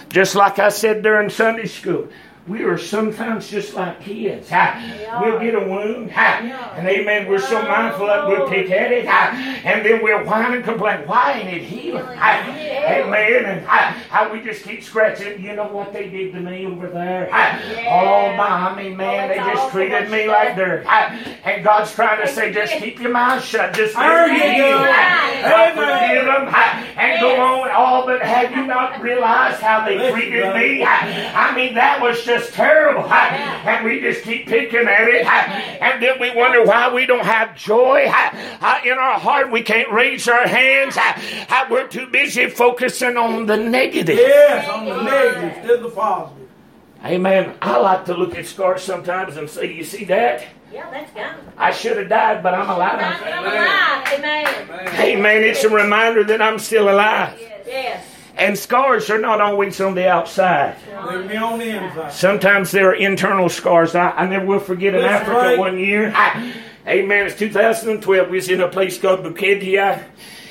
Just 0.08 0.34
like 0.34 0.58
I 0.58 0.68
said 0.68 1.02
during 1.02 1.30
Sunday 1.30 1.66
school, 1.66 2.08
we 2.48 2.62
are 2.62 2.78
sometimes 2.78 3.48
just 3.48 3.74
like 3.74 4.00
kids. 4.00 4.48
Ha. 4.50 5.20
We'll 5.20 5.40
get 5.40 5.54
a 5.54 5.60
wound, 5.60 6.12
ha. 6.12 6.38
and 6.76 6.86
amen, 6.86 7.28
we're 7.28 7.40
so 7.40 7.60
mindful 7.62 8.06
that 8.06 8.28
we'll 8.28 8.48
pick 8.48 8.70
at 8.70 8.92
it, 8.92 9.06
and 9.06 9.84
then 9.84 10.02
we'll 10.02 10.24
whine 10.24 10.54
and 10.54 10.64
complain, 10.64 11.06
why 11.08 11.32
ain't 11.40 11.48
it 11.56 11.62
healed? 11.62 12.04
Ha. 12.04 12.44
Amen, 12.56 13.44
and 13.46 13.66
how 13.66 14.32
we 14.32 14.40
just 14.42 14.62
keep 14.62 14.82
scratching. 14.84 15.42
You 15.42 15.56
know 15.56 15.66
what 15.68 15.92
they 15.92 16.08
did 16.08 16.32
to 16.34 16.40
me 16.40 16.66
over 16.66 16.88
there? 16.88 17.28
Ha. 17.32 17.60
Oh, 17.88 18.36
my, 18.36 18.70
I 18.70 18.76
mean, 18.80 18.96
man, 18.96 19.28
they 19.28 19.36
just 19.36 19.72
treated 19.72 20.08
me 20.10 20.28
like 20.28 20.54
dirt. 20.56 20.84
Ha. 20.86 21.18
And 21.44 21.64
God's 21.64 21.92
trying 21.92 22.24
to 22.24 22.32
say, 22.32 22.52
just 22.52 22.74
keep 22.74 23.00
your 23.00 23.10
mouth 23.12 23.44
shut. 23.44 23.74
Just 23.74 23.96
There 23.96 24.28
you 24.28 24.40
heal. 24.40 24.78
go. 24.78 24.92
Ha. 24.92 25.26
God 25.42 25.72
Amen. 25.72 26.08
forgive 26.08 26.24
them, 26.24 26.46
ha, 26.46 26.94
and 26.96 27.20
go 27.20 27.40
on. 27.40 27.70
All 27.70 28.06
but 28.06 28.22
have 28.22 28.50
you 28.52 28.66
not 28.66 29.00
realized 29.00 29.60
how 29.60 29.84
they 29.86 30.10
treated 30.10 30.54
me? 30.54 30.84
I 30.84 31.54
mean, 31.54 31.74
that 31.74 32.00
was 32.00 32.24
just 32.24 32.35
terrible. 32.52 33.02
Ha. 33.02 33.62
And 33.66 33.84
we 33.84 34.00
just 34.00 34.22
keep 34.22 34.46
picking 34.46 34.86
at 34.86 35.08
it. 35.08 35.26
Ha. 35.26 35.78
And 35.80 36.02
then 36.02 36.20
we 36.20 36.34
wonder 36.34 36.64
why 36.64 36.92
we 36.92 37.06
don't 37.06 37.24
have 37.24 37.56
joy 37.56 38.06
ha. 38.08 38.30
Ha. 38.60 38.82
in 38.84 38.92
our 38.92 39.18
heart. 39.18 39.50
We 39.50 39.62
can't 39.62 39.90
raise 39.92 40.28
our 40.28 40.46
hands. 40.46 40.96
Ha. 40.96 41.22
Ha. 41.48 41.68
We're 41.70 41.88
too 41.88 42.06
busy 42.06 42.48
focusing 42.48 43.16
on 43.16 43.46
the 43.46 43.56
negative. 43.56 44.16
Yes, 44.16 44.68
on 44.68 44.84
the 44.84 45.02
negative 45.02 45.44
instead 45.44 45.70
of 45.70 45.82
the 45.82 45.90
positive. 45.90 46.48
Amen. 47.04 47.54
I 47.62 47.78
like 47.78 48.04
to 48.06 48.14
look 48.14 48.34
at 48.34 48.46
scars 48.46 48.82
sometimes 48.82 49.36
and 49.36 49.48
say, 49.48 49.72
You 49.72 49.84
see 49.84 50.04
that? 50.06 50.44
Yeah, 50.72 50.90
that's 50.90 51.12
gone. 51.12 51.36
I 51.56 51.70
should 51.70 51.96
have 51.96 52.08
died, 52.08 52.42
but 52.42 52.52
I'm 52.52 52.68
alive. 52.68 52.98
I'm 53.00 53.44
alive. 53.44 54.18
Amen. 54.18 55.18
Amen. 55.18 55.44
It's 55.44 55.64
a 55.64 55.70
reminder 55.70 56.24
that 56.24 56.42
I'm 56.42 56.58
still 56.58 56.90
alive. 56.90 57.38
Yes. 57.66 58.04
And 58.36 58.58
scars 58.58 59.08
are 59.08 59.18
not 59.18 59.40
always 59.40 59.80
on 59.80 59.94
the 59.94 60.08
outside. 60.08 60.76
On 60.94 61.26
the 61.26 61.64
inside. 61.64 62.12
Sometimes 62.12 62.70
there 62.70 62.90
are 62.90 62.94
internal 62.94 63.48
scars. 63.48 63.94
I, 63.94 64.10
I 64.10 64.26
never 64.26 64.44
will 64.44 64.60
forget 64.60 64.94
in 64.94 65.00
That's 65.00 65.22
Africa 65.22 65.38
right. 65.38 65.58
one 65.58 65.78
year. 65.78 66.12
I, 66.14 66.52
amen. 66.86 67.26
It's 67.26 67.38
2012. 67.38 68.28
We 68.28 68.36
was 68.36 68.48
in 68.50 68.60
a 68.60 68.68
place 68.68 68.98
called 68.98 69.20
Bukedea. 69.20 70.04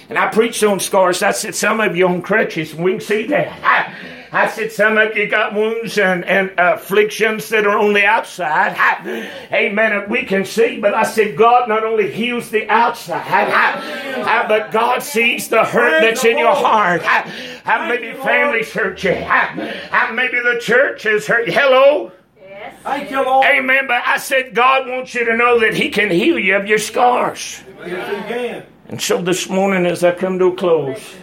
And 0.09 0.17
I 0.17 0.27
preached 0.27 0.63
on 0.63 0.79
scars. 0.79 1.21
I 1.21 1.31
said, 1.31 1.55
some 1.55 1.79
of 1.79 1.95
you 1.95 2.07
on 2.07 2.21
crutches, 2.21 2.73
and 2.73 2.83
we 2.83 2.93
can 2.93 3.01
see 3.01 3.27
that. 3.27 3.51
I, 3.63 3.93
I 4.32 4.49
said, 4.49 4.71
some 4.71 4.97
of 4.97 5.15
you 5.15 5.28
got 5.28 5.53
wounds 5.53 5.97
and, 5.97 6.26
and 6.26 6.51
afflictions 6.57 7.49
that 7.49 7.65
are 7.65 7.78
on 7.78 7.93
the 7.93 8.05
outside. 8.05 8.76
I, 8.78 9.32
amen. 9.53 9.93
And 9.93 10.11
we 10.11 10.23
can 10.23 10.45
see. 10.45 10.80
But 10.80 10.93
I 10.93 11.03
said, 11.03 11.38
God 11.38 11.69
not 11.69 11.84
only 11.84 12.11
heals 12.11 12.49
the 12.49 12.69
outside, 12.69 13.49
I, 13.49 14.43
I, 14.43 14.47
but 14.47 14.71
God 14.71 15.03
sees 15.03 15.47
the 15.47 15.63
hurt 15.63 16.01
that's 16.01 16.26
in 16.26 16.38
your 16.38 16.55
heart. 16.55 17.01
I, 17.05 17.32
I, 17.65 17.88
maybe 17.88 18.13
families 18.17 18.71
hurt 18.71 19.03
you. 19.03 19.11
I, 19.11 19.88
I, 19.91 20.11
maybe 20.11 20.39
the 20.39 20.59
church 20.59 21.03
has 21.03 21.26
hurt 21.26 21.47
you. 21.47 21.53
Hello? 21.53 22.11
Yes. 22.39 22.76
Thank 22.84 23.11
you, 23.11 23.23
Lord. 23.23 23.45
Amen. 23.45 23.88
But 23.88 24.03
I 24.05 24.17
said, 24.17 24.53
God 24.53 24.88
wants 24.88 25.13
you 25.13 25.26
to 25.26 25.36
know 25.36 25.59
that 25.59 25.73
He 25.73 25.89
can 25.89 26.09
heal 26.09 26.39
you 26.39 26.55
of 26.55 26.67
your 26.67 26.80
scars. 26.80 27.63
Yes, 27.86 28.09
He 28.09 28.34
can. 28.34 28.65
And 28.88 29.01
so 29.01 29.21
this 29.21 29.49
morning, 29.49 29.86
as 29.86 30.03
I 30.03 30.13
come 30.13 30.38
to 30.39 30.45
a 30.47 30.55
close, 30.55 31.15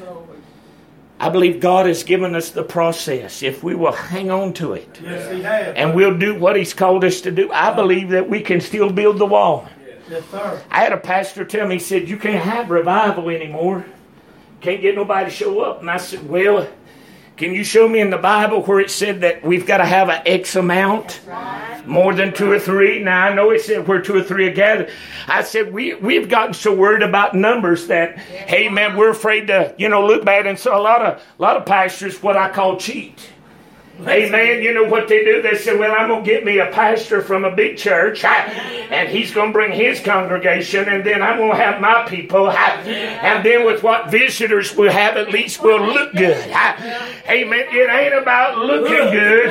I 1.22 1.28
believe 1.28 1.60
God 1.60 1.86
has 1.86 2.02
given 2.02 2.34
us 2.34 2.50
the 2.50 2.64
process. 2.64 3.44
If 3.44 3.62
we 3.62 3.76
will 3.76 3.92
hang 3.92 4.28
on 4.32 4.52
to 4.54 4.72
it 4.72 4.98
Yes, 5.00 5.76
and 5.76 5.94
we'll 5.94 6.18
do 6.18 6.34
what 6.34 6.56
He's 6.56 6.74
called 6.74 7.04
us 7.04 7.20
to 7.20 7.30
do, 7.30 7.48
I 7.52 7.72
believe 7.72 8.08
that 8.08 8.28
we 8.28 8.40
can 8.40 8.60
still 8.60 8.90
build 8.90 9.18
the 9.18 9.26
wall. 9.26 9.68
Yes, 10.10 10.24
sir. 10.32 10.60
I 10.68 10.80
had 10.80 10.92
a 10.92 10.96
pastor 10.96 11.44
tell 11.44 11.68
me, 11.68 11.76
he 11.76 11.78
said, 11.78 12.08
You 12.08 12.16
can't 12.16 12.42
have 12.42 12.70
revival 12.70 13.30
anymore. 13.30 13.86
Can't 14.60 14.80
get 14.80 14.96
nobody 14.96 15.30
to 15.30 15.30
show 15.30 15.60
up. 15.60 15.80
And 15.80 15.88
I 15.88 15.98
said, 15.98 16.28
Well, 16.28 16.68
can 17.36 17.54
you 17.54 17.64
show 17.64 17.88
me 17.88 18.00
in 18.00 18.10
the 18.10 18.18
Bible 18.18 18.62
where 18.62 18.80
it 18.80 18.90
said 18.90 19.22
that 19.22 19.42
we've 19.42 19.66
got 19.66 19.78
to 19.78 19.86
have 19.86 20.08
an 20.08 20.22
X 20.26 20.54
amount? 20.54 21.20
More 21.86 22.14
than 22.14 22.32
two 22.32 22.50
or 22.50 22.60
three. 22.60 23.02
Now 23.02 23.26
I 23.26 23.34
know 23.34 23.50
it 23.50 23.62
said 23.62 23.88
where 23.88 24.00
two 24.00 24.16
or 24.16 24.22
three 24.22 24.48
are 24.48 24.54
gathered. 24.54 24.90
I 25.26 25.42
said 25.42 25.72
we 25.72 25.94
we've 25.94 26.28
gotten 26.28 26.54
so 26.54 26.74
worried 26.74 27.02
about 27.02 27.34
numbers 27.34 27.88
that 27.88 28.18
hey 28.18 28.68
man, 28.68 28.96
we're 28.96 29.10
afraid 29.10 29.48
to 29.48 29.74
you 29.78 29.88
know 29.88 30.06
look 30.06 30.24
bad, 30.24 30.46
and 30.46 30.58
so 30.58 30.76
a 30.76 30.80
lot 30.80 31.02
of 31.02 31.18
a 31.18 31.42
lot 31.42 31.56
of 31.56 31.66
pastors 31.66 32.22
what 32.22 32.36
I 32.36 32.50
call 32.50 32.76
cheat. 32.76 33.30
Amen. 34.01 34.62
You 34.62 34.72
know 34.74 34.84
what 34.84 35.07
they 35.07 35.22
do? 35.24 35.43
They 35.43 35.55
say, 35.57 35.76
Well, 35.76 35.93
I'm 35.97 36.09
going 36.09 36.24
to 36.24 36.30
get 36.30 36.45
me 36.45 36.59
a 36.59 36.66
pastor 36.66 37.20
from 37.22 37.45
a 37.45 37.55
big 37.55 37.76
church, 37.76 38.24
and 38.24 39.09
he's 39.09 39.32
going 39.32 39.49
to 39.49 39.53
bring 39.53 39.70
his 39.70 40.01
congregation, 40.01 40.88
and 40.88 41.05
then 41.05 41.22
I'm 41.22 41.36
going 41.38 41.51
to 41.53 41.57
have 41.57 41.80
my 41.80 42.05
people. 42.09 42.51
And 42.51 43.45
then 43.45 43.64
with 43.66 43.82
what 43.82 44.11
visitors 44.11 44.74
we 44.76 44.88
have, 44.88 45.16
at 45.16 45.30
least 45.30 45.62
we'll 45.62 45.84
look 45.86 46.12
good. 46.14 46.36
Amen. 47.28 47.64
It 47.70 47.90
ain't 47.90 48.14
about 48.20 48.59
looking 48.59 48.97
good, 49.12 49.51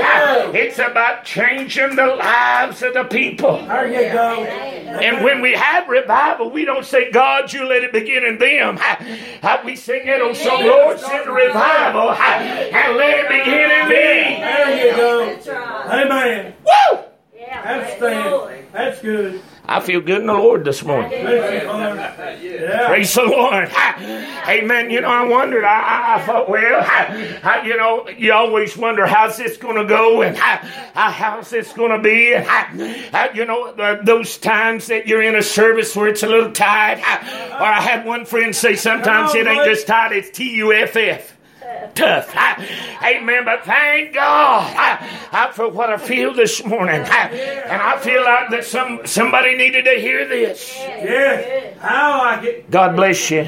it's 0.56 0.80
about 0.80 1.24
changing 1.24 1.96
the 1.96 2.08
lives 2.08 2.82
of 2.82 2.94
the 2.94 3.04
people. 3.06 3.64
There 3.68 3.88
you 3.88 4.12
go. 4.12 4.44
And 4.44 5.24
when 5.24 5.42
we 5.42 5.54
have 5.54 5.88
revival, 5.88 6.50
we 6.50 6.66
don't 6.66 6.86
say, 6.86 7.10
God, 7.12 7.54
you 7.54 7.66
let 7.66 7.84
it 7.84 7.94
begin 7.94 8.26
in 8.26 8.38
them. 8.38 8.80
We 9.64 9.76
sing 9.76 10.02
it 10.08 10.22
on 10.22 10.36
some 10.36 10.66
Lord, 10.66 11.00
send 11.00 11.30
a 11.30 11.32
revival 11.32 12.10
and 12.12 12.98
let 12.98 13.20
it 13.20 13.30
begin 13.30 13.72
in 13.72 13.90
me. 13.90 14.31
There 14.40 14.88
you 14.88 14.96
go. 14.96 15.40
Amen. 15.88 16.54
Woo! 16.66 17.00
Yeah. 17.36 17.62
That's 17.64 17.98
praise 17.98 18.24
the 18.24 18.30
Lord. 18.30 18.52
stand. 18.52 18.68
That's 18.72 19.02
good. 19.02 19.42
I 19.64 19.80
feel 19.80 20.02
good 20.02 20.22
in 20.22 20.28
the 20.28 20.34
Lord 20.34 20.66
this 20.66 20.84
morning. 20.84 21.10
Bless 21.10 21.64
you, 21.64 21.70
Father. 21.70 22.38
Yeah. 22.42 22.88
Praise 22.88 23.14
the 23.14 23.24
Lord. 23.24 23.70
Ha. 23.70 24.46
Amen. 24.50 24.90
You 24.90 25.02
know, 25.02 25.08
I 25.08 25.24
wondered. 25.24 25.64
I, 25.64 25.80
I, 25.80 26.16
I 26.16 26.26
thought, 26.26 26.50
well, 26.50 26.84
ha, 26.84 27.40
ha, 27.42 27.62
you 27.64 27.78
know, 27.78 28.10
you 28.10 28.34
always 28.34 28.76
wonder 28.76 29.06
how's 29.06 29.38
this 29.38 29.58
going 29.58 29.78
to 29.78 29.86
go 29.86 30.24
and 30.24 30.36
ha, 30.36 30.60
ha, 30.94 31.12
how's 31.12 31.50
this 31.52 31.72
going 31.74 31.92
to 31.92 32.00
be. 32.00 32.34
And 32.34 32.46
ha, 32.46 32.70
ha, 33.12 33.30
you 33.34 33.46
know, 33.46 33.68
uh, 33.68 34.04
those 34.04 34.38
times 34.38 34.88
that 34.88 35.08
you're 35.08 35.22
in 35.22 35.36
a 35.36 35.44
service 35.44 35.96
where 35.96 36.10
it's 36.10 36.24
a 36.24 36.28
little 36.28 36.52
tight. 36.52 37.00
Ha, 37.00 37.58
or 37.60 37.66
I 37.66 37.80
had 37.80 38.06
one 38.06 38.26
friend 38.26 38.54
say 38.54 38.76
sometimes 38.76 39.36
it 39.36 39.48
ain't 39.48 39.64
just 39.66 39.88
tight, 39.88 40.12
it's 40.12 40.32
T 40.32 40.56
U 40.56 40.74
F 40.74 40.96
F. 40.98 41.38
Tough. 41.96 42.32
Ha. 42.34 42.58
Amen. 43.04 43.46
But 43.46 43.64
thank 43.66 44.14
God 44.14 44.62
ha, 44.74 44.98
ha, 45.32 45.52
for 45.52 45.70
what 45.70 45.90
I 45.90 45.98
feel 45.98 46.34
this 46.34 46.64
morning. 46.66 47.04
Ha. 47.04 47.30
And 47.32 47.82
I 47.82 47.98
feel 48.00 48.24
like 48.24 48.50
that 48.52 48.66
some 48.66 49.02
somebody 49.06 49.56
needed 49.56 49.86
to 49.86 49.92
hear 49.92 50.28
this. 50.28 50.74
Yes. 50.78 51.78
How 51.80 52.22
I 52.22 52.36
like 52.36 52.46
it. 52.46 52.72
God 52.72 52.96
bless 52.96 53.32
you. 53.32 53.48